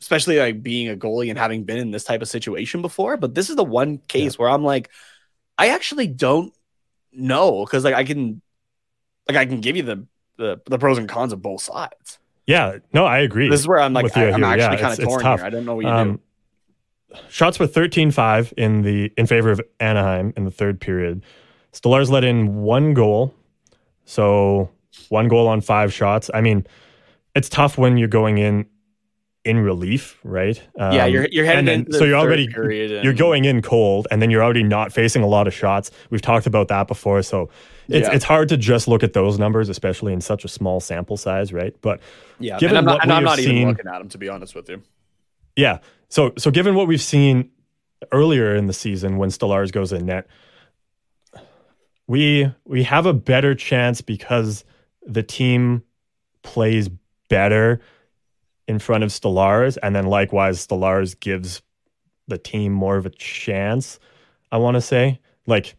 [0.00, 3.16] especially like being a goalie and having been in this type of situation before.
[3.16, 4.90] But this is the one case where I'm like,
[5.56, 6.52] I actually don't
[7.12, 8.40] know because like I can,
[9.26, 12.18] like I can give you the the, the pros and cons of both sides.
[12.46, 13.50] Yeah, no, I agree.
[13.50, 15.44] This is where I'm like, I, am actually Yeah, kind of torn here.
[15.44, 15.96] I don't know what you do.
[15.96, 16.20] Um,
[17.28, 21.24] shots were 13-5 in the in favor of Anaheim in the third period.
[21.72, 23.34] Stolarz let in one goal,
[24.08, 24.70] so
[25.10, 26.30] one goal on five shots.
[26.32, 26.66] I mean,
[27.34, 28.66] it's tough when you're going in
[29.44, 30.60] in relief, right?
[30.76, 34.06] yeah, Um, you're you're heading and then- so you're already period you're going in cold,
[34.10, 35.90] and then you're already not facing a lot of shots.
[36.10, 37.48] We've talked about that before, so
[37.88, 38.14] it's Yeah.
[38.14, 41.52] it's hard to just look at those numbers, especially in such a small sample size,
[41.52, 41.74] right?
[41.80, 42.00] But
[42.40, 44.18] Yeah, given and I'm not, what and I'm not even seen- looking at him to
[44.18, 44.82] be honest with you.
[45.54, 45.78] Yeah.
[46.08, 47.50] So so given what we've seen
[48.12, 50.26] earlier in the season when Stolarz goes in net,
[52.08, 54.64] we we have a better chance because
[55.06, 55.84] the team
[56.42, 56.88] plays
[57.28, 57.80] better
[58.66, 61.62] in front of Stolarz, and then likewise Stolarz gives
[62.26, 64.00] the team more of a chance.
[64.50, 65.76] I want to say like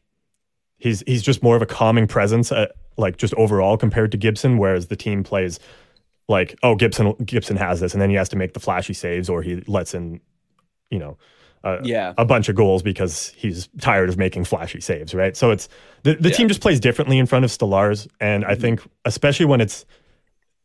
[0.77, 4.57] he's he's just more of a calming presence, uh, like just overall compared to Gibson,
[4.57, 5.59] whereas the team plays
[6.27, 9.29] like oh Gibson Gibson has this, and then he has to make the flashy saves,
[9.29, 10.21] or he lets in,
[10.91, 11.17] you know,
[11.63, 12.13] a, Yeah.
[12.17, 15.35] a bunch of goals because he's tired of making flashy saves, right?
[15.35, 15.67] So it's
[16.03, 16.35] the, the Yeah.
[16.35, 18.61] team just plays differently in front of Stolarz, and I mm-hmm.
[18.61, 19.85] think especially when it's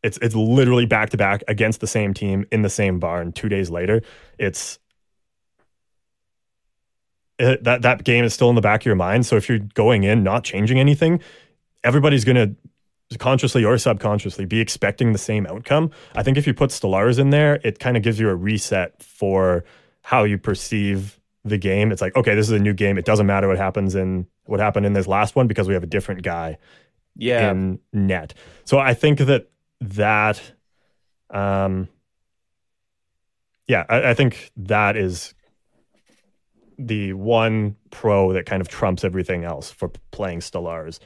[0.03, 3.49] it's it's literally back to back against the same team in the same barn two
[3.49, 4.03] days later.
[4.39, 4.79] It's
[7.39, 9.27] it, that that game is still in the back of your mind.
[9.27, 11.21] So if you're going in not changing anything,
[11.83, 15.91] everybody's going to consciously or subconsciously be expecting the same outcome.
[16.15, 19.03] I think if you put Stolarz in there, it kind of gives you a reset
[19.03, 19.65] for
[20.07, 21.91] how you perceive the game.
[21.91, 22.99] It's like, okay, this is a new game.
[22.99, 25.83] It doesn't matter what happens in what happened in this last one because we have
[25.83, 26.59] a different guy
[27.17, 27.51] Yeah.
[27.51, 28.35] in net.
[28.65, 29.49] So I think that
[29.81, 30.43] that,
[31.31, 31.89] um,
[33.67, 35.33] yeah, I, I think that is
[36.79, 40.99] the one pro that kind of trumps everything else for playing Stolarz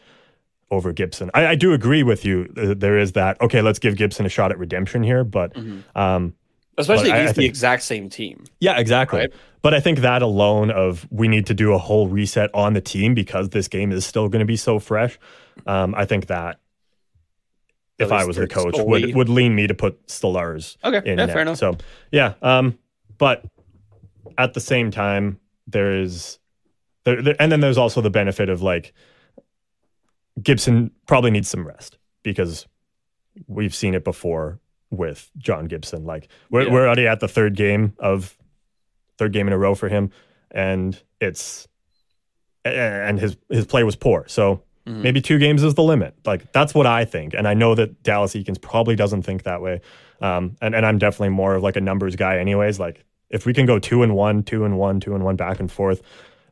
[0.72, 1.30] over Gibson.
[1.34, 2.48] I, I do agree with you.
[2.54, 3.40] There is that.
[3.40, 5.52] Okay, let's give Gibson a shot at redemption here, but
[5.94, 6.34] um,
[6.78, 8.44] Especially But I- I against the exact same team.
[8.60, 9.20] yeah, exactly.
[9.20, 9.32] Right.
[9.60, 12.80] But I think that alone of we need to do a whole reset on the
[12.80, 15.18] team because this game is still going to be so fresh.
[15.66, 16.60] Um, I think that
[17.98, 21.18] if I was the coach, solely- would would lean me to put Stolarz Okay, in
[21.18, 21.58] yeah, fair enough.
[21.58, 21.76] So
[22.12, 22.78] yeah, um,
[23.18, 23.44] but
[24.38, 26.38] at the same time, there is
[27.04, 28.92] there, there, and then there's also the benefit of like
[30.40, 32.66] Gibson probably needs some rest because
[33.48, 34.60] we've seen it before
[34.90, 36.04] with John Gibson.
[36.04, 36.72] Like we're Yeah.
[36.72, 38.36] we're already at the third game of
[39.18, 40.10] third game in a row for him,
[40.50, 41.66] and it's
[42.64, 44.24] and his his play was poor.
[44.28, 45.02] So Mhm.
[45.02, 46.14] maybe two games is the limit.
[46.24, 49.60] Like that's what I think, and I know that Dallas Eakins probably doesn't think that
[49.62, 49.80] way.
[50.20, 52.78] Um, and and I'm definitely more of like a numbers guy, anyways.
[52.80, 55.60] Like if we can go two and one, two and one, two and one, back
[55.60, 56.02] and forth.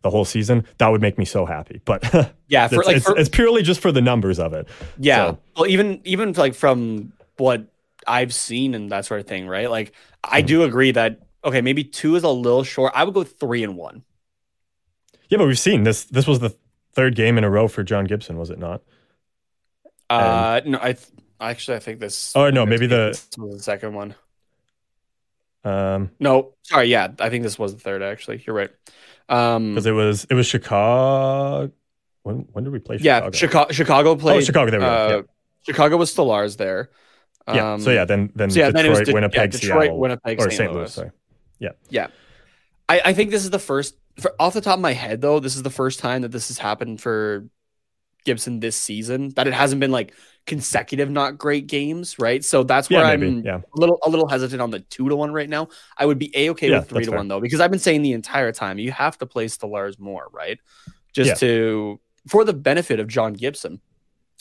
[0.03, 2.05] The whole season that would make me so happy, but
[2.47, 4.69] Yeah, for it's, like it's, it's purely just for the numbers of it.
[4.99, 5.31] yeah.
[5.31, 7.65] so- Well, even even like from what
[8.07, 9.71] I've seen and that sort of thing, right?
[9.71, 9.93] Like
[10.25, 10.47] I Hmm.
[10.47, 12.93] do agree that okay, maybe two is a little short.
[12.95, 14.03] I would go three and one.
[15.29, 16.05] Yeah, but we've seen this.
[16.05, 16.57] This was the
[16.93, 18.83] third game in a row for John Gibson, was it not?
[20.09, 21.09] Uh, no, I th-
[21.41, 22.33] actually I think this.
[22.37, 23.09] Oh, no, maybe the-
[23.39, 24.15] was the second one.
[25.65, 28.03] Um, No, sorry, yeah, I think this was the third.
[28.03, 28.71] Actually, you're right.
[29.29, 31.73] Um, because it was it was Chicago.
[32.23, 33.27] When when did we play Chicago?
[33.27, 33.73] yeah, Chicago.
[33.73, 34.37] Chicago played.
[34.37, 34.71] Oh, Chicago.
[34.71, 35.19] There we go.
[35.19, 35.23] uh,
[35.65, 36.91] Chicago was Stolarz there.
[37.49, 37.75] Yeah.
[37.75, 40.41] Um, so yeah, then then so yeah, Detroit, then De- Winnipeg, yeah, Detroit, Seattle, Winnipeg,
[40.41, 40.73] or St.
[40.73, 40.81] Louis.
[40.81, 40.93] Louis.
[40.93, 41.11] Sorry.
[41.91, 42.09] Yeah.
[42.89, 45.41] I, I think this is the first, for, off the top of my head, though,
[45.41, 47.49] this is the first time that this has happened for
[48.25, 50.13] Gibson this season, that it hasn't been like
[50.47, 52.45] consecutive, not great games, right?
[52.45, 53.45] So that's where Yeah, I'm.
[53.45, 53.57] Yeah.
[53.59, 55.69] a little a little hesitant on the two to one right now.
[55.99, 57.19] I would be a okay Yeah, with three to fair.
[57.19, 60.29] one though, because I've been saying the entire time you have to play Stolarz more,
[60.33, 60.59] right?
[61.13, 61.35] Just Yeah.
[61.49, 63.81] to for the benefit of John Gibson.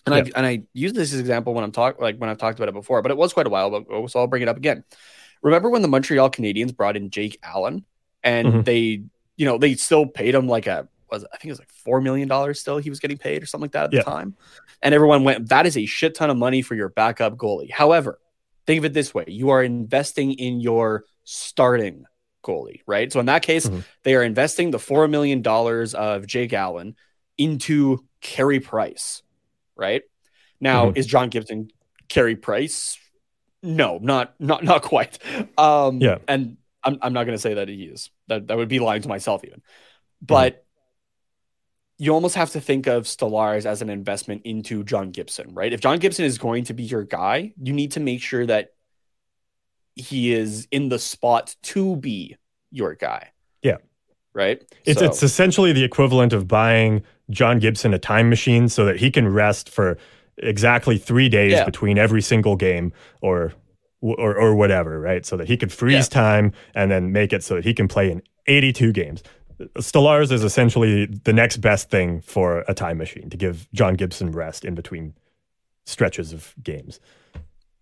[0.06, 2.70] And I and I use this example when I'm talking like when I've talked about
[2.70, 4.84] it before, but it was quite a while ago, so I'll bring it up again.
[5.42, 7.86] Remember when the Montreal Canadiens brought in Jake Allen
[8.24, 8.66] and Mhm.
[8.66, 9.04] they,
[9.36, 12.02] you know, they still paid him like a was I think it was like four
[12.02, 14.00] million dollars still he was getting paid or something like that at Yeah.
[14.00, 14.36] the time.
[14.82, 17.72] And everyone went, that is a shit ton of money for your backup goalie.
[17.72, 18.20] However,
[18.68, 22.06] think of it this way: you are investing in your starting
[22.44, 23.12] goalie, right?
[23.12, 23.84] So in that case, Mhm.
[24.04, 26.96] they are investing the four million dollars of Jake Allen
[27.38, 29.22] into Carey Price,
[29.76, 30.04] right?
[30.60, 30.98] Now, Mhm.
[30.98, 31.70] is John Gibson
[32.08, 32.98] Carey Price?
[33.64, 35.18] No, not not not quite.
[35.58, 36.20] Um, Yeah.
[36.28, 38.10] and I'm I'm not going to say that he is.
[38.28, 39.62] That that would be lying to myself even.
[40.22, 40.64] But
[41.98, 45.72] you almost have to think of Stolarz as an investment into John Gibson, right?
[45.72, 48.74] If John Gibson is going to be your guy, you need to make sure that
[49.96, 52.36] he is in the spot to be
[52.70, 53.30] your guy.
[53.62, 53.78] Yeah.
[54.36, 54.62] Right?
[54.86, 57.02] It's So- it's essentially the equivalent of buying
[57.32, 59.98] John Gibson a time machine so that he can rest for
[60.38, 61.66] exactly three days Yeah.
[61.66, 62.92] between every single game
[63.22, 63.54] or
[64.02, 65.26] or or whatever, right?
[65.26, 68.12] So that he could freeze time and then make it so that he can play
[68.12, 69.24] in 82 games.
[69.80, 74.32] Stolarz is essentially the next best thing for a time machine to give John Gibson
[74.32, 75.14] rest in between
[75.86, 77.00] stretches of games.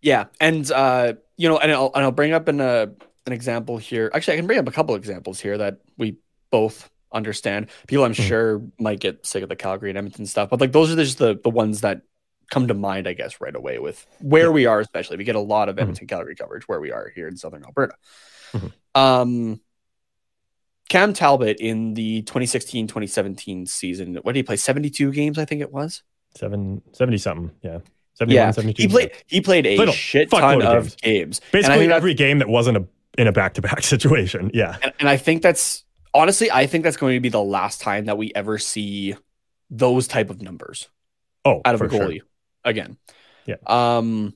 [0.02, 2.86] Yeah, and uh, you know, and I'll and I'll bring up an uh,
[3.26, 4.12] an example here.
[4.14, 6.18] Actually, I can bring up a couple examples here that we
[6.54, 7.68] both understand.
[7.88, 8.28] People, I'm Mhm.
[8.28, 11.18] sure, might get sick of the Calgary and Edmonton stuff, but like those are just
[11.18, 12.02] the the ones that
[12.52, 14.80] come to mind, I guess, right away with where we are.
[14.80, 15.82] Especially, we get a lot of Mhm.
[15.82, 17.96] Edmonton Calgary coverage where we are here in Southern Alberta.
[18.54, 18.72] Mhm.
[18.94, 19.62] Um,
[20.90, 24.58] Cam Talbot in the 2016-2017 season, what did he play?
[24.58, 26.04] 72 games, I think it was.
[26.36, 27.52] Seven, 70 something.
[27.64, 27.80] Yeah.
[28.16, 28.82] 71, Yeah, 72.
[28.84, 29.12] he played.
[29.26, 31.42] He played a a shit ton of games.
[31.46, 32.86] I Basically every game that wasn't a
[33.18, 34.52] in a back to back situation.
[34.54, 34.78] Yeah.
[34.84, 35.84] And, and I think that's
[36.14, 39.16] honestly, I think that's going to be the last time that we ever see
[39.70, 40.90] those type of numbers
[41.46, 42.00] Oh, out of a sure.
[42.00, 42.22] goalie
[42.64, 42.98] again.
[43.46, 43.56] Yeah.
[43.66, 44.36] Um,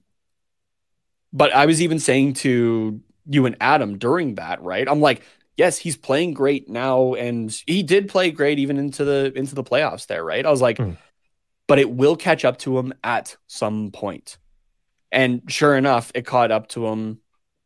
[1.34, 4.88] but I was even saying to you and Adam during that, right?
[4.88, 5.22] I'm like,
[5.56, 9.64] yes, he's playing great now, and he did play great even into the into the
[9.64, 10.46] playoffs there, right?
[10.46, 10.98] I was like, Mm.
[11.68, 14.38] but it will catch up to him at some point.
[15.12, 17.20] And sure enough, it caught up to him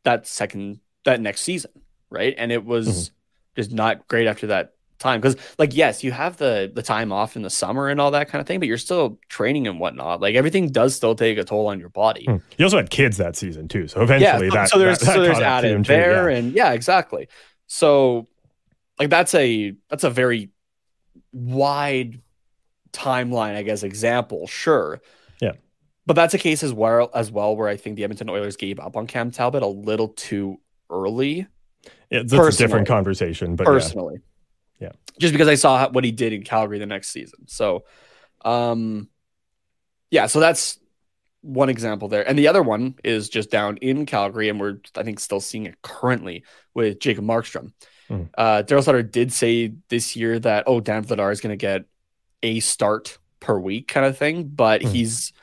[0.03, 1.71] that second that next season,
[2.09, 2.33] right?
[2.37, 3.11] And it was Mhm.
[3.55, 5.19] Just not great after that time.
[5.19, 8.29] Because like yes you have the the time off in the summer and all that
[8.29, 10.21] kind of thing but you're still training and whatnot.
[10.21, 12.25] Like everything does still take a toll on your body.
[12.25, 12.37] Hmm.
[12.55, 15.15] He also had kids that season too, so eventually so, that so there's that, that
[15.15, 16.37] so there's added too, there yeah.
[16.37, 17.27] and yeah exactly.
[17.67, 18.27] So
[19.01, 20.51] like that's a that's a very
[21.33, 22.21] wide
[22.91, 25.01] timeline i guess example sure.
[25.41, 25.53] Yeah.
[26.05, 28.79] but that's a case as well as well where i think the edmonton oilers gave
[28.79, 30.59] up on cam talbot a little too
[30.89, 31.47] early
[32.09, 34.19] Yeah, that's a different conversation, but personally.
[34.79, 34.91] Yeah.
[35.19, 37.47] Just because I saw what he did in Calgary the next season.
[37.47, 37.85] So,
[38.43, 39.09] um,
[40.09, 40.79] yeah, so that's
[41.41, 42.27] one example there.
[42.27, 45.65] And the other one is just down in Calgary, and we're, I think, still seeing
[45.65, 46.43] it currently
[46.73, 47.73] with Jacob Markstrom.
[48.09, 48.29] Mhm.
[48.37, 51.85] Uh, Daryl Sutter did say this year that, oh, Dan Vladar is going to get
[52.43, 54.91] a start per week kind of thing, but Mhm.
[54.91, 55.33] he's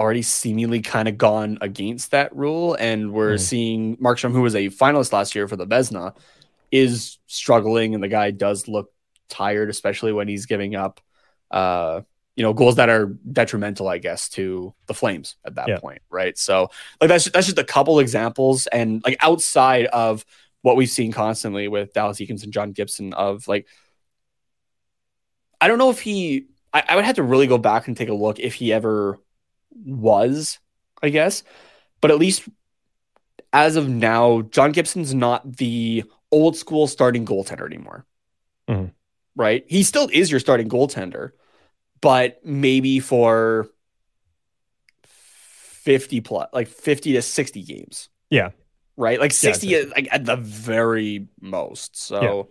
[0.00, 2.74] already seemingly kind of gone against that rule.
[2.74, 3.40] And we're Mhm.
[3.40, 6.16] seeing Markstrom, who was a finalist last year for the Vezina,
[6.72, 8.92] is struggling and the guy does look
[9.28, 11.00] tired, especially when he's giving up
[11.50, 12.00] uh
[12.36, 15.78] you know goals that are detrimental, I guess, to the Flames at that Yeah.
[15.80, 16.38] point, right?
[16.38, 16.70] So
[17.00, 20.24] like that's that's just a couple examples and like outside of
[20.62, 23.66] what we've seen constantly with Dallas Eakins and John Gibson of like
[25.60, 28.08] I don't know if he I, I would have to really go back and take
[28.08, 29.18] a look if he ever
[29.74, 30.58] was,
[31.02, 31.42] I guess.
[32.00, 32.48] But at least
[33.52, 38.06] as of now, John Gibson's not the old school starting goaltender anymore.
[38.68, 38.92] Mhm.
[39.36, 39.64] Right?
[39.68, 41.30] He still is your starting goaltender,
[42.00, 43.68] but maybe for
[45.04, 48.08] 50 plus, like 50 to 60 games.
[48.28, 48.50] Yeah.
[48.96, 49.18] Right?
[49.18, 51.96] Like 60 is, like at the very most.
[51.96, 52.48] So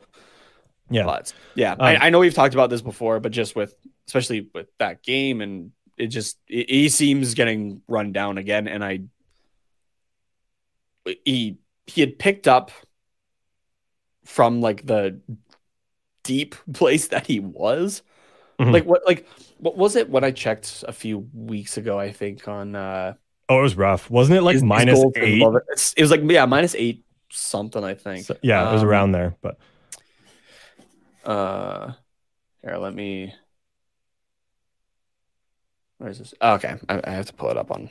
[0.89, 1.03] Yeah.
[1.05, 3.75] but yeah, Um, I, I know we've talked about this before, but just with
[4.07, 8.67] especially with that game and it just it, he seems getting run down again.
[8.67, 9.01] And I
[11.25, 11.57] he
[11.87, 12.71] he had picked up
[14.25, 15.19] from like the
[16.23, 18.01] deep place that he was.
[18.59, 18.73] Mhm.
[18.73, 19.25] Like what like
[19.57, 23.13] what was it when I checked a few weeks ago, I think on uh
[23.51, 24.41] Oh, it was rough, wasn't it?
[24.43, 25.41] Like his- his minus and eight.
[25.41, 25.93] it.
[25.97, 28.25] It was like yeah, minus eight something, I think.
[28.25, 29.57] So- yeah, it was Um, around there, but
[31.25, 31.93] Uh,
[32.63, 33.33] here, let me.
[35.99, 36.33] Where is this?
[36.41, 37.89] Oh, okay, I, I have to pull it up on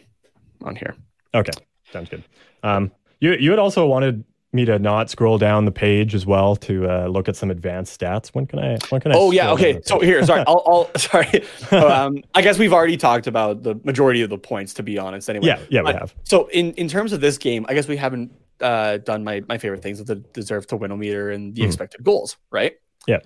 [0.65, 0.95] on here.
[1.35, 1.53] okay,
[1.93, 2.25] sounds good.
[2.63, 2.91] Um,
[3.21, 6.89] you you had also wanted me to not scroll down the page as well to
[6.91, 8.29] uh, look at some advanced stats.
[8.29, 8.79] When can I?
[8.89, 9.15] When can I?
[9.17, 9.79] Oh yeah, okay.
[9.85, 11.45] So here, sorry, I'll, I'll sorry.
[11.71, 15.29] um, I guess we've already talked about the majority of the points, to be honest.
[15.29, 16.15] Anyway, yeah, yeah, we have.
[16.25, 18.33] So in in terms of this game, I guess we haven't
[18.63, 21.67] uh, done my my favorite things with the deserve to win meter and the Mhm.
[21.67, 22.73] expected goals, right?
[23.07, 23.19] Yeah.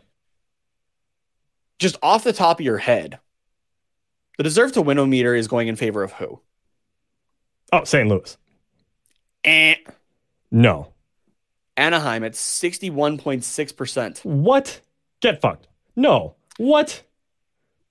[1.79, 3.19] Just off the top of your head,
[4.37, 6.41] the deserve to win meter is going in favor of who?
[7.73, 8.09] Oh, St.
[8.09, 8.37] Louis.
[9.45, 9.77] Eh.
[10.51, 10.93] No.
[11.77, 14.25] Anaheim at 61.6%.
[14.25, 14.81] What?
[15.21, 15.69] Get fucked.
[15.97, 16.35] No.
[16.59, 17.03] What?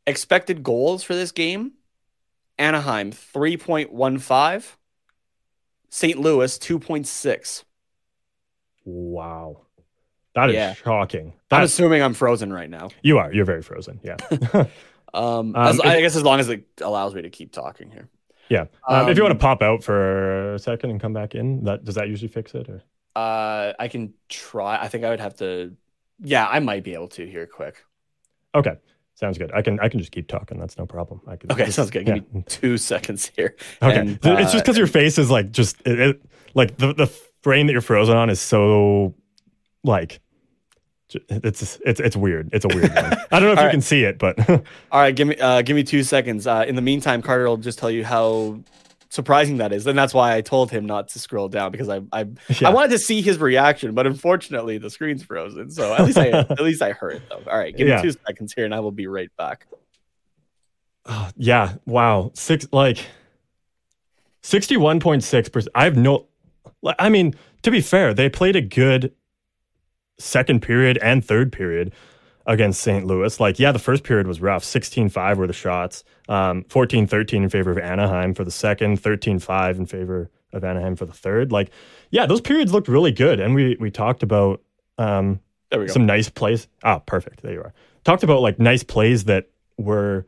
[0.06, 1.74] Expected goals for this game
[2.60, 4.76] Anaheim 3.15,
[5.90, 6.20] St.
[6.20, 7.64] Louis 2.6.
[8.86, 9.62] Wow.
[10.36, 10.74] That is Yeah.
[10.76, 11.34] shocking.
[11.50, 12.90] I'm assuming I'm frozen right now.
[13.02, 13.34] you are.
[13.34, 14.00] You're very frozen.
[14.04, 14.18] Yeah.
[15.14, 17.92] Um, Um, as, if- I guess as long as it allows me to keep talking
[17.92, 18.10] here.
[18.50, 18.66] yeah.
[18.88, 21.64] Um, if you want Um, to pop out for a second and come back in,
[21.66, 22.70] that does that usually fix it?
[22.70, 22.82] Or
[23.16, 24.78] Uh, I can try.
[24.82, 25.74] I think I would have to.
[26.24, 27.84] Yeah, I might be able to here quick.
[28.56, 28.76] okay,
[29.16, 29.52] sounds good.
[29.54, 30.60] I can I can just keep talking.
[30.60, 31.22] That's no problem.
[31.28, 31.52] I can.
[31.52, 32.06] Okay, just- sounds good.
[32.06, 32.22] Give yeah.
[32.34, 33.56] me two seconds here.
[33.82, 36.22] Okay, And, Th- it's just uh, because your face is like just it, it-
[36.54, 37.08] like the the
[37.42, 39.14] frame that you're frozen on is so
[39.84, 40.20] like
[41.30, 42.50] it's it's it's weird.
[42.54, 43.18] It's a weird one.
[43.32, 43.72] I don't know if you right.
[43.72, 44.64] can see it, but All
[44.94, 46.48] right, give me uh, give me two seconds.
[46.48, 48.60] Uh, in the meantime, Carter will just tell you how
[49.10, 52.02] surprising that is, and that's why I told him not to scroll down because I
[52.12, 52.70] I, yeah.
[52.70, 55.70] I wanted to see his reaction, but unfortunately the screen's frozen.
[55.70, 57.42] So at least I at least I heard it though.
[57.52, 57.98] All right, give Yeah.
[57.98, 59.68] me two seconds here, and I will be right back.
[61.06, 61.74] Oh, yeah.
[61.86, 62.32] Wow.
[62.36, 63.06] Six like
[64.42, 65.72] sixty one point six percent.
[65.76, 66.28] I have no.
[67.00, 69.14] I mean, to be fair, they played a good
[70.22, 71.94] second period and third period
[72.46, 73.06] against St.
[73.06, 73.40] Louis.
[73.40, 74.64] Like, yeah, the first period was rough.
[74.64, 76.04] 16-5 were the shots.
[76.28, 79.02] Um, 14-13 in favor of Anaheim for the second.
[79.02, 81.52] 13-5 in favor of Anaheim for the third.
[81.52, 81.72] Like,
[82.10, 83.40] yeah, those periods looked really good.
[83.40, 84.62] And we we talked about
[84.98, 85.40] um,
[85.70, 85.94] There we go.
[85.94, 86.68] some nice plays.
[86.84, 87.42] Ah, perfect.
[87.42, 87.74] There you are.
[88.04, 90.26] Talked about like nice plays that were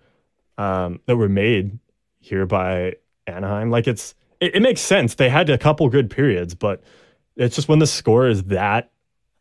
[0.57, 1.77] um, that were made
[2.19, 2.93] here by
[3.27, 3.69] Anaheim.
[3.69, 5.15] Like it's it, it makes sense.
[5.15, 6.81] They had a couple good periods, but
[7.35, 8.91] it's just when the score is that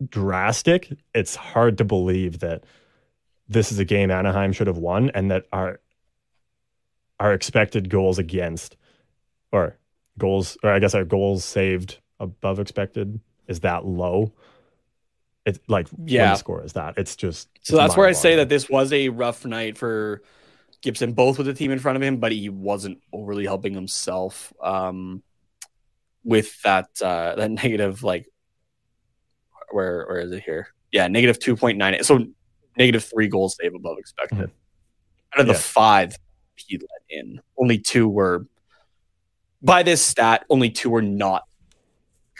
[0.08, 2.64] drastic, it's hard to believe that
[3.48, 5.80] this is a game Anaheim should have won and that our
[7.20, 8.76] our expected goals against
[9.52, 9.78] or
[10.18, 14.32] goals or I guess our goals saved above expected is that low.
[15.44, 16.34] It's like Yeah.
[16.34, 16.94] score is that.
[16.96, 20.22] It's just So it's that's where I say that this was a rough night for
[20.82, 24.52] Gibson, both with the team in front of him, but he wasn't overly helping himself
[24.60, 25.22] um,
[26.24, 28.26] with that uh, that negative like
[29.72, 30.68] where where is it here?
[30.92, 32.02] Yeah, negative two point nine.
[32.04, 32.26] So
[32.76, 34.38] negative three goals save above expected.
[34.38, 34.50] Mhm.
[35.34, 35.58] Out of the Yeah.
[35.58, 36.16] five
[36.56, 38.46] he let in, only two were
[39.62, 40.44] by this stat.
[40.50, 41.44] Only two were not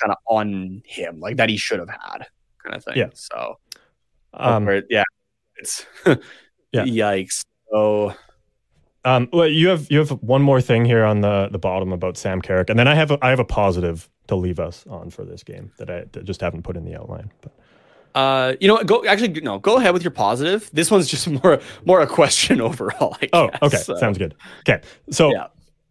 [0.00, 2.26] kind of on him, like that he should have had,
[2.62, 2.96] kind of thing.
[2.96, 3.08] Yeah.
[3.14, 3.58] So
[4.34, 5.04] um, where- yeah,
[5.56, 5.86] it's
[6.72, 6.84] Yeah.
[6.84, 7.44] yikes.
[7.70, 8.14] So
[9.04, 12.16] Um, well, you have you have one more thing here on the the bottom about
[12.16, 15.10] Sam Carrick, and then I have a, I have a positive to leave us on
[15.10, 17.30] for this game that I just haven't put in the outline.
[17.40, 17.52] But
[18.14, 18.86] Uh, you know what?
[18.86, 19.58] Go actually no.
[19.58, 20.70] Go ahead with your positive.
[20.72, 23.16] This one's just more more a question overall.
[23.20, 24.34] I oh, okay, So, sounds good.
[24.60, 24.80] Okay,
[25.10, 25.46] so Yeah.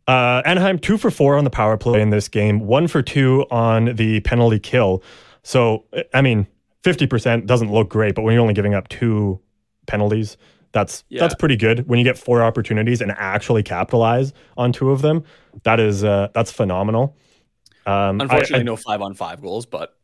[0.08, 3.46] uh, Anaheim two for four on the power play in this game, one for two
[3.52, 5.04] on the penalty kill.
[5.44, 5.84] So
[6.14, 6.48] I mean,
[6.84, 9.42] fifty percent doesn't look great, but when you're only giving up two
[9.88, 10.38] penalties,
[10.72, 11.20] that's Yeah.
[11.22, 11.88] that's pretty good.
[11.88, 15.24] When you get four opportunities and actually capitalize on two of them,
[15.64, 17.16] that is uh, that's phenomenal.
[17.86, 19.96] Um, I- Unfortunately, I- no five on five goals, but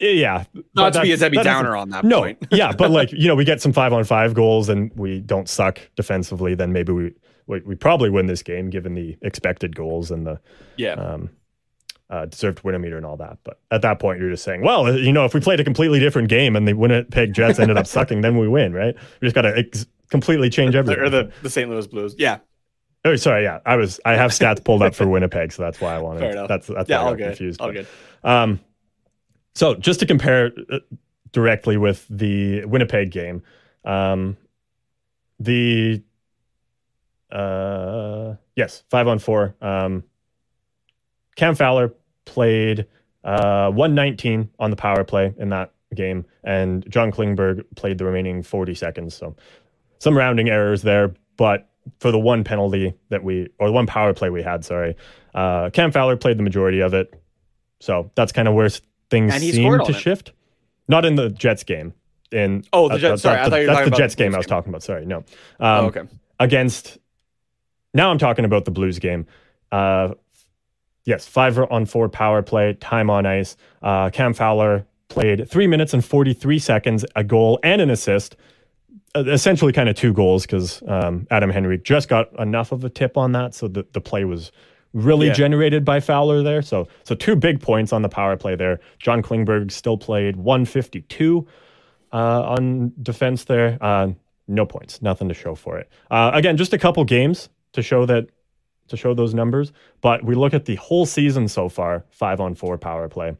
[0.00, 0.44] Yeah.
[0.74, 2.38] not to be a Debbie Downer on that No, point.
[2.50, 5.48] yeah, but like you know, we get some five on five goals and we don't
[5.48, 6.54] suck defensively.
[6.54, 7.12] Then maybe we
[7.46, 10.38] we, we probably win this game given the expected goals and the
[10.76, 11.30] Yeah, um,
[12.08, 13.38] uh, deserved win meter and all that.
[13.42, 15.98] But at that point, you're just saying, well, you know, if we played a completely
[15.98, 18.94] different game and the Winnipeg Jets ended up sucking, then we win, right?
[19.20, 21.02] We just got to ex- completely change everything.
[21.02, 21.68] or the the St.
[21.68, 22.14] Louis Blues.
[22.16, 22.38] Yeah,
[23.04, 25.96] oh, sorry, yeah, I was I have stats pulled up for Winnipeg, so that's why
[25.96, 26.20] I wanted.
[26.20, 26.48] Fair enough.
[26.48, 27.26] That's that's yeah, why I all got good.
[27.28, 27.60] confused.
[27.60, 27.86] all but- good.
[28.22, 28.60] Um,
[29.54, 30.78] so just to compare uh,
[31.32, 33.42] directly with the Winnipeg game,
[33.84, 34.36] um,
[35.40, 36.02] the
[37.30, 39.56] uh, yes, five on four.
[39.60, 40.04] Um,
[41.36, 41.92] Cam Fowler
[42.24, 42.86] played
[43.24, 48.42] uh, 119 on the power play in that game, and John Klingberg played the remaining
[48.42, 49.14] 40 seconds.
[49.14, 49.34] So
[50.02, 51.68] some rounding errors there, but
[52.00, 54.96] for the one penalty that we, or the one power play we had, sorry,
[55.32, 57.14] uh, Cam Fowler played the majority of it.
[57.78, 58.68] So that's kind of where
[59.10, 59.92] things seem to on it.
[59.94, 60.32] shift.
[60.88, 61.94] Not in the Jets game.
[62.32, 63.98] In Oh, the uh, Jets- sorry, I that's thought you were that's talking the about
[63.98, 64.82] Jets the Jets game I was talking about.
[64.82, 65.18] Sorry, no.
[65.18, 65.24] Um,
[65.60, 66.02] oh, okay.
[66.40, 66.98] against
[67.94, 69.26] now I'm talking about the Blues game.
[69.70, 70.14] Uh,
[71.04, 73.56] yes, five on four power play, time on ice.
[73.82, 78.34] Uh, Cam Fowler played three minutes and 43 seconds, a goal and an assist.
[79.14, 82.88] Uh, essentially, kind of two goals because um, Adam Henrique just got enough of a
[82.88, 84.50] tip on that, so the, the play was
[84.94, 85.32] really Yeah.
[85.34, 86.62] generated by Fowler there.
[86.62, 88.80] So, so two big points on the power play there.
[88.98, 91.46] John Klingberg still played 152
[92.12, 93.78] uh, on defense there.
[93.80, 94.12] Uh,
[94.48, 95.90] no points, nothing to show for it.
[96.10, 98.28] Uh, again, just a couple games to show that
[98.88, 99.72] to show those numbers.
[100.00, 103.36] But we look at the whole season so far, five on four power play.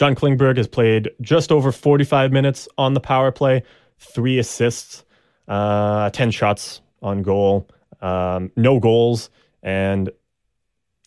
[0.00, 3.62] John Klingberg has played just over 45 minutes on the power play,
[3.98, 5.04] three assists,
[5.46, 7.68] uh, 10 shots on goal,
[8.00, 9.28] um, no goals.
[9.62, 10.08] And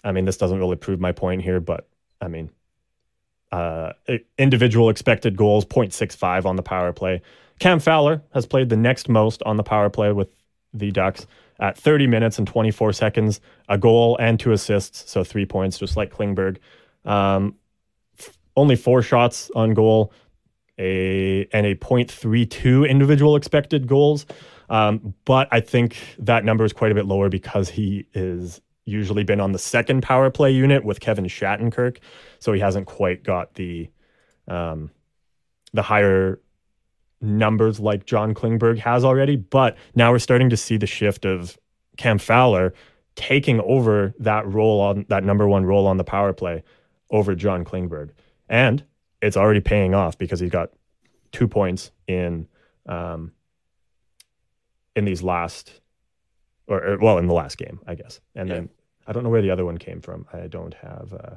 [0.03, 1.87] I mean, this doesn't really prove my point here, but
[2.21, 2.51] I mean,
[3.51, 3.93] uh,
[4.37, 7.23] individual expected goals 0.65 on the power play.
[7.57, 10.35] Cam Fowler has played the next most on the power play with
[10.71, 11.25] the Ducks
[11.59, 15.97] at 30 minutes and 24 seconds, a goal and two assists, so three points, just
[15.97, 16.57] like Klingberg.
[17.05, 17.55] Um,
[18.55, 20.13] only four shots on goal,
[20.77, 24.25] a and a 0.32 individual expected goals.
[24.69, 29.23] Um, but I think that number is quite a bit lower because he is usually
[29.23, 31.97] been on the second power play unit with Kevin Shattenkirk,
[32.39, 33.89] so he hasn't quite got the
[34.47, 34.91] um,
[35.73, 36.39] the higher
[37.21, 39.35] numbers like John Klingberg has already.
[39.35, 41.57] But now we're starting to see the shift of
[41.97, 42.73] Cam Fowler
[43.15, 46.63] taking over that role on that number one role on the power play
[47.11, 48.09] over John Klingberg,
[48.49, 48.83] and
[49.21, 50.69] it's already paying off because he's got
[51.31, 52.47] two points in
[52.85, 53.31] um,
[54.95, 55.81] in these last
[56.67, 58.55] or, or, well in the last game, I guess, and Yeah.
[58.55, 58.69] then
[59.05, 60.25] I don't know where the other one came from.
[60.31, 61.13] I don't have.
[61.13, 61.35] Uh,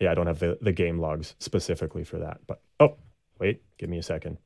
[0.00, 2.40] yeah, I don't have the, the game logs specifically for that.
[2.46, 2.96] But oh,
[3.38, 4.36] wait, give me a second.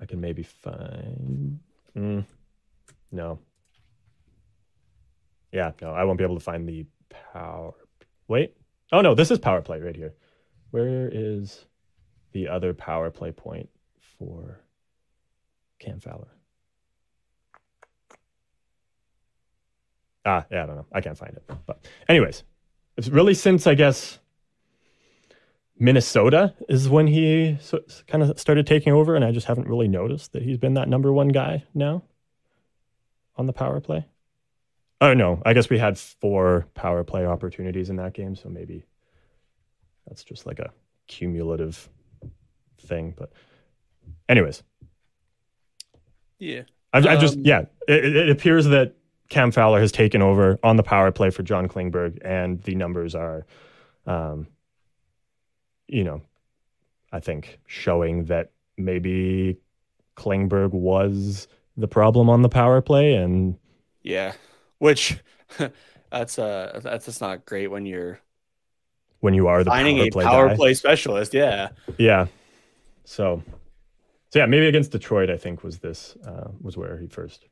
[0.00, 1.60] I can maybe find.
[1.96, 2.24] Mm,
[3.12, 3.38] no.
[5.52, 6.84] Yeah, no, I won't be able to find the
[7.32, 7.72] power.
[8.26, 8.54] Wait.
[8.92, 10.14] Oh no, this is power play right here.
[10.70, 11.66] Where is
[12.32, 13.68] the other power play point
[14.18, 14.60] for
[15.78, 16.28] Cam Fowler?
[20.24, 20.86] Ah, yeah, I don't know.
[20.92, 21.50] I can't find it.
[21.66, 22.44] But anyways,
[22.96, 24.18] it's really since I guess
[25.78, 29.88] Minnesota is when he so, kind of started taking over, and I just haven't really
[29.88, 32.02] noticed that he's been that number one guy now
[33.36, 34.06] on the power play.
[35.00, 38.84] Oh no, I guess we had four power play opportunities in that game, so maybe
[40.06, 40.70] that's just like a
[41.06, 41.88] cumulative
[42.78, 43.14] thing.
[43.16, 43.32] But,
[44.28, 44.62] anyways,
[46.38, 46.62] Yeah.
[46.92, 48.94] I've, I've just Um, yeah, it, it appears that
[49.28, 53.14] Cam Fowler has taken over on the power play for John Klingberg, and the numbers
[53.14, 53.46] are,
[54.06, 54.46] um,
[55.86, 56.22] you know,
[57.12, 59.58] I think showing that maybe
[60.16, 61.46] Klingberg was
[61.76, 63.56] the problem on the power play, and
[64.02, 64.32] Yeah.
[64.78, 65.18] Which
[66.10, 68.20] that's uh that's just not great when you're
[69.20, 71.34] when you are the finding power a play power guy, play specialist.
[71.34, 71.70] Yeah.
[71.98, 72.26] yeah.
[73.04, 73.42] So,
[74.30, 77.46] so yeah, maybe against Detroit, I think was this uh, was where he first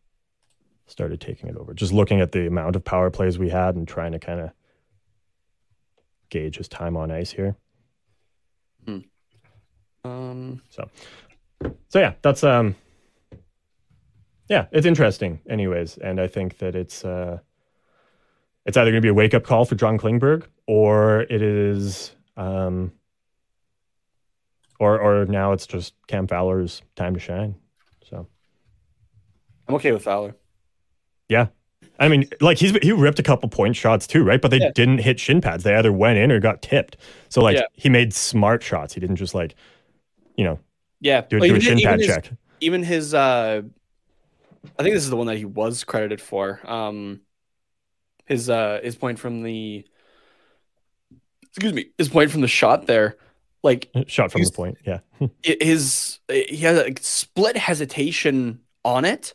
[0.86, 1.74] started taking it over.
[1.74, 4.50] Just looking at the amount of power plays we had and trying to kind of
[6.30, 7.56] gauge his time on ice here.
[10.06, 10.88] Um So,
[11.88, 12.76] so yeah, that's um,
[14.48, 17.38] yeah, it's interesting, anyways, and I think that it's uh,
[18.64, 22.12] it's either going to be a wake up call for John Klingberg or it is
[22.36, 22.92] um,
[24.78, 27.54] or or now it's just Cam Fowler's time to shine.
[28.08, 28.26] So
[29.68, 30.34] I'm okay with Fowler.
[31.28, 31.48] yeah.
[31.98, 34.40] I mean, like he's he ripped a couple point shots too, right?
[34.42, 34.70] But they Yeah.
[34.74, 35.64] didn't hit shin pads.
[35.64, 36.98] They either went in or got tipped.
[37.30, 37.62] So like Yeah.
[37.72, 38.92] he made smart shots.
[38.92, 39.54] He didn't just like,
[40.36, 40.58] you know,
[41.00, 41.22] Yeah.
[41.22, 42.30] do, Well, do a shin pad his- check.
[42.60, 43.62] even his uh
[44.78, 46.60] I think this is the one that he was credited for.
[46.64, 47.20] Um
[48.26, 49.86] his uh his point from the
[51.42, 53.16] excuse me, his point from the shot there.
[53.62, 54.78] Like Shot from the point.
[54.84, 55.00] Yeah.
[55.42, 59.34] his he has a split hesitation on it.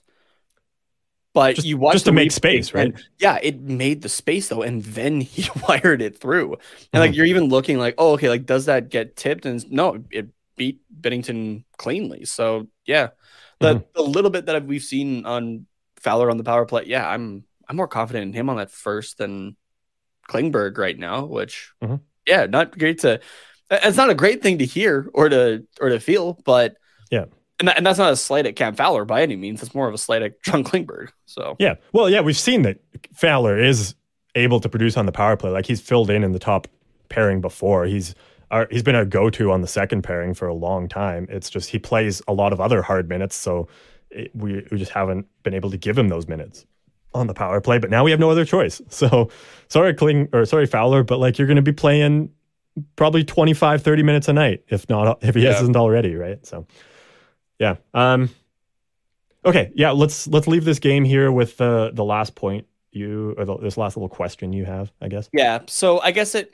[1.34, 2.88] But Just- you watch just to make space, right?
[2.88, 6.54] and- yeah, it made the space though, and then he wired it through.
[6.54, 6.98] And Mm-hmm.
[7.00, 9.46] like you're even looking like, oh, okay, like does that get tipped?
[9.46, 10.28] And no, it
[10.58, 12.26] beat Binnington cleanly.
[12.26, 13.10] So yeah,
[13.62, 13.84] the Mm-hmm.
[13.96, 15.66] the little bit that we've seen on
[15.98, 19.18] Fowler on the power play, yeah, I'm I'm more confident in him on that first
[19.18, 19.56] than
[20.30, 21.26] Klingberg right now.
[21.26, 22.02] Which Mhm.
[22.28, 23.20] yeah, not great to.
[23.70, 26.76] It's not a great thing to hear or to or to feel, but
[27.10, 27.26] Yeah.
[27.60, 29.62] and, that, and that's not a slight at Cam Fowler by any means.
[29.64, 31.10] It's more of a slight at John Klingberg.
[31.26, 31.76] So Yeah.
[31.94, 32.80] Well, yeah, we've seen that
[33.14, 33.96] Fowler is
[34.36, 35.52] able to produce on the power play.
[35.52, 36.68] Like he's filled in in the top
[37.10, 37.86] pairing before.
[37.86, 38.14] He's
[38.52, 41.26] our, he's been a go-to on the second pairing for a long time.
[41.30, 43.68] It's just he plays a lot of other hard minutes, so
[44.12, 46.66] it, we we just haven't been able to give him those minutes
[47.14, 47.78] on the power play.
[47.80, 48.82] But now we have no other choice.
[48.90, 49.30] So
[49.70, 52.30] sorry, Kling or sorry Fowler, but like you're going to be playing
[52.96, 55.54] probably 25 30 minutes a night if not if he Yeah.
[55.54, 56.46] hasn't already, right?
[56.46, 56.68] So
[57.60, 57.76] yeah.
[57.94, 58.30] Um
[59.44, 63.46] Okay, yeah, let's let's leave this game here with the the last point you or
[63.46, 65.30] the, this last little question you have, I guess.
[65.34, 66.54] Yeah, so I guess it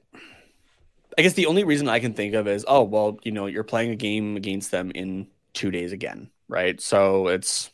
[1.17, 3.63] I guess the only reason I can think of is oh well, you know, you're
[3.63, 6.79] playing a game against them in 2 days again, right?
[6.79, 7.71] So it's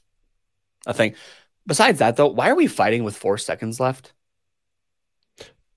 [0.86, 1.16] a thing.
[1.68, 4.14] Besides that though, why are we fighting with 4 seconds left?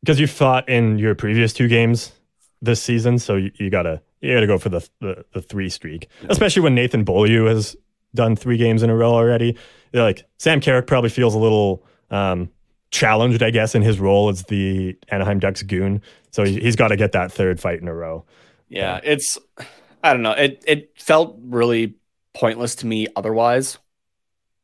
[0.00, 2.12] Because you fought in your previous two games
[2.62, 6.08] this season, so you, you gotta you gotta go for the the, the three streak,
[6.28, 7.76] especially when Nathan Beaulieu has
[8.14, 9.56] done three games in a row already.
[9.92, 12.50] They're like Sam Carrick probably feels a little um,
[12.96, 16.00] challenged, I guess, in his role as the Anaheim Ducks goon.
[16.30, 18.24] So he, he's got to get that third fight in a row.
[18.68, 19.38] Yeah, it's
[20.02, 20.32] I don't know.
[20.32, 21.94] It it felt really
[22.34, 23.78] pointless to me otherwise.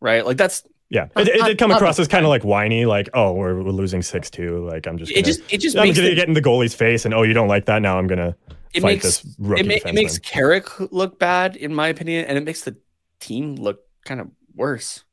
[0.00, 0.26] Right?
[0.26, 3.32] Like that's Yeah, it, it did come across as kind of like whiny, like oh
[3.32, 4.66] we're, we're losing six two.
[4.66, 6.74] Like I'm just it gonna, just it just I'm gonna the- get in the goalie's
[6.74, 8.34] face, and oh you don't like that now I'm gonna
[8.74, 12.24] it fight makes this rookie it, ma- it makes Carrick look bad in my opinion
[12.24, 12.74] and it makes the
[13.20, 15.04] team look kind of worse.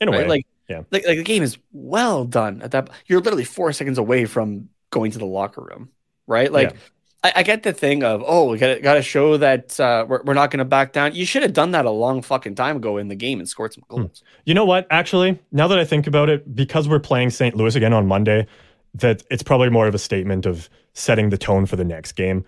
[0.00, 0.20] in a right?
[0.20, 0.28] way.
[0.28, 0.82] Like, yeah.
[0.90, 2.90] like, like the game is well done at that.
[3.06, 5.90] You're literally four seconds away from going to the locker room,
[6.26, 6.50] right?
[6.52, 6.78] Like, Yeah.
[7.24, 10.22] I, I get the thing of, oh, we got got to show that uh, we're,
[10.24, 11.14] we're not going to back down.
[11.14, 13.72] You should have done that a long fucking time ago in the game and scored
[13.72, 14.22] some goals.
[14.44, 14.86] You know what?
[14.90, 17.56] Actually, now that I think about it, because we're playing St.
[17.56, 18.46] Louis again on Monday,
[18.94, 22.44] that it's probably more of a statement of setting the tone for the next game.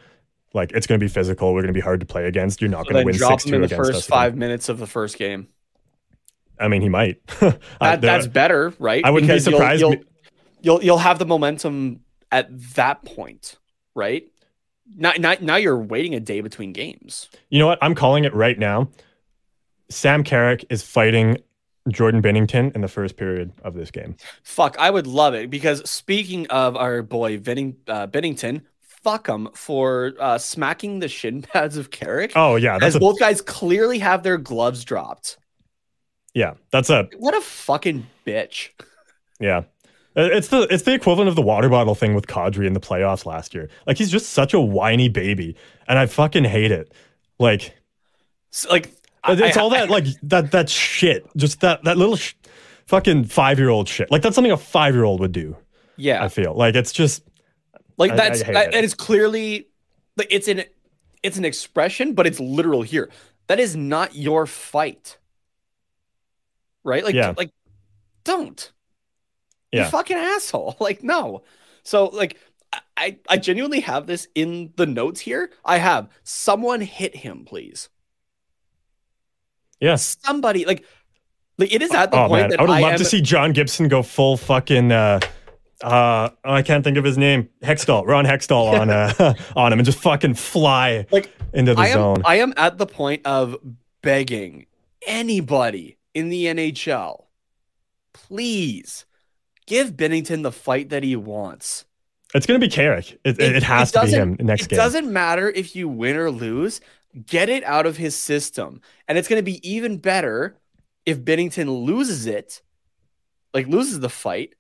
[0.52, 1.55] Like it's going to be physical.
[1.55, 2.60] We're going to be hard to play against.
[2.60, 4.09] You're not So going to win drop six him two in the first again.
[4.09, 5.48] five minutes of the first game.
[6.58, 7.20] I mean, he might.
[7.80, 9.04] That, that's better, right?
[9.04, 10.02] I wouldn't be Because you'll- surprised You'll, me-
[10.62, 12.00] you'll, you'll have the momentum
[12.32, 13.56] at that point,
[13.94, 14.24] right?
[14.96, 17.28] Now, now, now you're waiting a day between games.
[17.50, 17.78] You know what?
[17.82, 18.88] I'm calling it right now.
[19.88, 21.38] Sam Carrick is fighting
[21.88, 24.16] Jordan Binnington in the first period of this game.
[24.42, 29.48] Fuck, I would love it because speaking of our boy Benning, uh, Binnington, fuck him
[29.54, 32.32] for uh, smacking the shin pads of Carrick.
[32.34, 35.38] Oh yeah, as a, both guys clearly have their gloves dropped.
[36.36, 38.68] Yeah, that's a What a fucking bitch.
[39.40, 39.62] yeah.
[40.18, 42.80] Uh, it's the it's the equivalent of the water bottle thing with Kadri in the
[42.80, 43.68] playoffs last year.
[43.86, 45.56] Like he's just such a whiny baby,
[45.88, 46.92] and I fucking hate it.
[47.38, 47.74] Like,
[48.50, 48.92] So, like
[49.24, 51.26] uh, it's I- all that like that that shit.
[51.36, 52.34] Just that that little sh-
[52.86, 54.10] fucking five year old shit.
[54.10, 55.56] Like that's something a five year old would do.
[55.96, 57.22] yeah, I feel like it's just
[57.98, 58.74] like I- that's I that, it.
[58.74, 59.68] and it's clearly
[60.16, 60.64] like it's an
[61.22, 63.10] it's an expression, but it's literal here.
[63.48, 65.18] That is not your fight,
[66.86, 67.04] right?
[67.04, 67.34] Like, Yeah.
[67.36, 67.50] like
[68.24, 68.72] don't.
[69.72, 69.90] You Yeah.
[69.90, 70.76] fucking asshole.
[70.80, 71.42] Like, no.
[71.82, 72.38] So, like,
[72.96, 75.50] I I genuinely have this in the notes here.
[75.64, 77.88] I have someone hit him, please.
[79.80, 80.16] yes.
[80.24, 80.84] Somebody like,
[81.58, 83.04] like it is at the Oh point man, that I would I love am, to
[83.04, 84.92] see John Gibson go full fucking.
[84.92, 85.20] Uh,
[85.82, 87.48] uh, oh, I can't think of his name.
[87.62, 91.88] Hextall, Ron Hextall on uh, on him and just fucking fly like into the I
[91.88, 92.22] am zone.
[92.24, 93.56] I am at the point of
[94.02, 94.66] begging
[95.06, 97.26] anybody in the NHL,
[98.14, 99.05] please
[99.66, 101.84] give Binnington the fight that he wants.
[102.34, 103.20] it's gonna be Carrick.
[103.22, 104.78] It, it, has to be him next it game.
[104.78, 106.80] It doesn't matter if you win or lose.
[107.26, 110.59] Get it out of his system, and it's going to be even better
[111.06, 112.62] if Binnington loses it,
[113.55, 114.55] like loses the fight,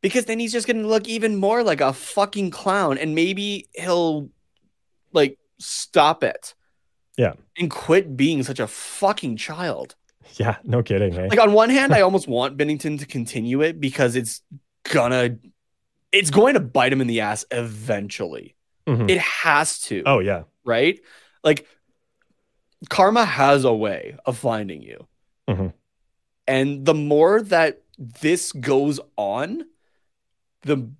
[0.00, 3.68] because then he's just going to look even more like a fucking clown, and maybe
[3.74, 4.30] he'll
[5.12, 6.54] like stop it.
[7.16, 7.34] Yeah.
[7.58, 9.94] and quit being such a fucking child.
[10.36, 11.14] Yeah, no kidding.
[11.18, 11.26] eh?
[11.28, 14.42] Like on one hand, I almost want Binnington to continue it because it's
[14.84, 15.36] gonna,
[16.12, 18.54] it's going to bite him in the ass eventually.
[18.86, 19.08] Mhm.
[19.10, 20.02] It has to.
[20.06, 20.42] oh yeah.
[20.64, 20.98] right?
[21.44, 21.66] Like
[22.90, 25.06] karma has a way of finding you.
[25.48, 25.72] Mhm.
[26.46, 29.64] And the more that this goes on,
[30.62, 30.90] the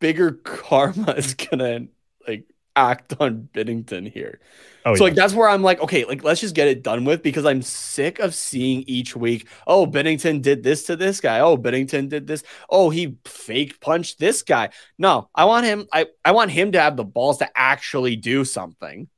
[0.00, 1.86] bigger karma is gonna
[2.28, 2.44] like
[2.76, 4.40] act on Binnington here.
[4.86, 5.08] Oh so yeah.
[5.10, 7.60] like that's where I'm like, okay, like let's just get it done with because I'm
[7.60, 11.40] sick of seeing each week, oh, Binnington did this to this guy.
[11.40, 12.42] Oh, Binnington did this.
[12.68, 14.70] Oh, he fake punched this guy.
[14.96, 18.44] No, I want him, I, I want him to have the balls to actually do
[18.44, 19.08] something.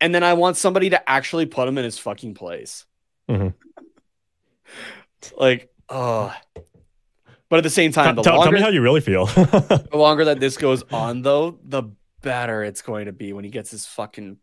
[0.00, 2.84] And then I want somebody to actually put him in his fucking place.
[3.28, 3.54] Mhm.
[5.36, 6.34] like, oh.
[7.48, 9.26] But at the same time, the tell, tell me how you really feel.
[9.26, 11.84] the longer that this goes on, though, the
[12.28, 14.36] better it's going to be when he gets his fucking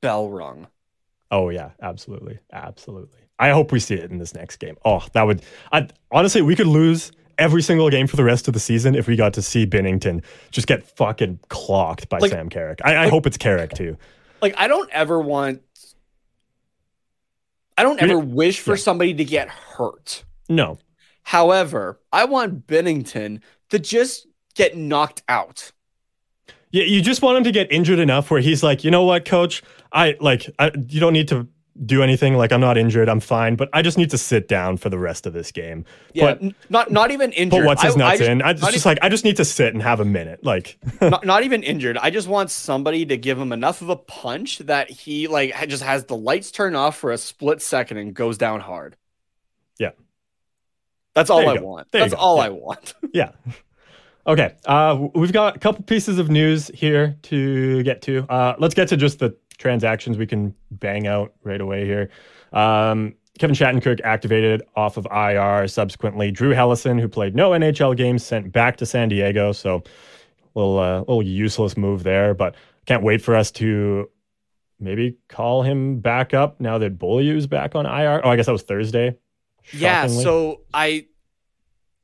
[0.00, 0.68] bell rung.
[1.32, 3.18] oh yeah, absolutely, absolutely.
[3.40, 4.76] I hope we see it in this next game.
[4.84, 5.42] Oh, that would.
[5.72, 9.08] I honestly, we could lose every single game for the rest of the season if
[9.08, 10.22] we got to see Binnington
[10.52, 12.78] just get fucking clocked by Like- Sam Carrick.
[12.84, 13.96] I, I like- hope it's Carrick too.
[14.40, 15.62] Like, I don't ever want.
[17.76, 18.76] I don't ever wish for yeah.
[18.76, 20.24] somebody to get hurt.
[20.48, 20.78] No,
[21.24, 25.72] However, I want Binnington to just get knocked out.
[26.72, 29.24] Yeah, you just want him to get injured enough where he's like, you know what,
[29.26, 29.62] coach,
[29.92, 31.46] I like, I, you don't need to
[31.84, 32.34] do anything.
[32.34, 34.98] Like, I'm not injured, I'm fine, but I just need to sit down for the
[34.98, 35.84] rest of this game.
[36.14, 37.60] Yeah, but not not even injured.
[37.60, 38.42] but what's his I- I nuts just- in?
[38.42, 40.42] I just, just like, I just need to sit and have a minute.
[40.44, 41.98] Like, not, not even injured.
[41.98, 45.82] I just want somebody to give him enough of a punch that he like just
[45.82, 48.96] has the lights turn off for a split second and goes down hard.
[49.78, 49.90] Yeah.
[51.14, 51.64] That's all I go.
[51.66, 51.92] want.
[51.92, 52.42] There That's all Yeah.
[52.44, 52.94] I want.
[53.12, 53.32] yeah.
[54.26, 58.24] Okay, uh, we've got a couple pieces of news here to get to.
[58.28, 62.08] Uh, let's get to just the transactions we can bang out right away here.
[62.52, 65.66] Um, Kevin Shattenkirk activated off of IR.
[65.66, 69.52] Subsequently, Drew Helleson, who played no NHL games, sent back to San Diego.
[69.52, 69.82] So,
[70.54, 72.34] little uh, little useless move there.
[72.34, 72.54] But
[72.86, 74.08] can't wait for us to
[74.78, 78.20] maybe call him back up now that Beaulieu's back on IR.
[78.22, 79.16] Oh, I guess that was Thursday.
[79.72, 80.06] Yeah.
[80.08, 81.06] So I,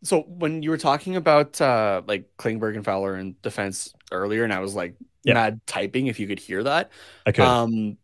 [0.02, 4.52] so when you were talking about uh like Klingberg and Fowler and defense earlier, and
[4.52, 4.94] I was like
[5.24, 5.34] Yeah.
[5.34, 6.90] mad typing if you could hear that.
[7.26, 7.44] I could.
[7.44, 7.98] Um,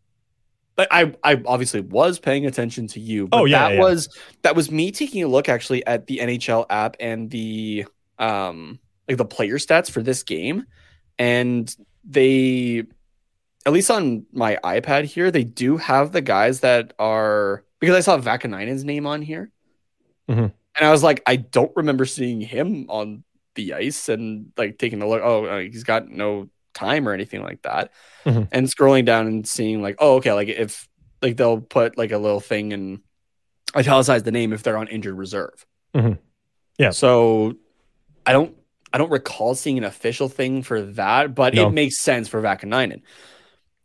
[0.75, 3.27] but I I obviously was paying attention to you.
[3.27, 4.09] But Oh, yeah, that yeah, was
[4.43, 7.85] that was me taking a look actually at the NHL app and the
[8.19, 10.65] um like the player stats for this game,
[11.17, 11.73] and
[12.03, 12.85] they
[13.65, 18.01] at least on my iPad here they do have the guys that are because I
[18.01, 19.51] saw Vaakanainen's name on here,
[20.27, 20.51] Mhm.
[20.77, 23.23] And I was like I don't remember seeing him on
[23.55, 25.21] the ice and like taking a look.
[25.23, 27.91] Oh, uh, he's got no time or anything like that
[28.25, 28.49] Mhm.
[28.51, 30.89] and scrolling down and seeing like oh okay like if
[31.21, 32.99] like they'll put like a little thing and
[33.77, 35.65] italicize the name if they're on injured reserve
[35.95, 36.17] Mhm.
[36.77, 36.89] Yeah.
[36.89, 37.53] so
[38.25, 38.53] i don't
[38.91, 41.69] i don't recall seeing an official thing for that but No.
[41.69, 43.01] it makes sense for Vaakanainen.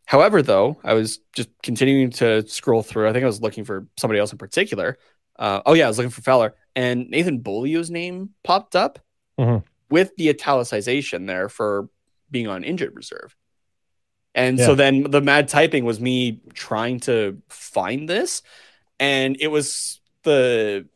[0.05, 3.87] however though i was just continuing to scroll through i think i was looking for
[3.99, 4.99] somebody else in particular
[5.39, 8.99] uh, oh yeah i was looking for Fowler and nathan Beaulieu's name popped up
[9.39, 9.65] Mhm.
[9.91, 11.89] with the italicization there for
[12.31, 13.37] being on injured reserve
[14.35, 18.43] and so then the mad typing was me trying to find this.
[19.01, 20.87] And it was the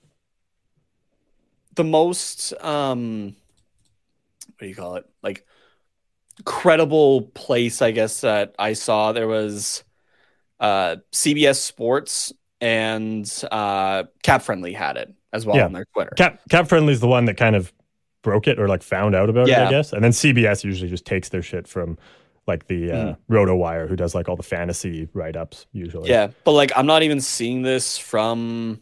[1.74, 3.34] the most um
[4.46, 5.06] what do you call it?
[5.22, 5.44] Like
[6.44, 9.82] credible place, I guess that I saw there was
[10.60, 15.66] uh CBS Sports and uh Cap Friendly had it as well Yeah.
[15.66, 16.12] on their Twitter.
[16.16, 17.73] Cap Cap Friendly is the one that kind of
[18.23, 19.93] broke it or like found out about it, I guess.
[19.93, 21.98] And then CBS usually just takes their shit from
[22.47, 23.16] like the uh, Mhm.
[23.31, 26.09] RotoWire, who does like all the fantasy write ups usually.
[26.09, 28.81] Yeah, but like I'm not even seeing this from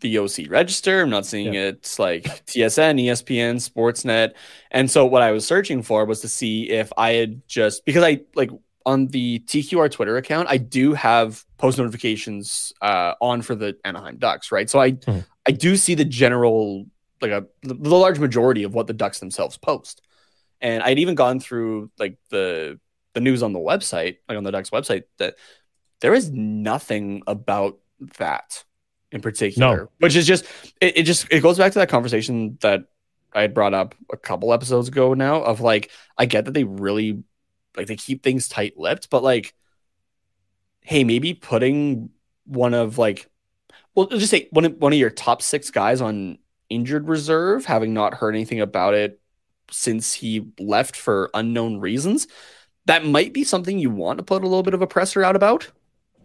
[0.00, 1.00] the OC register.
[1.02, 1.68] I'm not seeing Yeah.
[1.68, 4.32] it like TSN, ESPN, Sportsnet.
[4.70, 8.02] And so what I was searching for was to see if I had just because
[8.04, 8.50] I like
[8.88, 14.16] on the TQR Twitter account, I do have post notifications uh, on for the Anaheim
[14.16, 14.68] Ducks, right?
[14.70, 15.26] So I Mhm.
[15.46, 16.86] I do see the general
[17.20, 20.00] like a the, the large majority of what the Ducks themselves post.
[20.60, 22.80] And I'd even gone through like the
[23.12, 25.34] the news on the website, like on the Ducks website, that
[26.00, 27.78] there is nothing about
[28.18, 28.64] that
[29.10, 29.90] in particular, no.
[29.98, 30.44] which is just
[30.80, 32.84] it, it just it goes back to that conversation that
[33.34, 36.64] I had brought up a couple episodes ago now of like I get that they
[36.64, 37.22] really
[37.78, 39.54] like they keep things tight lipped, but like
[40.82, 42.10] hey, maybe putting
[42.46, 43.28] one of like
[43.94, 46.38] well let's just say one of, one of your top six guys on
[46.68, 49.20] injured reserve, having not heard anything about it
[49.70, 52.26] since he left for unknown reasons,
[52.86, 55.36] that might be something you want to put a little bit of a presser out
[55.36, 55.70] about.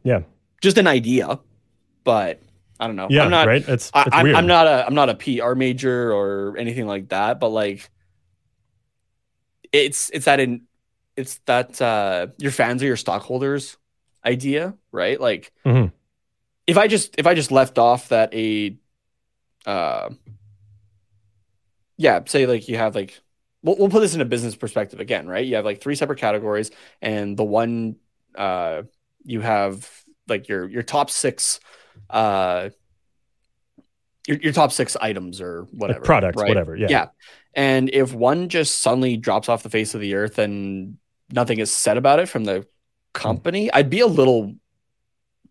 [0.03, 0.21] Yeah.
[0.61, 1.39] Just an idea,
[2.03, 2.41] but
[2.79, 3.07] I don't know.
[3.09, 3.67] Yeah, I'm not, right.
[3.67, 4.35] It's, I, it's I'm, weird.
[4.35, 7.89] I'm not a I'm not a PR major or anything like that, but like
[9.71, 10.61] it's it's that in
[11.15, 13.77] it's that uh your fans are your stockholders
[14.25, 15.19] idea, right?
[15.19, 15.91] Like Mhm.
[16.67, 18.77] if I just if I just left off that a
[19.65, 20.09] uh
[21.97, 23.19] yeah, say like you have like
[23.61, 25.45] we'll, we'll put this in a business perspective again, right?
[25.45, 26.71] You have like three separate categories
[27.01, 27.97] and the one
[28.35, 28.83] uh
[29.23, 29.89] you have
[30.27, 31.59] like your your top six
[32.09, 32.69] uh
[34.27, 36.47] your, your top six items or whatever like products, right?
[36.47, 36.75] whatever.
[36.75, 36.87] Yeah.
[36.89, 37.07] yeah
[37.53, 40.97] and if one just suddenly drops off the face of the earth and
[41.33, 42.65] nothing is said about it from the
[43.13, 44.53] company i'd be a little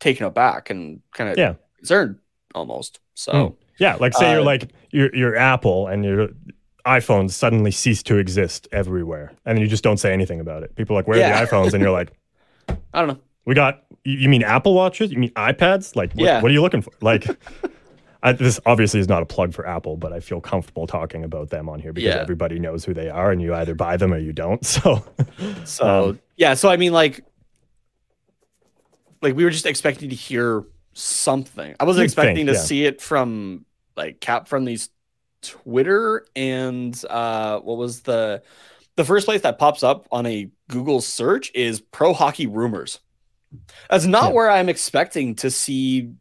[0.00, 1.54] taken aback and kind of Yeah.
[1.78, 2.18] concerned
[2.54, 3.56] almost so Mm.
[3.78, 6.28] Yeah, like say you're Uh, like you're, you're Apple and your
[6.86, 10.74] iPhones suddenly cease to exist everywhere, and you just don't say anything about it.
[10.76, 11.30] People are like, "Where Yeah.
[11.30, 12.12] are the iPhones?" And you're like,
[12.94, 15.10] i don't know "We got." You you mean Apple watches?
[15.10, 15.96] You mean iPads?
[15.96, 16.42] Like, what, Yeah.
[16.42, 16.92] what are you looking for?
[17.00, 17.24] Like,
[18.22, 21.50] I, this obviously is not a plug for Apple, but I feel comfortable talking about
[21.50, 22.20] them on here because Yeah.
[22.20, 24.64] everybody knows who they are, and you either buy them or you don't.
[24.66, 25.04] So,
[25.64, 27.24] So Um, yeah, so I mean, like,
[29.20, 31.74] like we were just expecting to hear something.
[31.78, 32.60] I wasn't expecting think, to yeah.
[32.60, 33.64] see it from
[33.96, 34.88] like Cap Friendly's
[35.42, 38.42] Twitter and uh, what was the
[38.96, 43.00] the first place that pops up on a Google search is pro hockey rumors.
[43.90, 44.32] That's not Yeah.
[44.34, 46.12] where I'm expecting to see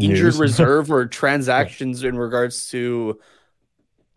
[0.00, 0.40] injured news.
[0.40, 3.18] reserve or transactions in regards to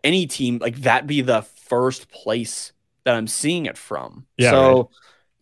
[0.02, 2.72] any team like that be the first place
[3.04, 4.26] that I'm seeing it from.
[4.36, 4.86] Yeah, so right.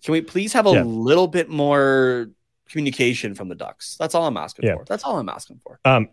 [0.05, 0.83] can we please have a Yeah.
[0.85, 2.31] little bit more
[2.69, 3.97] communication from the Ducks?
[3.99, 4.77] That's all I'm asking Yeah.
[4.77, 4.85] for.
[4.85, 5.81] That's all I'm asking for.
[5.85, 6.09] Um,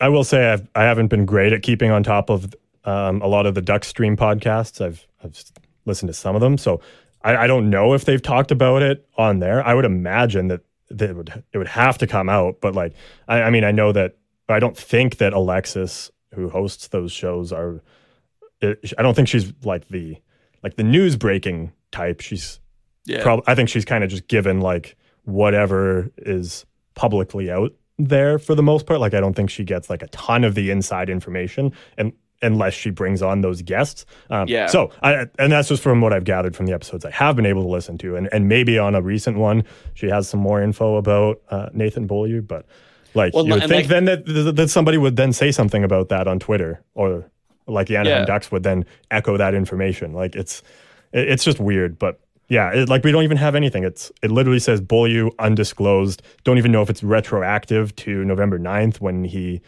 [0.00, 2.54] I will say I've, I haven't been great at keeping on top of
[2.84, 4.84] um, a lot of the Duck Stream podcasts.
[4.84, 5.40] I've I've
[5.86, 6.80] listened to some of them, so
[7.22, 9.64] I, I don't know if they've talked about it on there.
[9.66, 10.60] I would imagine that
[11.00, 12.94] it would it would have to come out, but like
[13.28, 14.16] I, I mean, I know that
[14.48, 17.82] I don't think that Alexis, who hosts those shows, are.
[18.60, 20.16] It, I don't think she's like the
[20.62, 22.20] like the news breaking type.
[22.20, 22.60] She's
[23.06, 23.22] Yeah.
[23.22, 26.64] Prob- I think she's kind of just given like whatever is
[26.94, 29.00] publicly out there for the most part.
[29.00, 32.12] Like I don't think she gets like a ton of the inside information, and
[32.42, 34.04] unless she brings on those guests.
[34.30, 34.66] Um, Yeah.
[34.66, 37.46] So I and that's just from what I've gathered from the episodes I have been
[37.46, 39.64] able to listen to, and and maybe on a recent one
[39.94, 42.66] she has some more info about uh, Nathan Beaulieu, but.
[43.14, 44.24] Like Well, you would think like- then that,
[44.56, 47.30] that somebody would then say something about that on Twitter, or
[47.66, 48.24] like the Anaheim Yeah.
[48.24, 50.14] Ducks would then echo that information.
[50.14, 50.62] Like it's
[51.12, 53.84] it- it's just weird, but yeah, it, like we don't even have anything.
[53.84, 56.22] It's it literally says Beaulieu undisclosed.
[56.44, 59.60] Don't even know if it's retroactive to November 9th when he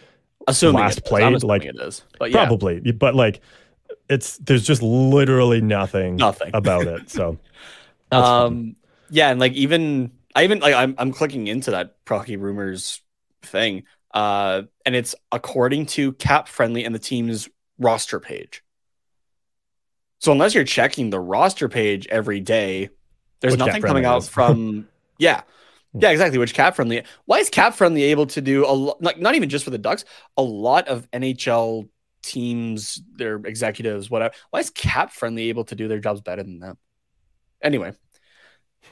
[0.46, 2.02] Assuming last played, assuming like, it is.
[2.18, 2.44] But yeah.
[2.44, 3.40] probably, but like
[4.08, 6.50] it's there's just literally nothing, Nothing.
[6.54, 7.10] about it.
[7.10, 7.38] So
[8.10, 8.46] that's fun.
[8.46, 8.76] um
[9.10, 13.00] yeah and like even i even like i'm, I'm clicking into that pro hockey rumors
[13.42, 17.48] thing uh and it's according to cap friendly and the team's
[17.78, 18.62] roster page
[20.18, 22.90] so unless you're checking the roster page every day
[23.40, 24.88] there's Which nothing coming out from
[25.18, 25.42] yeah
[25.94, 29.18] yeah exactly which cap friendly why is cap friendly able to do a lot like
[29.18, 30.04] not even just for the ducks
[30.36, 31.88] a lot of nhl
[32.22, 36.58] teams their executives whatever why is cap friendly able to do their jobs better than
[36.58, 36.76] them
[37.62, 37.92] anyway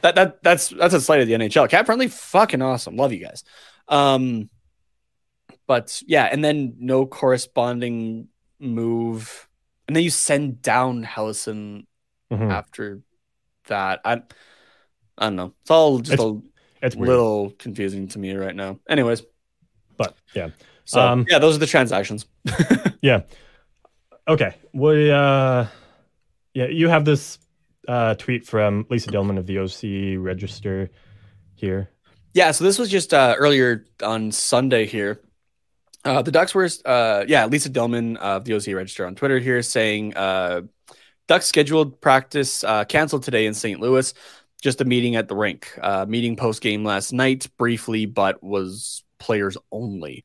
[0.03, 1.69] that that that's that's a slight of the NHL.
[1.69, 2.97] Cap friendly, fucking awesome.
[2.97, 3.45] Love you guys.
[3.89, 4.49] Um,
[5.66, 9.49] but yeah, and then no corresponding move,
[9.87, 11.87] and then you send down Helleson
[12.33, 12.51] Mhm.
[12.51, 13.03] after
[13.69, 14.01] that.
[14.05, 14.23] I
[15.19, 15.55] I don't know.
[15.61, 16.41] It's all just It's- a
[16.83, 18.79] It's weird, little confusing to me right now.
[18.89, 19.23] Anyways,
[19.97, 20.51] but yeah.
[20.85, 22.27] so Um, yeah, those are the transactions.
[23.03, 23.23] Yeah.
[24.29, 24.55] Okay.
[24.73, 25.67] We uh
[26.55, 27.39] yeah, you have this
[27.89, 30.89] uh tweet from Lisa Dillman of the OC Register
[31.57, 31.91] here.
[32.35, 35.21] Yeah, so this was just uh, earlier on Sunday here.
[36.05, 39.63] Uh, the Ducks were, uh, yeah, Lisa Dillman of the OC Register on Twitter here
[39.63, 40.63] saying uh,
[41.29, 43.81] Ducks scheduled practice uh, canceled today in St.
[43.81, 44.15] Louis.
[44.62, 45.78] Just a meeting at the rink.
[45.80, 50.24] Uh, meeting post game last night, briefly, but was players only.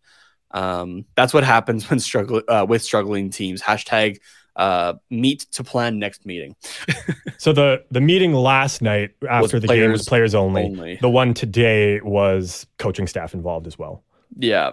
[0.52, 3.62] Um, that's what happens when struggle uh, with struggling teams.
[3.62, 4.20] Hashtag
[4.56, 6.56] uh, meet to plan next meeting.
[7.40, 10.64] So the the meeting last night after the game was players players only.
[10.64, 10.96] only.
[11.00, 14.04] The one today was coaching staff involved as well.
[14.36, 14.72] Yeah,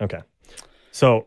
[0.00, 0.20] Okay.
[0.92, 1.26] So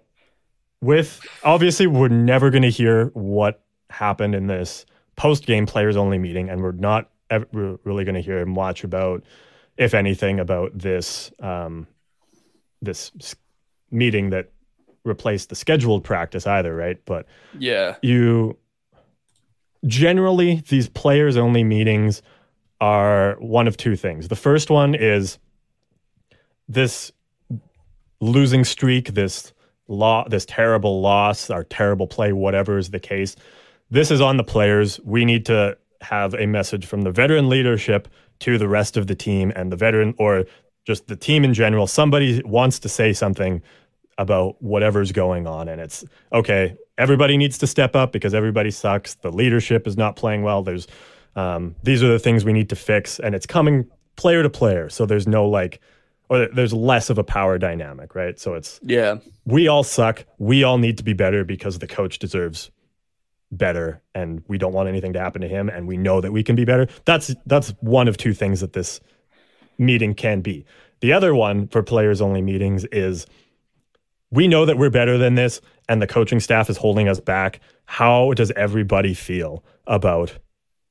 [0.81, 4.85] with obviously we're never going to hear what happened in this
[5.15, 8.83] post game players only meeting and we're not ever really going to hear and watch
[8.83, 9.23] about
[9.77, 11.87] if anything about this um
[12.81, 13.11] this
[13.91, 14.51] meeting that
[15.03, 16.97] replaced the scheduled practice either, right?
[17.05, 17.25] But
[17.57, 18.57] yeah, you
[19.85, 22.21] generally these players only meetings
[22.79, 24.27] are one of two things.
[24.27, 25.39] The first one is
[26.67, 27.11] this
[28.19, 29.53] losing streak, this
[29.87, 33.35] law, this terrible loss, our terrible play, whatever is the case.
[33.89, 34.99] This is on the players.
[35.03, 38.07] We need to have a message from the veteran leadership
[38.39, 40.45] to the rest of the team and the veteran or
[40.85, 41.87] just the team in general.
[41.87, 43.61] Somebody wants to say something
[44.17, 45.67] about whatever's going on.
[45.67, 46.03] And it's
[46.33, 49.15] okay, everybody needs to step up because everybody sucks.
[49.15, 50.63] The leadership is not playing well.
[50.63, 50.87] There's
[51.35, 54.89] um, these are the things we need to fix, and it's coming player to player.
[54.89, 55.79] So there's no like,
[56.29, 58.39] or there's less of a power dynamic, right?
[58.39, 60.25] So it's yeah, we all suck.
[60.39, 62.71] We all need to be better because the coach deserves
[63.51, 66.43] better, and we don't want anything to happen to him, and we know that we
[66.43, 66.87] can be better.
[67.05, 68.99] That's that's one of two things that this
[69.77, 70.65] meeting can be.
[70.99, 73.27] The other one for players only meetings is
[74.31, 77.59] we know that we're better than this and the coaching staff is holding us back.
[77.85, 80.37] How does everybody feel about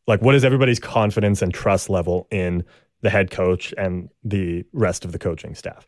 [0.06, 2.64] like what is everybody's confidence and trust level in
[3.02, 5.86] the head coach and the rest of the coaching staff?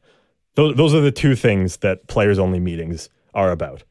[0.56, 3.84] Those those are the two things that players only meetings are about.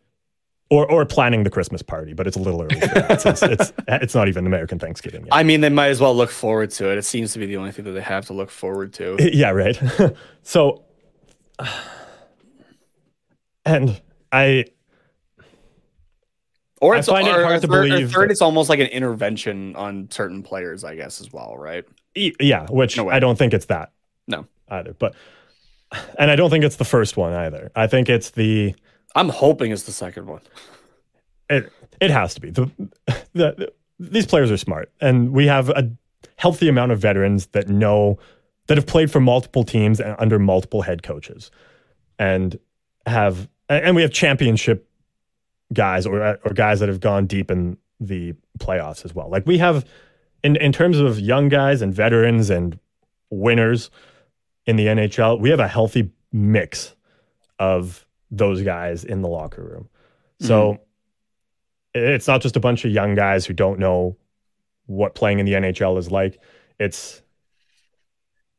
[0.70, 2.78] Or or planning the Christmas party, but it's a little early.
[2.82, 3.26] For that.
[3.26, 5.30] It's, it's it's not even American Thanksgiving yet.
[5.34, 6.98] I mean, they might as well look forward to it.
[6.98, 9.16] It seems to be the only thing that they have to look forward to.
[9.34, 9.82] Yeah, right.
[10.44, 10.84] so,
[13.66, 14.66] and I,
[16.82, 18.70] Or I it's find it hard or to third, or believe third, that- it's almost
[18.70, 21.86] like an intervention on certain players, I guess, as well, right?
[22.16, 23.10] yeah, which No.
[23.10, 23.92] I don't think it's that
[24.28, 24.94] No, either.
[24.98, 25.16] But,
[26.20, 27.72] and I don't think it's the first one either.
[27.76, 28.76] I think it's the
[29.18, 30.42] I'm hoping it's the second one.
[31.50, 31.72] it.
[32.00, 32.70] It has to be the,
[33.08, 35.90] the, the these players are smart, and we have a
[36.36, 38.20] healthy amount of veterans that know
[38.68, 41.50] that have played for multiple teams and under multiple head coaches,
[42.20, 42.60] and
[43.08, 44.88] have and we have championship
[45.74, 49.30] guys or or guys that have gone deep in the playoffs as well.
[49.30, 49.84] Like we have
[50.44, 52.78] in in terms of young guys and veterans and
[53.32, 53.90] winners
[54.68, 56.94] in the NHL, we have a healthy mix
[57.58, 59.90] of those guys in the locker room.
[60.40, 62.00] So mm-hmm.
[62.00, 64.18] it's not just a bunch of young guys who don't know
[64.86, 66.40] what playing in the NHL is like.
[66.80, 67.22] It's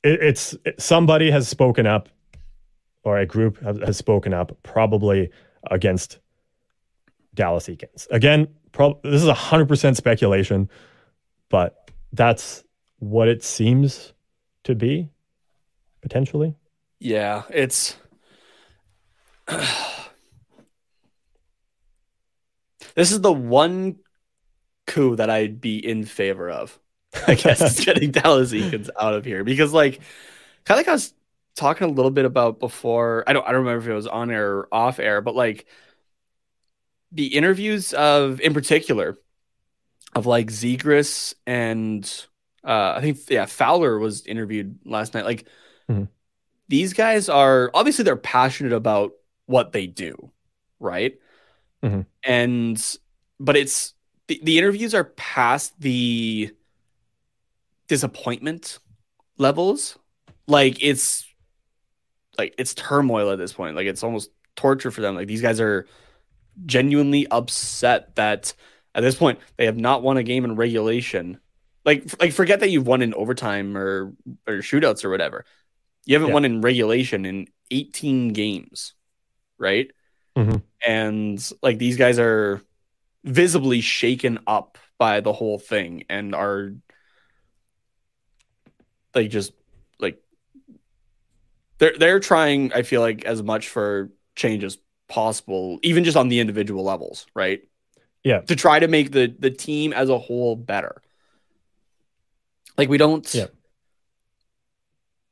[0.02, 2.08] it, it's somebody has spoken up
[3.04, 5.30] or a group has, has spoken up probably
[5.70, 6.18] against
[7.34, 8.06] Dallas Eakins.
[8.10, 10.68] Again, prob- this is 100% speculation,
[11.48, 12.64] but that's
[12.98, 14.12] what it seems
[14.64, 15.08] to be
[16.02, 16.54] potentially.
[16.98, 17.96] Yeah, it's.
[22.94, 23.96] this is the one
[24.86, 26.78] coup that I'd be in favor of.
[27.26, 30.00] I guess is getting Dallas Eakins out of here because, like,
[30.64, 31.14] kind of like I was
[31.56, 33.24] talking a little bit about before.
[33.26, 33.46] I don't.
[33.46, 35.66] I don't remember if it was on air or off air, but like
[37.12, 39.16] the interviews of, in particular,
[40.14, 42.04] of like Zegras and
[42.64, 45.24] uh, I think yeah Fowler was interviewed last night.
[45.24, 45.46] Like
[46.68, 49.12] these guys are obviously they're passionate about
[49.48, 50.30] what they do,
[50.78, 51.18] right?
[51.82, 52.06] Mhm.
[52.22, 52.98] And
[53.40, 53.94] but it's
[54.28, 56.50] the, the interviews are past the
[57.88, 58.78] disappointment
[59.38, 59.98] levels.
[60.46, 61.24] Like it's
[62.36, 63.76] like it's turmoil at this point.
[63.76, 65.14] Like it's almost torture for them.
[65.14, 65.86] Like these guys are
[66.66, 68.54] genuinely upset that
[68.94, 71.38] at this point they have not won a game in regulation.
[71.84, 74.12] Like like forget that you've won in overtime or
[74.46, 75.44] or shootouts or whatever.
[76.04, 76.34] You haven't Yeah.
[76.34, 78.94] won in regulation in 18 games.
[79.58, 79.90] Right?
[80.36, 80.62] Mhm.
[80.86, 82.62] And like these guys are
[83.24, 86.72] visibly shaken up by the whole thing and are
[89.14, 89.52] like just
[89.98, 90.22] like
[91.78, 94.78] they're they're trying I feel like as much for change as
[95.08, 97.62] possible even just on the individual levels, right?
[98.22, 98.40] Yeah.
[98.42, 101.02] To try to make the the team as a whole better.
[102.76, 103.46] Like we don't Yeah.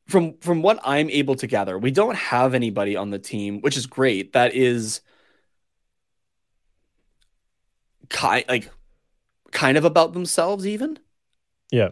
[0.06, 3.76] From from what I'm able to gather, we don't have anybody on the team, which
[3.76, 4.32] is great.
[4.32, 5.00] That is
[8.08, 8.70] kind like
[9.52, 10.98] kind of about themselves, even
[11.70, 11.90] Yeah.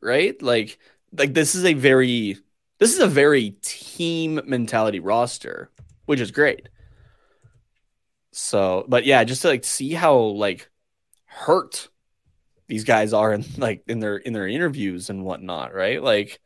[0.00, 0.40] right.
[0.42, 0.78] Like
[1.12, 2.38] like this is a very
[2.78, 5.70] this is a very team mentality roster,
[6.06, 6.68] which is great.
[8.32, 10.70] So, but yeah, just to like see how like
[11.26, 11.88] hurt
[12.68, 16.02] these guys are in like in their in their interviews and whatnot, right?
[16.02, 16.40] Like,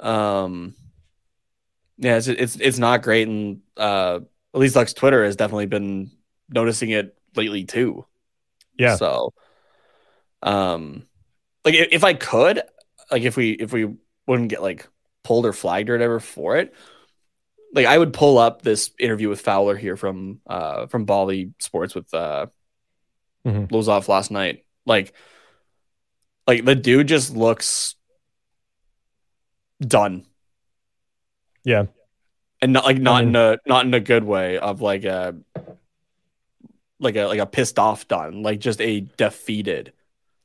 [0.00, 0.74] um,
[1.98, 4.20] yeah, it's it's it's not great, and uh,
[4.54, 6.10] at least Lux Twitter has definitely been
[6.48, 8.06] noticing it lately too.
[8.78, 8.96] Yeah.
[8.96, 9.34] So,
[10.42, 11.06] um,
[11.64, 12.62] like if, I could,
[13.10, 13.94] like if we if we
[14.26, 14.88] wouldn't get like
[15.22, 16.74] pulled or flagged or whatever for it,
[17.74, 21.94] like I would pull up this interview with Fowler here from uh from Bally Sports
[21.94, 22.46] with uh
[23.44, 23.68] Mhm.
[23.68, 24.64] Lozov last night.
[24.84, 25.14] Like
[26.46, 27.94] like the dude just looks
[29.80, 30.26] done.
[31.64, 31.86] Yeah.
[32.62, 35.34] And not like not mean- in a not in a good way of like a
[36.98, 39.92] like a like a pissed off done, like just a defeated.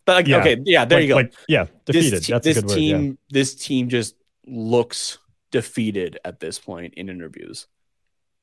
[0.05, 0.37] But like Yeah.
[0.37, 1.15] okay, yeah, there Like- you go.
[1.15, 2.13] Like, yeah, defeated.
[2.19, 2.75] This, That's this a good word.
[2.75, 3.11] team yeah.
[3.29, 4.15] this team just
[4.47, 5.17] looks
[5.51, 7.67] defeated at this point in interviews.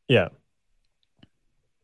[0.09, 0.29] Yeah.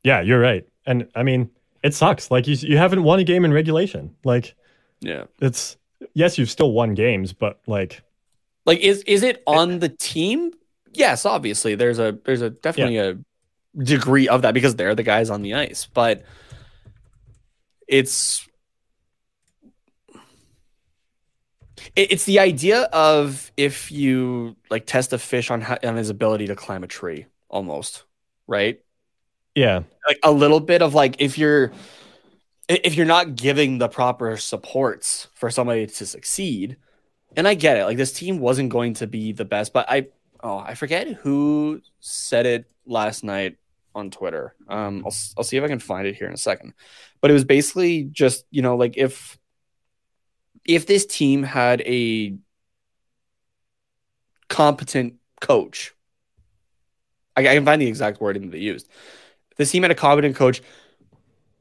[0.03, 0.67] Yeah, you're right.
[0.87, 1.51] And I mean,
[1.83, 2.31] it sucks.
[2.31, 4.15] Like you you haven't won a game in regulation.
[4.25, 4.55] Like
[5.01, 5.25] Yeah.
[5.41, 5.77] it's
[6.15, 8.03] yes, you've still won games, but like
[8.69, 10.53] Like is is it on the team?
[10.93, 11.75] Yes, obviously.
[11.75, 13.19] There's a there's a definitely a
[13.83, 16.23] degree of that because they're the guys on the ice, but
[17.89, 18.47] it's
[21.97, 26.55] it's the idea of if you like test a fish on on his ability to
[26.55, 28.05] climb a tree almost,
[28.47, 28.81] right?
[29.59, 29.83] yeah.
[30.07, 31.73] like a little bit of like if you're
[32.69, 36.77] if you're not giving the proper supports for somebody to succeed
[37.37, 40.07] and i get it like this team wasn't going to be the best but i
[40.43, 43.57] oh i forget who said it last night
[43.95, 46.75] on twitter um i'll, I'll see if i can find it here in a second
[47.21, 49.39] but it was basically just you know like if
[50.65, 52.37] if this team had a
[54.49, 55.95] competent coach
[57.37, 58.89] I, I can find the exact wording that they used
[59.59, 60.63] this team had a competent coach.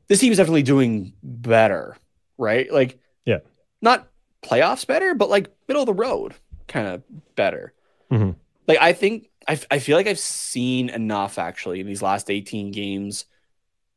[0.07, 1.97] This team is definitely doing better,
[2.37, 2.71] right?
[2.71, 3.39] Like, Yeah.
[3.81, 4.07] not
[4.43, 6.35] playoffs better, but like middle of the road
[6.67, 7.03] kind of
[7.35, 7.73] better.
[8.11, 8.35] Mhm.
[8.67, 12.71] Like, I think I, I feel like I've seen enough actually in these last 18
[12.71, 13.25] games,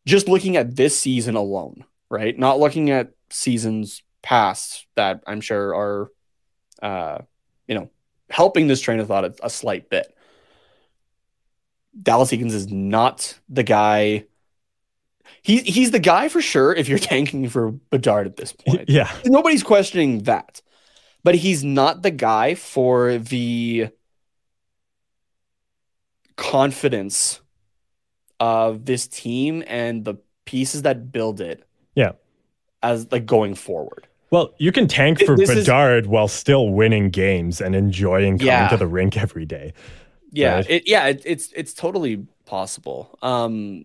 [0.07, 2.39] just looking at this season alone, right?
[2.39, 6.11] Not looking at seasons past that I'm sure are,
[6.83, 7.19] uh,
[7.67, 7.91] you know,
[8.29, 10.15] helping this train of thought a, a slight bit.
[12.01, 14.27] Dallas Eakins is not the guy.
[15.43, 18.89] He, he's the guy for sure if you're tanking for Bedard at this point.
[18.89, 19.11] Yeah.
[19.25, 20.61] Nobody's questioning that.
[21.23, 23.89] But he's not the guy for the
[26.37, 27.41] confidence
[28.39, 30.15] of this team and the
[30.45, 31.65] pieces that build it.
[31.95, 32.13] Yeah.
[32.83, 34.07] As like going forward.
[34.31, 38.47] Well, you can tank for this is- Bedard while still winning games and enjoying coming
[38.47, 38.69] Yeah.
[38.69, 39.75] to the rink every day.
[40.33, 40.71] Yeah, Right.
[40.71, 43.19] it, yeah, it, it's it's totally possible.
[43.21, 43.85] Um,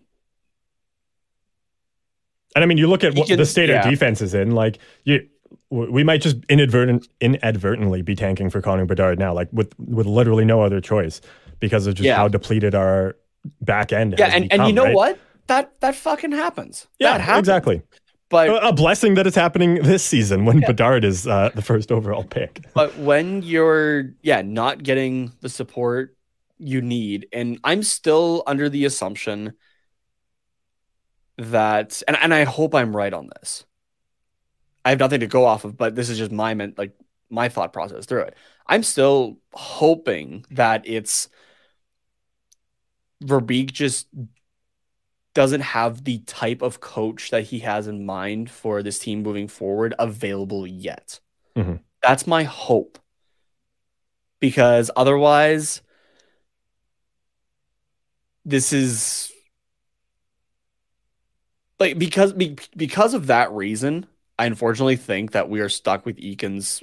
[2.54, 3.82] And I mean, you look at what Eakins- the state yeah.
[3.84, 4.52] our defense is in.
[4.52, 5.26] Like you,
[5.70, 10.44] we might just inadvertent, inadvertently be tanking for Connor Bedard now, like with with literally
[10.44, 11.20] no other choice
[11.60, 12.16] because of just Yeah.
[12.16, 13.16] how depleted our
[13.60, 14.14] back end.
[14.18, 14.94] yeah, and, and you know right?
[14.94, 15.18] what?
[15.48, 16.86] That that fucking happens.
[16.98, 17.40] Yeah, that happens.
[17.40, 17.82] exactly.
[18.28, 22.24] But A, blessing that it's happening this season when Bedard is uh, the first overall
[22.24, 22.64] pick.
[22.74, 26.16] but when you're yeah not getting the support
[26.58, 29.52] you need and i'm still under the assumption
[31.38, 33.64] that and, and i hope i'm right on this
[34.84, 36.92] i have nothing to go off of but this is just my men- like
[37.28, 38.34] my thought process through it
[38.66, 41.28] i'm still hoping that it's
[43.24, 44.08] Verbeek just
[45.36, 49.48] doesn't have the type of coach that he has in mind for this team moving
[49.48, 51.20] forward available yet.
[51.54, 51.80] Mhm.
[52.02, 52.98] That's my hope.
[54.40, 55.82] Because otherwise,
[58.46, 59.30] this is
[61.78, 64.06] like because be, because of that reason,
[64.38, 66.82] I unfortunately think that we are stuck with Eakins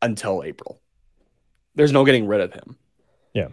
[0.00, 0.80] until April.
[1.74, 2.76] There's no getting rid of him.
[3.32, 3.48] Yeah.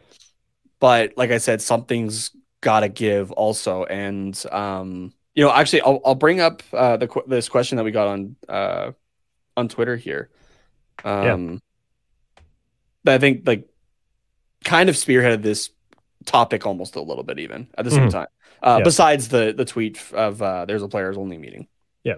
[0.80, 3.86] But like I said, something's gotta give also.
[3.86, 7.92] And um, you know, actually, I'll I'll bring up uh, the this question that we
[7.92, 8.92] got on uh,
[9.56, 10.30] on Twitter here.
[11.04, 12.42] Um, yeah.
[13.06, 13.70] that I think like
[14.66, 15.70] kind of spearheaded this
[16.26, 18.12] topic almost a little bit, even at the same mm.
[18.12, 18.28] time.
[18.62, 18.84] Uh, yeah.
[18.84, 21.68] Besides the the tweet of uh, there's a players only meeting.
[22.04, 22.16] Yeah.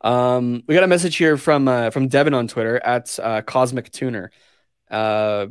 [0.00, 3.90] Um, we got a message here from uh, from Devin on Twitter at uh, Cosmic
[3.92, 4.30] Tuner.
[4.90, 5.46] Uh,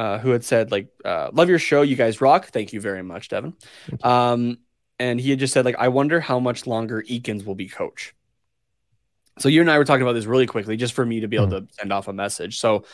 [0.00, 3.02] uh, who had said like uh, love your show you guys rock thank you very
[3.02, 3.54] much devin
[4.02, 4.56] um,
[4.98, 8.14] and he had just said like i wonder how much longer eakins will be coach
[9.38, 11.36] so you and i were talking about this really quickly just for me to be
[11.36, 11.66] able mm-hmm.
[11.66, 12.84] to send off a message so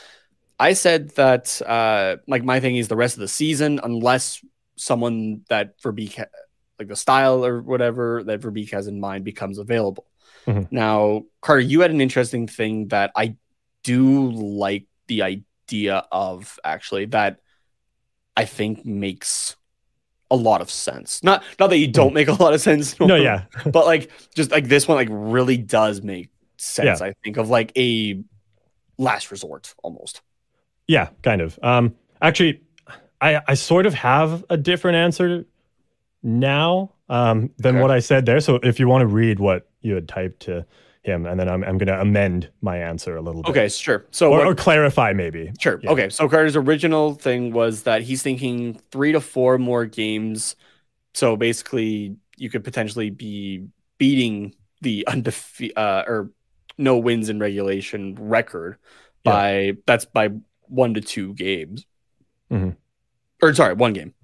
[0.59, 4.45] i said that uh, like my thing is the rest of the season unless
[4.77, 6.25] someone that Verbeek
[6.79, 10.07] like the style or whatever that Verbeek has in mind becomes available
[10.47, 10.63] mm-hmm.
[10.75, 13.35] now carter you had an interesting thing that i
[13.83, 17.41] do like the idea of actually that
[18.37, 19.57] I think makes
[20.31, 21.23] a lot of sense.
[21.23, 22.15] Not not that you don't hmm.
[22.15, 22.99] make a lot of sense.
[23.01, 23.45] No, yeah.
[23.65, 27.07] but like just like this one like really does make sense, yeah.
[27.07, 28.23] I think, of like a
[28.99, 30.21] last resort almost.
[30.87, 31.59] Yeah, kind of.
[31.63, 32.63] Um actually
[33.21, 35.45] I I sort of have a different answer
[36.23, 37.83] now um than okay.
[37.83, 38.41] what I said there.
[38.41, 40.67] So if you want to read what you had typed to
[41.07, 43.51] him, and then I'm, I'm going to amend my answer a little bit.
[43.51, 44.05] Okay, sure.
[44.11, 45.53] So or, what, or clarify maybe.
[45.59, 45.81] Sure.
[45.83, 45.93] Yeah.
[45.93, 46.11] Okay.
[46.11, 50.57] So Carter's original thing was that he's thinking three to four more games.
[51.15, 53.69] So basically, you could potentially be
[53.99, 56.31] beating the undefeated uh, or
[56.77, 58.77] no wins in regulation record
[59.25, 59.73] by yeah.
[59.87, 60.31] that's by
[60.69, 61.87] one to two games.
[62.51, 62.71] Mm-hmm.
[63.43, 64.15] Or sorry, one game.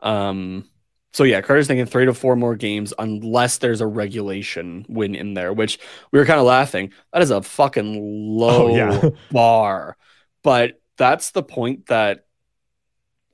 [0.00, 0.68] Um
[1.16, 5.32] so yeah, Carter's thinking three to four more games unless there's a regulation win in
[5.32, 5.78] there, which
[6.12, 6.92] we were kind of laughing.
[7.10, 7.98] That is a fucking
[8.36, 9.08] low oh, yeah.
[9.32, 9.96] bar.
[10.42, 12.26] But that's the point that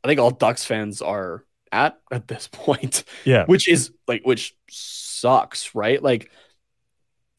[0.05, 3.03] I think all Ducks fans are at at this point.
[3.25, 3.47] Yeah.
[3.47, 6.01] Which is like which sucks, right?
[6.01, 6.31] Like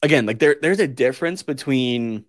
[0.02, 2.26] again, like there there's a difference between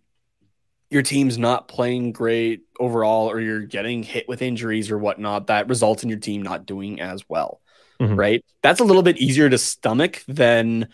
[0.96, 5.70] your team's not playing great overall or you're getting hit with injuries or whatnot that
[5.70, 7.62] results in your team not doing as well
[8.00, 8.16] mm-hmm.
[8.16, 8.46] right?
[8.62, 10.90] That's a little bit easier to stomach than,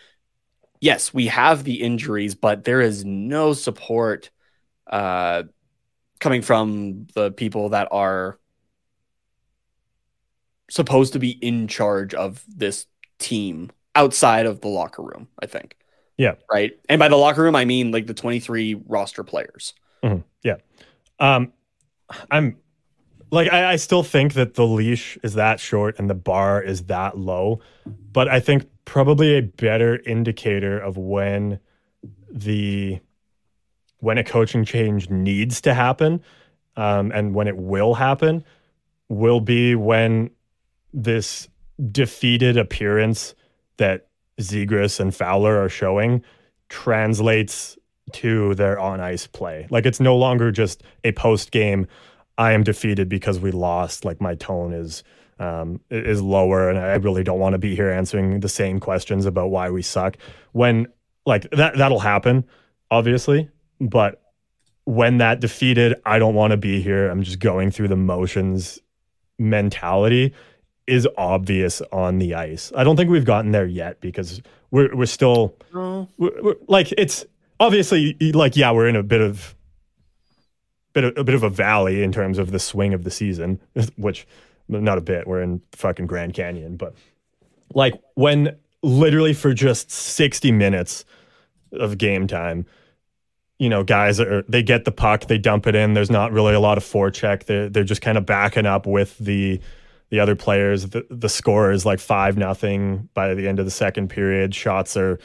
[0.80, 4.30] yes, we have the injuries, but there is no support
[4.86, 5.44] uh,
[6.20, 8.38] coming from the people that are
[10.70, 12.86] supposed to be in charge of this
[13.18, 15.76] team outside of the locker room, I think.
[16.16, 16.34] Yeah.
[16.50, 16.72] Right.
[16.88, 19.74] And by the locker room, I mean like the 23 roster players.
[20.02, 20.20] Mm-hmm.
[20.42, 20.56] Yeah.
[21.18, 21.52] Um,
[22.30, 22.56] I'm
[23.30, 26.84] like I, I, still think that the leash is that short and the bar is
[26.84, 27.60] that low,
[28.12, 31.58] but I think probably a better indicator of when
[32.30, 33.00] the
[33.98, 36.20] when a coaching change needs to happen
[36.76, 38.44] um, and when it will happen
[39.08, 40.30] will be when
[40.92, 41.48] this
[41.90, 43.34] defeated appearance
[43.76, 44.08] that
[44.40, 46.22] Zegras and Fowler are showing
[46.68, 47.76] translates
[48.12, 49.66] to their on ice play.
[49.70, 51.86] Like it's no longer just a post game
[52.38, 54.04] I am defeated because we lost.
[54.04, 55.04] Like my tone is
[55.38, 59.26] um, is lower, and I really don't want to be here answering the same questions
[59.26, 60.16] about why we suck.
[60.52, 60.86] When
[61.26, 62.44] like that that'll happen,
[62.90, 63.48] obviously,
[63.80, 64.22] but
[64.84, 67.08] when that defeated, I don't want to be here.
[67.08, 68.80] I'm just going through the motions
[69.38, 70.32] mentality
[70.86, 72.72] is obvious on the ice.
[72.76, 75.54] I don't think we've gotten there yet because we're we're still
[76.18, 77.24] we're, we're, like it's
[77.62, 79.54] obviously like yeah we're in a bit of
[80.92, 83.60] bit of, a bit of a valley in terms of the swing of the season,
[83.96, 84.26] which
[84.68, 85.26] not a bit.
[85.26, 86.94] We're in fucking Grand Canyon, but
[87.74, 91.04] like when literally for just 60 minutes
[91.72, 92.66] of game time,
[93.58, 95.94] you know, guys are they get the puck, they dump it in.
[95.94, 97.44] There's not really a lot of forecheck.
[97.44, 99.60] They're they're just kind of backing up with the
[100.10, 100.88] the other players.
[100.88, 104.54] The the score is like five nothing by the end of the second period.
[104.54, 105.18] Shots are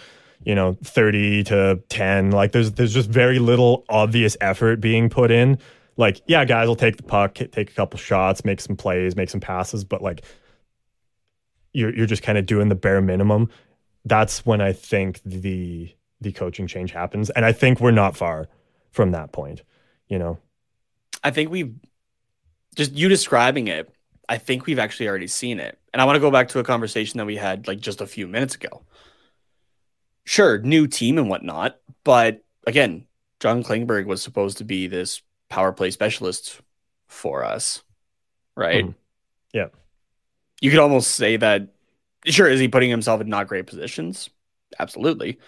[0.48, 5.30] you know 30 to 10 like there's there's just very little obvious effort being put
[5.30, 5.60] in.
[5.98, 9.30] Like yeah guys will take the puck take a couple shots make some plays make
[9.30, 10.24] some passes but like
[11.74, 13.50] you're you're just kind of doing the bare minimum.
[14.06, 18.48] That's when i think the the coaching change happens and i think we're not far
[18.92, 19.64] from that point
[20.08, 20.40] you know?
[21.22, 21.76] I think we've
[22.76, 23.94] just you describing it
[24.30, 25.78] i think we've actually already seen it.
[25.92, 28.08] And i want to go back to a conversation that we had like just a
[28.08, 28.82] few minutes ago
[30.28, 33.08] sure, new team and whatnot, but again,
[33.40, 36.62] John Klingberg was supposed to be this power play specialist
[37.08, 37.82] for us,
[38.56, 38.86] right?
[38.86, 38.96] Mm.
[39.54, 39.68] Yeah.
[40.60, 41.70] You could almost say that,
[42.26, 44.30] sure, is he putting himself in not great positions?
[44.78, 45.40] Absolutely.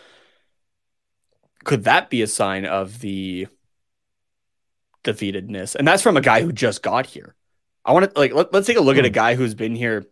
[1.65, 3.47] Could that be a sign of the
[5.03, 5.76] defeatedness?
[5.76, 7.35] And that's from a guy who just got here.
[7.84, 8.99] I want to like let, us take a look Hmm.
[8.99, 10.06] at a guy who's been here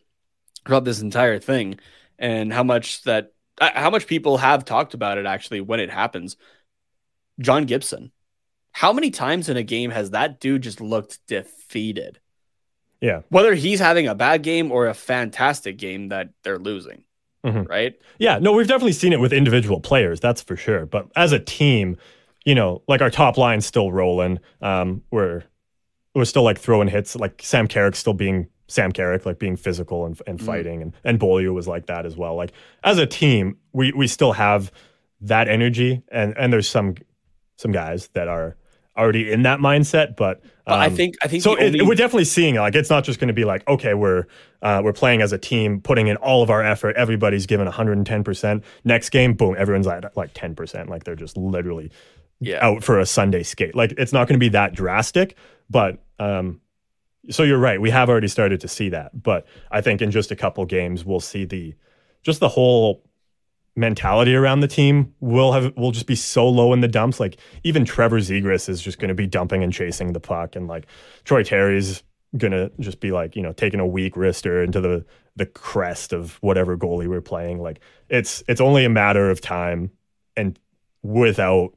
[0.66, 1.80] throughout this entire thing
[2.20, 6.38] and how much that how much people have talked about it actually when it happens.
[7.40, 8.12] John Gibson.
[8.72, 12.20] How many times in a game has that dude just looked defeated?
[13.02, 13.22] Yeah.
[13.30, 17.04] Whether he's having a bad game or a fantastic game that they're losing,
[17.46, 17.68] Mhm.
[17.68, 17.96] right?
[18.20, 20.86] Yeah, no, we've definitely seen it with individual players, that's for sure.
[20.86, 21.98] But as a team,
[22.46, 24.40] you know, like our top line's still rolling.
[24.62, 25.44] Um, we're
[26.16, 30.06] we're still like throwing hits, like Sam Carrick still being Sam Carrick, like being physical
[30.06, 32.36] and, and fighting, and and Beaulieu was like that as well.
[32.36, 32.52] Like
[32.84, 34.72] as a team, we we still have
[35.22, 36.96] that energy, and and there's some
[37.56, 38.56] some guys that are
[38.98, 40.42] already in that mindset, but.
[40.70, 43.22] I um, think I think so it, only- we're definitely seeing like it's not just
[43.22, 44.26] going to be like okay we're
[44.62, 48.24] uh, we're playing as a team putting in all of our effort everybody's given 110
[48.26, 51.90] percent next game boom everyone's at like 10 percent like they're just literally
[52.42, 52.58] yeah.
[52.62, 55.38] out for a Sunday skate like it's not going to be that drastic
[55.70, 56.60] but um
[57.30, 60.32] so you're right we have already started to see that but I think in just
[60.32, 61.76] a couple games we'll see the
[62.24, 63.04] just the whole
[63.78, 67.20] mentality around the team will have will just be so low in the dumps.
[67.20, 70.68] Like even Trevor Zegras is just going to be dumping and chasing the puck, and
[70.68, 70.88] like
[71.24, 72.04] Troy Terry's
[72.36, 76.12] going to just be like you know taking a weak wrister into the the crest
[76.12, 77.62] of whatever goalie we're playing.
[77.62, 77.80] Like
[78.10, 79.92] it's it's only a matter of time,
[80.36, 80.60] and
[81.04, 81.74] without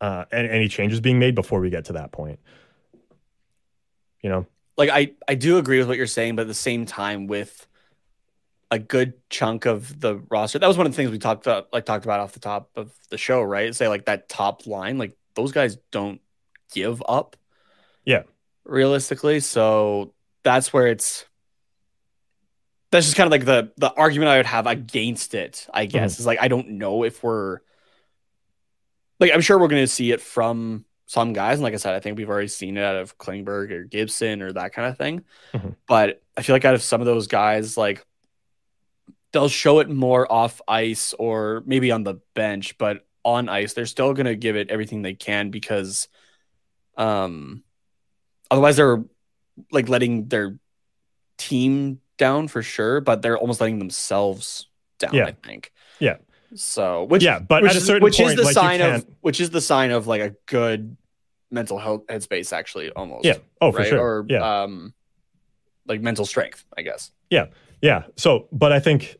[0.00, 2.38] uh, any, any changes being made before we get to that point.
[4.24, 4.46] You know,
[4.78, 7.66] like I I do agree with what you're saying, but at the same time, with
[8.70, 11.70] a good chunk of the roster, that was one of the things we talked about,
[11.74, 13.74] like talked about off the top of the show, right?
[13.74, 16.22] Say like that top line, like those guys don't
[16.72, 17.36] give up.
[18.06, 18.22] Yeah.
[18.64, 21.26] realistically, so that's where it's.
[22.90, 25.66] That's just kind of like the the argument I would have against it.
[25.70, 26.22] I guess mm-hmm.
[26.22, 27.58] is like I don't know if we're
[29.20, 31.94] like I'm sure we're going to see it from some guys, and like I said,
[31.94, 34.96] I think we've already seen it out of Klingberg or Gibson or that kind of
[34.96, 35.24] thing.
[35.52, 35.76] Mhm.
[35.86, 38.04] But I feel like out of some of those guys, like
[39.32, 43.86] they'll show it more off ice or maybe on the bench, but on ice, they're
[43.86, 46.08] still going to give it everything they can because,
[46.96, 47.64] um,
[48.50, 49.02] otherwise they're
[49.72, 50.58] like letting their
[51.36, 54.68] team down for sure, but they're almost letting themselves
[54.98, 55.14] down.
[55.14, 55.26] Yeah.
[55.26, 55.72] I think.
[55.98, 56.16] Yeah.
[56.54, 59.06] So which Yeah, but which at a is, certain which is the like, sign of
[59.20, 60.96] which is the sign of like a good
[61.50, 64.62] mental health headspace actually almost yeah, oh for right sure, or yeah.
[64.62, 64.92] um
[65.86, 67.46] like mental strength I guess Yeah.
[67.82, 69.16] Yeah so, but I think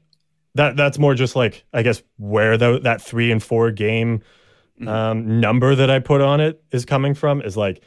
[0.54, 4.22] that that's more just like I guess where the, that three and four game
[4.80, 4.88] Mhm.
[4.88, 7.80] um, number that I put on it is coming from is like,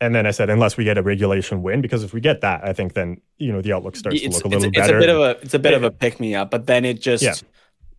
[0.00, 2.64] and then I said unless we get a regulation win, because if we get that,
[2.64, 4.96] I think then you know the outlook starts to look a it's, little it's better.
[4.96, 7.00] a bit of a it's a bit of a pick me up but then it
[7.00, 7.34] just Yeah.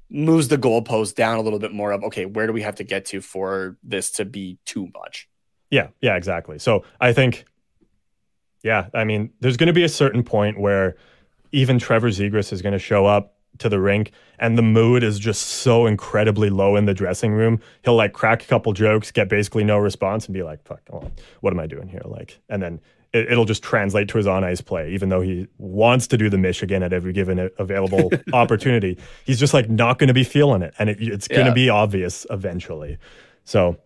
[0.09, 2.83] Moves the goalpost down a little bit more of okay where do we have to
[2.83, 5.27] get to for this to be too much
[5.73, 6.59] Yeah, yeah, exactly.
[6.59, 7.45] So I think,
[8.61, 10.95] yeah, I mean, there's going to be a certain point where
[11.51, 15.17] even Trevor Zegras is going to show up to the rink and the mood is
[15.17, 17.59] just so incredibly low in the dressing room.
[17.83, 21.09] He'll like crack a couple jokes, get basically no response, and be like, fuck, oh,
[21.41, 22.03] what am I doing here?
[22.05, 22.79] Like, and then
[23.13, 26.29] it, it'll just translate to his on ice play, even though he wants to do
[26.29, 28.97] the Michigan at every given available opportunity.
[29.25, 30.73] He's just like not going to be feeling it.
[30.79, 31.53] And it, it's going to Yeah.
[31.53, 32.97] be obvious eventually.
[33.45, 33.77] So,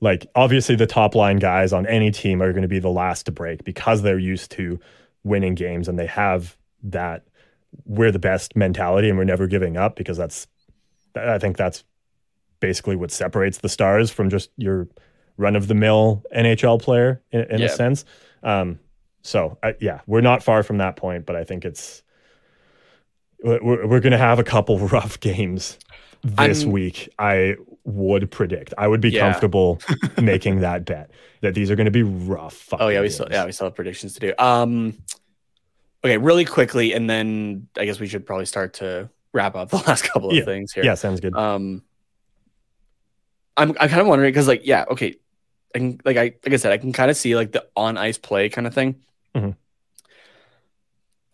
[0.00, 3.24] like obviously the top line guys on any team are going to be the last
[3.26, 4.78] to break because they're used to
[5.24, 7.24] winning games and they have that
[7.86, 10.46] we're the best mentality and we're never giving up because that's
[11.16, 11.82] I think that's
[12.60, 14.86] basically what separates the stars from just your
[15.38, 17.66] run of the mill NHL player in, in Yeah.
[17.66, 18.04] a sense.
[18.46, 18.78] Um,
[19.22, 22.02] so I, yeah, we're not far from that point, but I think it's
[23.42, 25.78] we're, we're going to have a couple rough games
[26.22, 27.08] this I'm- week.
[27.18, 28.72] I would predict.
[28.78, 29.20] I would be Yeah.
[29.20, 29.80] comfortable
[30.22, 31.10] making that bet
[31.42, 32.68] that these are going to be rough.
[32.72, 34.94] oh yeah we still yeah we still have predictions to do um
[36.02, 39.76] okay really quickly and then I guess we should probably start to wrap up the
[39.76, 40.44] last couple of Yeah.
[40.44, 41.36] things here Yeah, sounds good.
[41.36, 41.82] Um,
[43.56, 45.16] I'm I'm kind of wondering because like yeah okay,
[45.74, 47.96] I can like I like I said I can kind of see like the on
[47.98, 48.96] ice play kind of thing.
[49.34, 49.56] Mhm.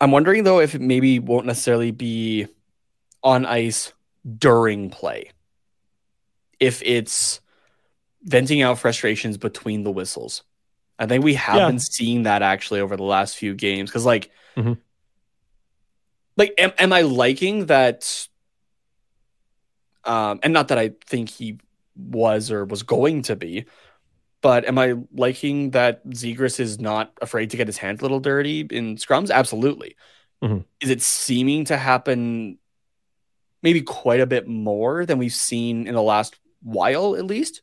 [0.01, 2.47] I'm wondering though if it maybe won't necessarily be
[3.23, 3.93] on ice
[4.39, 5.31] during play.
[6.59, 7.41] If it's
[8.25, 10.43] venting out frustrations between the whistles.
[10.99, 11.67] I think we have Yeah.
[11.69, 14.79] been seeing that actually over the last few games because like Mhm.
[16.37, 18.29] like am, am I liking that
[20.05, 21.59] um and not that I think he
[21.97, 23.67] was or was going to be
[24.43, 28.21] but am I liking that Zegras is not afraid to get his hands a little
[28.21, 29.31] dirty in scrums?
[29.31, 29.97] Absolutely.
[30.43, 30.65] Mhm.
[30.81, 32.59] Is it seeming to happen
[33.63, 37.63] maybe quite a bit more than we've seen in the last while, at least?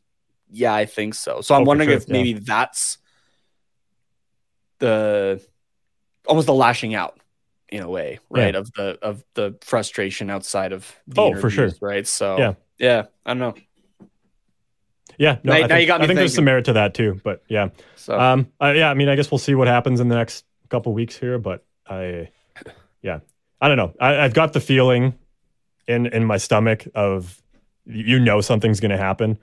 [0.50, 1.42] Yeah, I think so.
[1.42, 2.14] So I'm Oh, wondering sure, if yeah.
[2.14, 2.98] maybe that's
[4.80, 5.46] the
[6.26, 7.20] almost the lashing out
[7.68, 8.54] in a way, right?
[8.54, 8.60] Yeah.
[8.62, 11.70] Of the of the frustration outside of the Oh, for sure.
[11.82, 12.08] right?
[12.08, 12.54] So Yeah.
[12.78, 13.56] yeah, I don't know.
[15.20, 16.74] Yeah, no, Now- I now think, you got me I think there's some merit to
[16.74, 17.20] that too.
[17.24, 18.90] But yeah, So um, uh, yeah.
[18.90, 21.38] I mean, I guess we'll see what happens in the next couple weeks here.
[21.38, 22.30] But I,
[23.02, 23.20] yeah,
[23.62, 23.94] I don't know.
[24.00, 25.14] I, I've got the feeling
[25.88, 27.42] in in my stomach of
[27.86, 29.38] you know something's going to happen.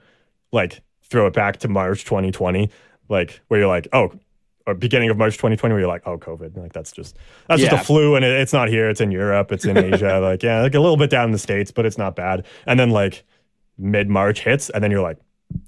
[0.51, 2.69] Like throw it back to March 2020,
[3.07, 4.11] like where you're like, oh,
[4.65, 7.17] or beginning of March 2020, where you're like, oh, COVID, like that's just
[7.47, 7.79] that's just Yeah.
[7.79, 8.89] a flu, and it, it's not here.
[8.89, 9.51] It's in Europe.
[9.51, 10.19] It's in Asia.
[10.23, 12.45] like yeah, like a little bit down in the states, but it's not bad.
[12.65, 13.23] And then like
[13.77, 15.17] mid March hits, and then you're like,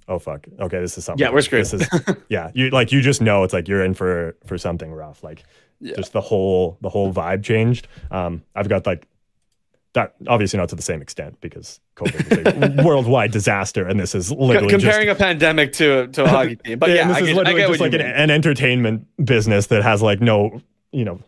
[0.07, 1.25] oh fuck, okay, this is something.
[1.25, 1.65] Yeah, we're screwed.
[1.65, 1.87] This is
[2.29, 5.23] yeah, you like you just know it's like you're in for for something rough.
[5.23, 5.43] Like
[5.79, 5.95] Yeah.
[5.95, 7.87] just the whole the whole vibe changed.
[8.11, 9.07] Um, I've got like
[9.93, 14.13] that obviously not to the same extent because COVID is a worldwide disaster, and this
[14.13, 17.19] is literally just- comparing a pandemic to to a hockey team, but yeah, this I
[17.21, 20.61] is get, I literally get just like an, an entertainment business that has like no,
[20.91, 21.19] you know,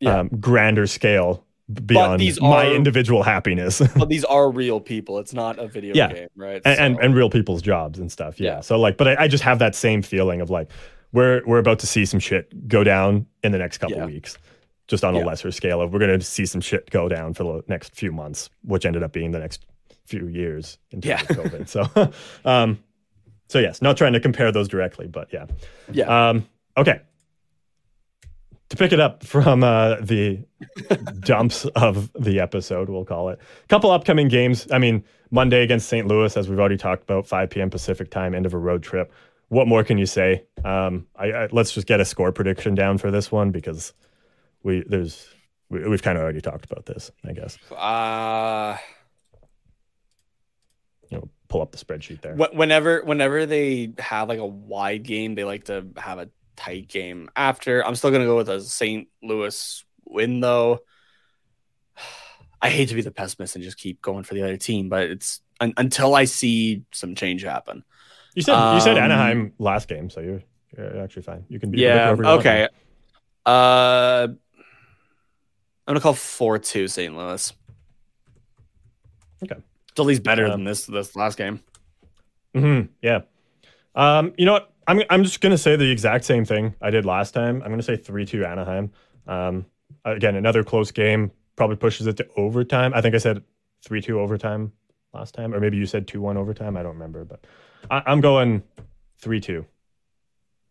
[0.00, 0.18] Yeah.
[0.20, 3.80] um, grander scale beyond these my are- individual happiness.
[3.96, 5.18] But these are real people.
[5.18, 6.12] It's not a video Yeah.
[6.12, 6.62] game, right?
[6.64, 8.40] and So- and real people's jobs and stuff.
[8.40, 8.56] Yeah.
[8.56, 8.60] Yeah.
[8.60, 10.70] So like, but I, I just have that same feeling of like
[11.12, 14.06] we're we're about to see some shit go down in the next couple Yeah.
[14.06, 14.36] weeks,
[14.88, 15.80] just on a lesser scale.
[15.80, 19.02] Of we're gonna see some shit go down for the next few months, which ended
[19.02, 19.64] up being the next
[20.06, 21.36] few years in terms Yeah.
[21.36, 21.68] of COVID.
[21.68, 22.12] So,
[22.50, 22.78] um,
[23.48, 25.46] so yes, not trying to compare those directly, but yeah.
[25.92, 26.46] yeah, Um,
[26.78, 27.00] okay.
[28.70, 30.44] To pick it up from uh, the
[31.20, 33.38] dumps of the episode, we'll call it.
[33.64, 34.66] A Couple upcoming games.
[34.70, 36.06] I mean, Monday against St.
[36.06, 37.70] Louis, as we've already talked about, 5 p.m.
[37.70, 39.10] Pacific time, end of a road trip.
[39.48, 40.44] What more can you say?
[40.64, 43.94] Um, I, I, let's just get a score prediction down for this one because
[44.62, 45.26] we there's
[45.70, 47.10] we, we've kind of already talked about this.
[47.26, 48.76] I guess uh,
[51.08, 52.34] you know, pull up the spreadsheet there.
[52.34, 56.28] whenever whenever they have like a wide game, they like to have a
[56.58, 57.84] tight game after.
[57.86, 59.08] I'm still gonna go with a St.
[59.22, 60.80] Louis win though.
[62.60, 65.04] I hate to be the pessimist and just keep going for the other team, but
[65.10, 67.84] it's un- until I see some change happen.
[68.34, 70.42] You said you said um, Anaheim last game, so you're,
[70.76, 71.44] you're actually fine.
[71.48, 72.10] You can be Yeah.
[72.10, 72.40] whatever you want.
[72.40, 72.68] Okay.
[73.46, 74.38] Uh, I'm
[75.86, 77.16] gonna call four two St.
[77.16, 77.52] Louis.
[79.44, 79.56] Okay.
[79.90, 81.60] It's at least better Um, than this this last game.
[82.54, 83.20] hmm Yeah.
[83.94, 84.72] Um, you know what?
[84.88, 87.62] I'm I'm just gonna say the exact same thing I did last time.
[87.62, 88.90] I'm gonna say three two Anaheim.
[89.28, 89.66] Um,
[90.04, 91.30] again, another close game.
[91.54, 92.92] Probably pushes it to overtime.
[92.94, 93.44] I think I said
[93.84, 94.72] three two overtime
[95.14, 96.76] last time, or maybe you said two one overtime.
[96.76, 97.46] I don't remember, but
[97.90, 98.64] I, I'm going
[99.18, 99.66] three two.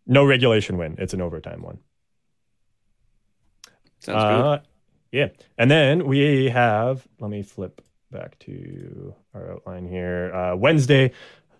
[0.05, 0.95] No regulation win.
[0.97, 1.79] It's an overtime one.
[3.99, 4.45] Sounds good.
[4.45, 4.59] Uh,
[5.11, 5.27] yeah.
[5.57, 7.81] And then we have, let me flip
[8.11, 10.33] back to our outline here.
[10.33, 11.11] Uh, Wednesday,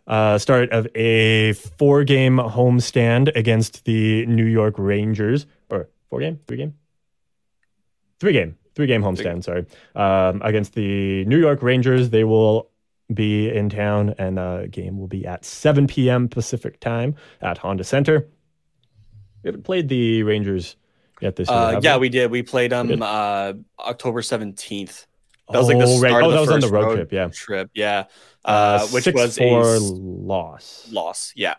[0.07, 5.45] uh, start of a four game homestand against the New York Rangers.
[5.69, 6.39] Or four game?
[6.47, 6.73] Three game?
[8.19, 8.57] Three game.
[8.75, 9.65] Three game homestand, sorry.
[9.95, 12.11] Um, against the New York Rangers.
[12.11, 12.69] They will
[13.13, 16.27] be in town, and the game will be at 7 p.m.
[16.27, 18.27] Pacific time at Honda Center.
[19.43, 20.75] We haven't played the Rangers
[21.21, 21.57] yet this year.
[21.57, 22.01] Uh, yeah, we?
[22.01, 22.31] we did.
[22.31, 25.06] We played them uh, October seventeenth.
[25.49, 26.23] That was like the Oh, right.
[26.23, 27.27] Oh, that was on the road trip, yeah.
[27.29, 28.05] Trip, yeah.
[28.43, 30.87] Uh, Uh, which was four a loss.
[30.91, 31.33] loss.
[31.35, 31.55] Yeah,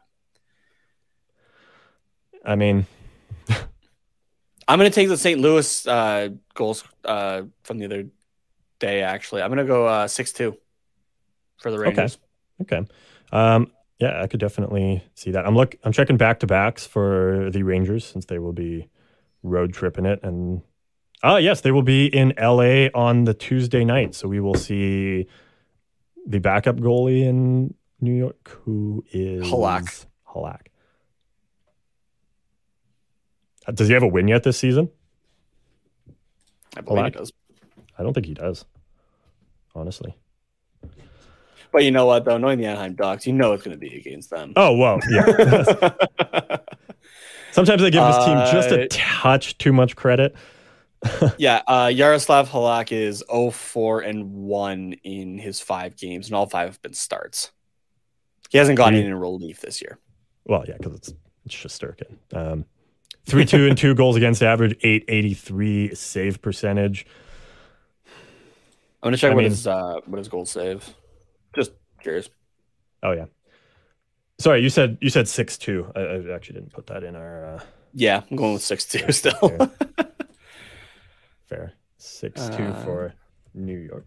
[2.44, 2.86] I mean,
[4.68, 5.40] I'm gonna take the St.
[5.40, 8.04] Louis uh, goals uh, from the other
[8.78, 9.02] day.
[9.02, 10.56] Actually, I'm gonna go uh, six two
[11.58, 12.18] for the Rangers.
[12.62, 12.82] okay.
[13.32, 15.46] Um, yeah, I could definitely see that.
[15.46, 15.76] I'm look.
[15.84, 18.88] I'm checking back to backs for the Rangers since they will be
[19.42, 20.62] road tripping it, and
[21.22, 24.14] ah, yes, they will be in LA on the Tuesday night.
[24.14, 25.26] So we will see
[26.26, 30.06] the backup goalie in New York, who is Halak.
[30.28, 30.66] Halak.
[33.66, 34.88] Uh, Does he have a win yet this season?
[36.76, 37.08] I believe Halak?
[37.08, 37.32] it does.
[37.98, 38.64] I don't think he does.
[39.74, 40.14] Honestly.
[41.70, 44.30] But you know what, though, knowing the Anaheim Ducks, you know it's gonna be against
[44.30, 44.52] them.
[44.56, 45.26] Oh well, yeah.
[47.52, 50.34] Sometimes they give this team just a Uh, touch too much credit.
[51.38, 56.68] yeah, uh, Yaroslav Halak is 0-4 and 1 in his five games, and all five
[56.70, 57.52] have been starts.
[58.50, 59.98] He hasn't gone in in relief this year.
[60.44, 61.12] Well, yeah, because it's
[61.44, 61.84] it's just
[62.32, 62.64] Um,
[63.26, 67.06] three two and two goals against average, eight eighty three save percentage.
[69.02, 70.94] I'm gonna check I what mean- his uh, what his goal save.
[71.54, 71.72] Just
[72.02, 72.30] curious.
[73.02, 73.26] Oh yeah.
[74.38, 75.92] Sorry, you said you said six two.
[75.94, 77.60] I, I actually didn't put that in our uh,
[77.92, 79.70] Yeah, I'm going with six two still.
[81.48, 81.58] Fair.
[81.58, 83.14] fair six two Uh, for
[83.54, 84.06] New York.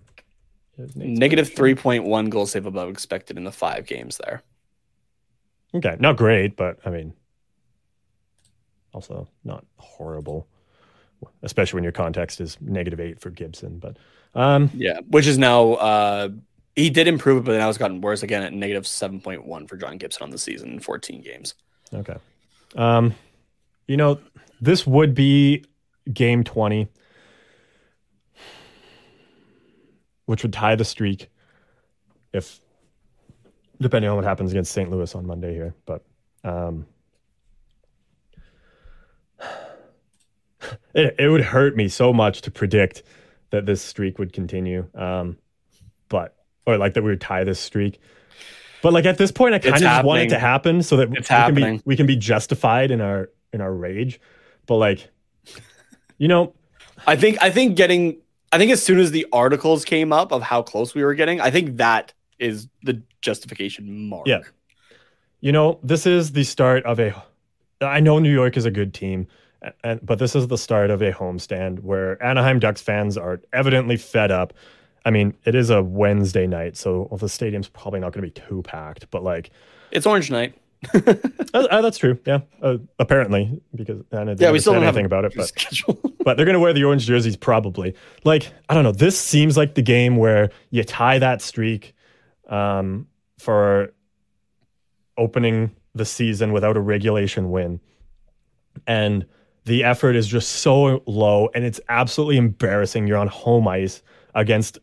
[0.78, 1.56] Is Nate's Negative prediction.
[1.56, 4.42] three point one goal save above expected in the five games there.
[5.74, 7.14] Okay, not great, but I mean,
[8.94, 10.48] also not horrible,
[11.44, 13.80] especially when your context is negative eight for Gibson.
[13.80, 13.98] But
[14.36, 16.30] um, Yeah, which is now uh
[16.76, 19.68] he did improve it, but now it's gotten worse again at negative seven point one
[19.68, 21.56] for John Gibson on the season in fourteen games.
[21.94, 22.16] okay,
[22.76, 23.14] um,
[23.88, 24.20] you know
[24.62, 25.66] this would be
[26.14, 26.88] game twenty,
[30.32, 31.30] which would tie the streak
[32.34, 32.60] if
[33.80, 34.90] depending on what happens against St.
[34.90, 36.04] Louis on Monday here, but.
[36.44, 36.88] Um,
[40.94, 43.04] it, it would hurt me so much to predict
[43.52, 44.88] that this streak would continue.
[44.96, 45.38] Um,
[46.10, 46.36] but
[46.66, 48.00] or like that we would tie this streak.
[48.82, 51.10] But like at this point, I kind of just want it to happen so that
[51.14, 54.20] It's we can be we can be justified in our in our rage.
[54.66, 55.10] But like,
[56.18, 56.54] you know,
[57.06, 58.21] I think I think getting
[58.52, 61.40] I think as soon as the articles came up of how close we were getting,
[61.40, 64.28] I think that is the justification mark.
[64.28, 64.42] Yeah.
[65.40, 67.14] you know, this is the start of a.
[67.82, 69.28] I know New York is a good team,
[69.84, 73.98] and but this is the start of a homestand where Anaheim Ducks fans are evidently
[73.98, 74.54] fed up.
[75.06, 78.42] I mean, it is a Wednesday night, so well, the stadium's probably not going to
[78.42, 79.10] be too packed.
[79.10, 79.50] But like,
[79.92, 80.54] It's orange night.
[80.94, 81.14] uh,
[81.54, 82.20] uh, that's true.
[82.26, 85.52] Yeah, uh, apparently because didn't Yeah, we still don't anything about it, but
[86.24, 87.94] but they're going to wear the orange jerseys probably.
[88.24, 88.92] Like, I don't know.
[88.92, 91.94] This seems like the game where you tie that streak
[92.50, 93.94] um, for
[95.18, 97.80] opening the season without a regulation win.
[98.88, 99.26] And
[99.66, 103.08] the effort is just so low and it's absolutely embarrassing.
[103.08, 104.02] You're on home ice
[104.34, 104.80] against,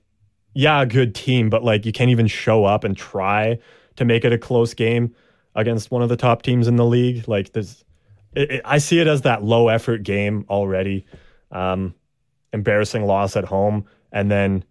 [0.54, 3.58] yeah, a good team, but like you can't even show up and try
[3.96, 5.14] to make it a close game
[5.58, 7.26] against one of the top teams in the league.
[7.28, 7.84] Like, there's,
[8.34, 11.04] it, it, I see it as that low effort game already.
[11.50, 11.94] Um,
[12.52, 14.64] embarrassing loss at home, and then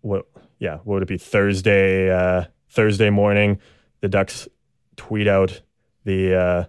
[0.00, 0.26] what?
[0.58, 1.18] Yeah, what would it be?
[1.18, 3.58] Thursday, uh, Thursday morning,
[4.00, 4.48] the Ducks
[4.96, 5.60] tweet out
[6.04, 6.64] the uh,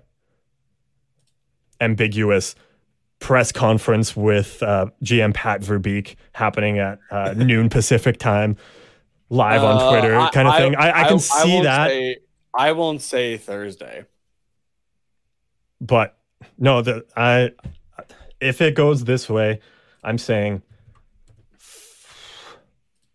[1.81, 2.55] ambiguous
[3.19, 8.57] press conference with uh, GM Pat Verbeek happening at uh, noon Pacific time,
[9.29, 10.75] live on Uh, Twitter, I- kind of thing.
[10.75, 11.89] I, I can see that.
[11.89, 12.17] say-
[12.57, 14.05] I won't say Thursday.
[15.81, 16.17] but
[16.57, 17.51] no the i
[18.39, 19.59] if it goes this way
[20.03, 20.61] i'm saying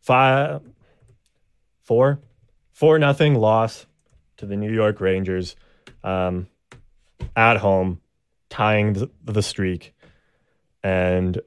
[0.03, 0.61] five
[1.83, 2.21] four
[2.73, 3.87] four nothing loss
[4.37, 5.57] to the new york rangers
[6.05, 6.47] um
[7.35, 8.01] at home
[8.51, 9.95] tying the, the streak
[10.83, 11.41] and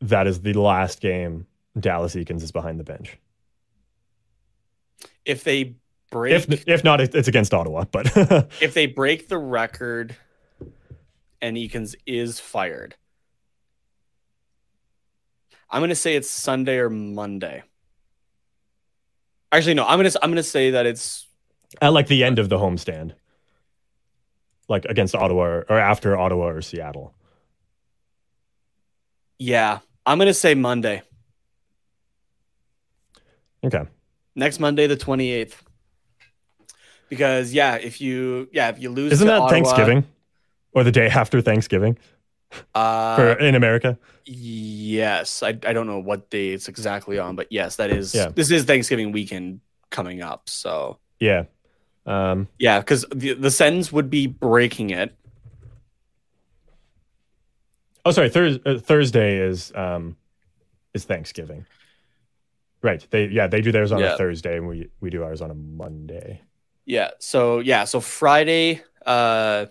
[0.00, 1.46] that is the last game
[1.78, 3.16] dallas eakins is behind the bench
[5.24, 5.76] If they
[6.10, 8.06] break if if not it's against ottawa but
[8.60, 10.16] if they break the record
[11.40, 12.96] and Eakins is fired,
[15.70, 17.62] I'm gonna say it's Sunday or Monday.
[19.52, 19.86] Actually, no.
[19.86, 21.26] I'm gonna I'm gonna say that it's
[21.80, 23.12] at like the end of the homestand,
[24.68, 27.14] like against Ottawa or, or after Ottawa or Seattle.
[29.38, 29.78] yeah.
[30.06, 31.02] I'm gonna say Monday.
[33.62, 33.84] Okay.
[34.34, 35.54] Next Monday, the 28th.
[37.08, 40.04] Because yeah, if you yeah if you lose, Isn't that Ottawa, Thanksgiving
[40.72, 41.96] or the day after Thanksgiving
[42.74, 43.98] Uh, for in America?
[44.24, 48.28] Yes, I, I don't know what day it's exactly on, but yes, that is Yeah.
[48.34, 49.60] this is Thanksgiving weekend
[49.90, 50.48] coming up.
[50.48, 51.44] So Yeah.
[52.06, 55.14] Um, yeah, because the the Sens would be breaking it.
[58.04, 58.30] oh, sorry.
[58.30, 60.16] Thurs uh, Thursday is um,
[60.94, 61.66] is Thanksgiving.
[62.82, 63.06] Right.
[63.10, 64.14] They yeah they do theirs on Yeah.
[64.14, 66.40] a Thursday and we we do ours on a Monday.
[66.88, 67.10] Yeah.
[67.20, 67.84] So yeah.
[67.84, 68.82] So Friday.
[69.04, 69.66] Uh.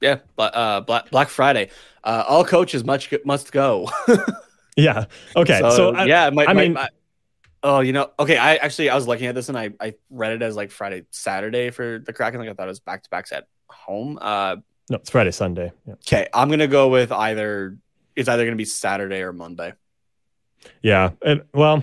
[0.00, 0.18] Yeah.
[0.36, 1.70] But uh, Black Black Friday.
[2.04, 3.90] Uh, all coaches much must go.
[4.76, 5.06] Yeah.
[5.34, 5.58] Okay.
[5.58, 6.88] So, I, yeah, my, I my- mean- my-
[7.64, 8.36] oh, you know, okay.
[8.38, 11.04] I actually I was looking at this and I I read it as like Friday
[11.10, 12.38] Saturday for the Kraken.
[12.38, 14.20] Like I thought it was back to backs at home.
[14.20, 14.54] Uh,
[14.88, 15.72] no, it's Friday Sunday.
[15.84, 15.94] Yeah.
[15.94, 17.76] okay, I'm gonna go with either.
[18.14, 19.72] It's either gonna be Saturday or Monday.
[20.80, 21.10] Yeah.
[21.22, 21.82] And, well,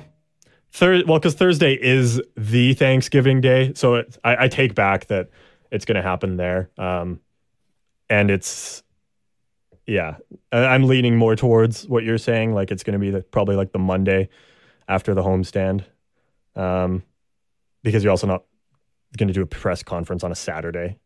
[0.82, 5.30] well, because Thursday is the Thanksgiving day, so it, I, I take back that
[5.72, 6.70] it's going to happen there.
[6.78, 7.20] Um,
[8.10, 8.84] and it's,
[9.88, 10.18] yeah,
[10.52, 12.54] I- I'm leaning more towards what you're saying.
[12.54, 14.30] Like it's going to be the, probably like the Monday
[14.88, 15.84] after the homestand,
[16.56, 17.04] um,
[17.84, 18.44] because you're also not
[19.18, 20.98] going to do a press conference on a Saturday.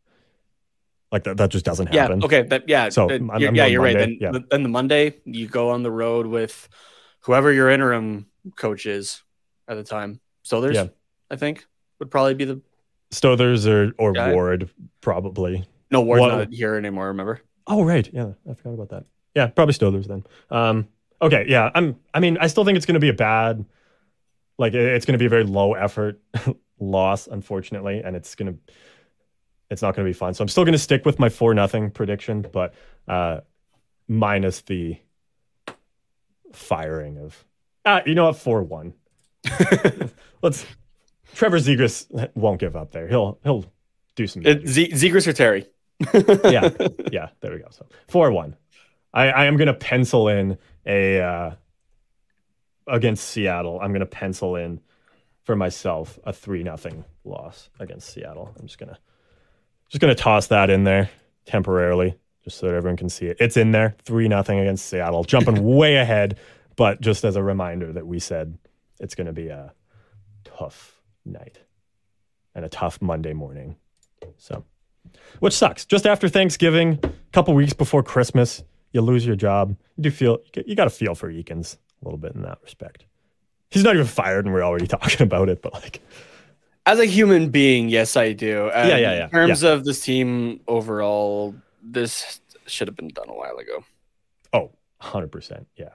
[1.12, 2.20] Like that, that just doesn't happen.
[2.20, 2.26] Yeah.
[2.26, 2.42] Okay.
[2.44, 2.90] That yeah.
[2.90, 3.98] So, I'm- you're- I'm yeah, you're right.
[3.98, 4.32] Then yeah.
[4.50, 6.70] then the Monday you go on the road with
[7.22, 9.24] whoever your interim coach is
[9.70, 10.20] at the time.
[10.44, 10.88] Stothers, Yeah.
[11.32, 11.66] I think,
[12.00, 12.62] would probably be the
[13.12, 14.34] Stothers or or Guy.
[14.34, 14.70] Ward
[15.02, 15.66] probably.
[15.92, 17.08] no Ward's What- not here anymore.
[17.08, 17.42] Remember?
[17.68, 19.06] Oh right, yeah, I forgot about that.
[19.36, 20.24] Yeah, probably Stothers then.
[20.50, 20.88] Um,
[21.22, 22.00] okay, yeah, I'm.
[22.14, 23.64] I mean, I still think it's going to be a bad,
[24.58, 26.20] like it's going to be a very low effort
[26.80, 28.60] loss, unfortunately, and it's going to.
[29.70, 30.34] it's not going to be fun.
[30.34, 32.74] So I'm still going to stick with my four nothing prediction, but
[33.08, 33.42] uh,
[34.08, 34.98] minus the
[36.54, 37.46] firing of.
[37.86, 38.38] Uh, you know what?
[38.38, 38.94] Four one.
[40.42, 40.66] Let's.
[41.36, 43.08] Trevor Zegras won't give up there.
[43.08, 43.66] He'll he'll
[44.16, 44.46] do some.
[44.46, 45.68] It, Z- Zegras or Terry?
[46.14, 46.70] yeah,
[47.12, 47.30] yeah.
[47.40, 47.68] There we go.
[47.72, 48.56] So four one.
[49.14, 51.52] I, I am going to pencil in a uh,
[52.88, 53.80] against Seattle.
[53.82, 54.82] I'm going to pencil in
[55.44, 58.54] for myself a three nothing loss against Seattle.
[58.60, 59.00] I'm just gonna
[59.90, 61.10] just gonna toss that in there
[61.46, 63.38] temporarily, just so that everyone can see it.
[63.40, 66.38] It's in there, three nothing against Seattle, jumping way ahead.
[66.76, 68.58] But just as a reminder that we said
[69.00, 69.74] it's going to be a
[70.44, 71.60] tough night
[72.56, 73.76] and a tough Monday morning.
[74.38, 74.66] So,
[75.40, 75.86] which sucks.
[75.86, 79.76] Just after Thanksgiving, a couple weeks before Christmas, you lose your job.
[79.98, 83.06] You do feel you got to feel for Eakins a little bit in that respect.
[83.70, 85.62] He's not even fired, and we're already talking about it.
[85.62, 86.02] But like,
[86.86, 88.70] as a human being, yes, I do.
[88.74, 89.24] yeah, yeah, yeah.
[89.26, 89.70] In terms yeah.
[89.70, 93.84] of this team overall, this should have been done a while ago.
[94.54, 94.72] Oh,
[95.02, 95.66] 100%.
[95.76, 95.90] Yeah.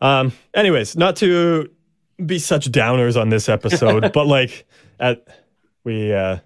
[0.00, 1.70] Um, anyways, not to
[2.24, 4.66] be such downers on this episode, but like,
[5.00, 5.26] at,
[5.84, 6.38] we, uh,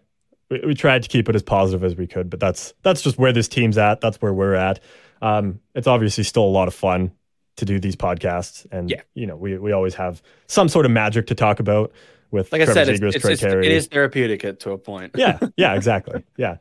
[0.51, 3.19] we, we tried to keep it as positive as we could, but that's that's just
[3.19, 4.01] where this team's at.
[4.01, 4.81] That's where we're at.
[5.23, 7.13] Um, it's obviously still a lot of fun
[7.57, 9.03] to do these podcasts, and Yeah.
[9.15, 11.93] you know we we always have some sort of magic to talk about
[12.31, 14.79] with Like I Trevor said, it's, Zegras, it's, it's, it is therapeutic at- to a
[14.79, 15.13] point.
[15.17, 16.25] yeah, yeah, exactly.
[16.37, 16.57] Yeah.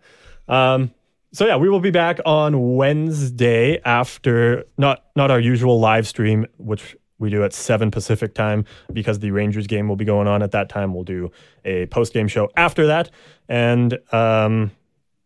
[0.47, 0.91] Um,
[1.31, 6.45] so yeah, we will be back on Wednesday after not not our usual live stream,
[6.57, 10.41] which we do at seven Pacific time because the Rangers game will be going on
[10.41, 10.93] at that time.
[10.93, 11.31] We'll do
[11.65, 13.11] a post game show after that,
[13.47, 14.71] and um,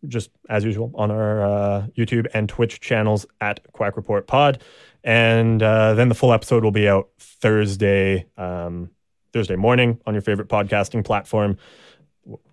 [0.07, 4.61] just as usual on our uh, YouTube and Twitch channels at Quack Report Pod,
[5.03, 8.89] and uh, then the full episode will be out Thursday um,
[9.31, 11.57] Thursday morning on your favorite podcasting platform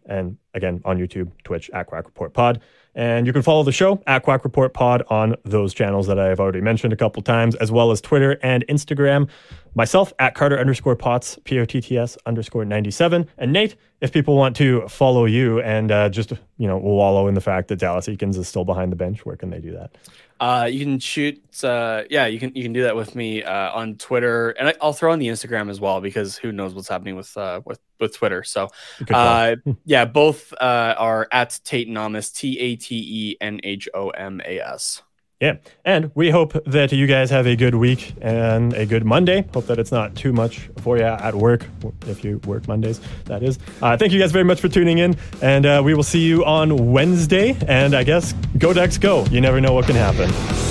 [0.07, 2.61] and again on YouTube, Twitch at Quack Report Pod.
[2.95, 6.41] And you can follow the show at Quack Report Pod on those channels that I've
[6.41, 9.29] already mentioned a couple times, as well as Twitter and Instagram.
[9.75, 13.29] Myself at Carter underscore Potts, P O T T S underscore 97.
[13.39, 17.35] And Nate, if people want to follow you and uh, just, you know, wallow in
[17.35, 19.97] the fact that Dallas Eakins is still behind the bench, where can they do that?
[20.41, 21.39] Uh, you can shoot.
[21.63, 24.75] Uh, yeah, you can you can do that with me uh, on Twitter, and I,
[24.81, 27.79] I'll throw in the Instagram as well because who knows what's happening with uh, with
[28.01, 28.43] with Twitter.
[28.43, 28.69] So,
[29.13, 34.09] uh, yeah, both uh, are at Tate Nomas, T A T E N H O
[34.09, 35.03] M A S.
[35.41, 35.57] Yeah.
[35.87, 39.47] And we hope that you guys have a good week and a good Monday.
[39.55, 41.67] Hope that it's not too much for you at work,
[42.07, 43.59] if you work Mondays, that is.
[43.81, 45.17] Uh, thank you guys very much for tuning in.
[45.41, 47.57] And uh, we will see you on Wednesday.
[47.67, 49.25] And I guess go Ducks go.
[49.27, 50.70] You never know what can happen.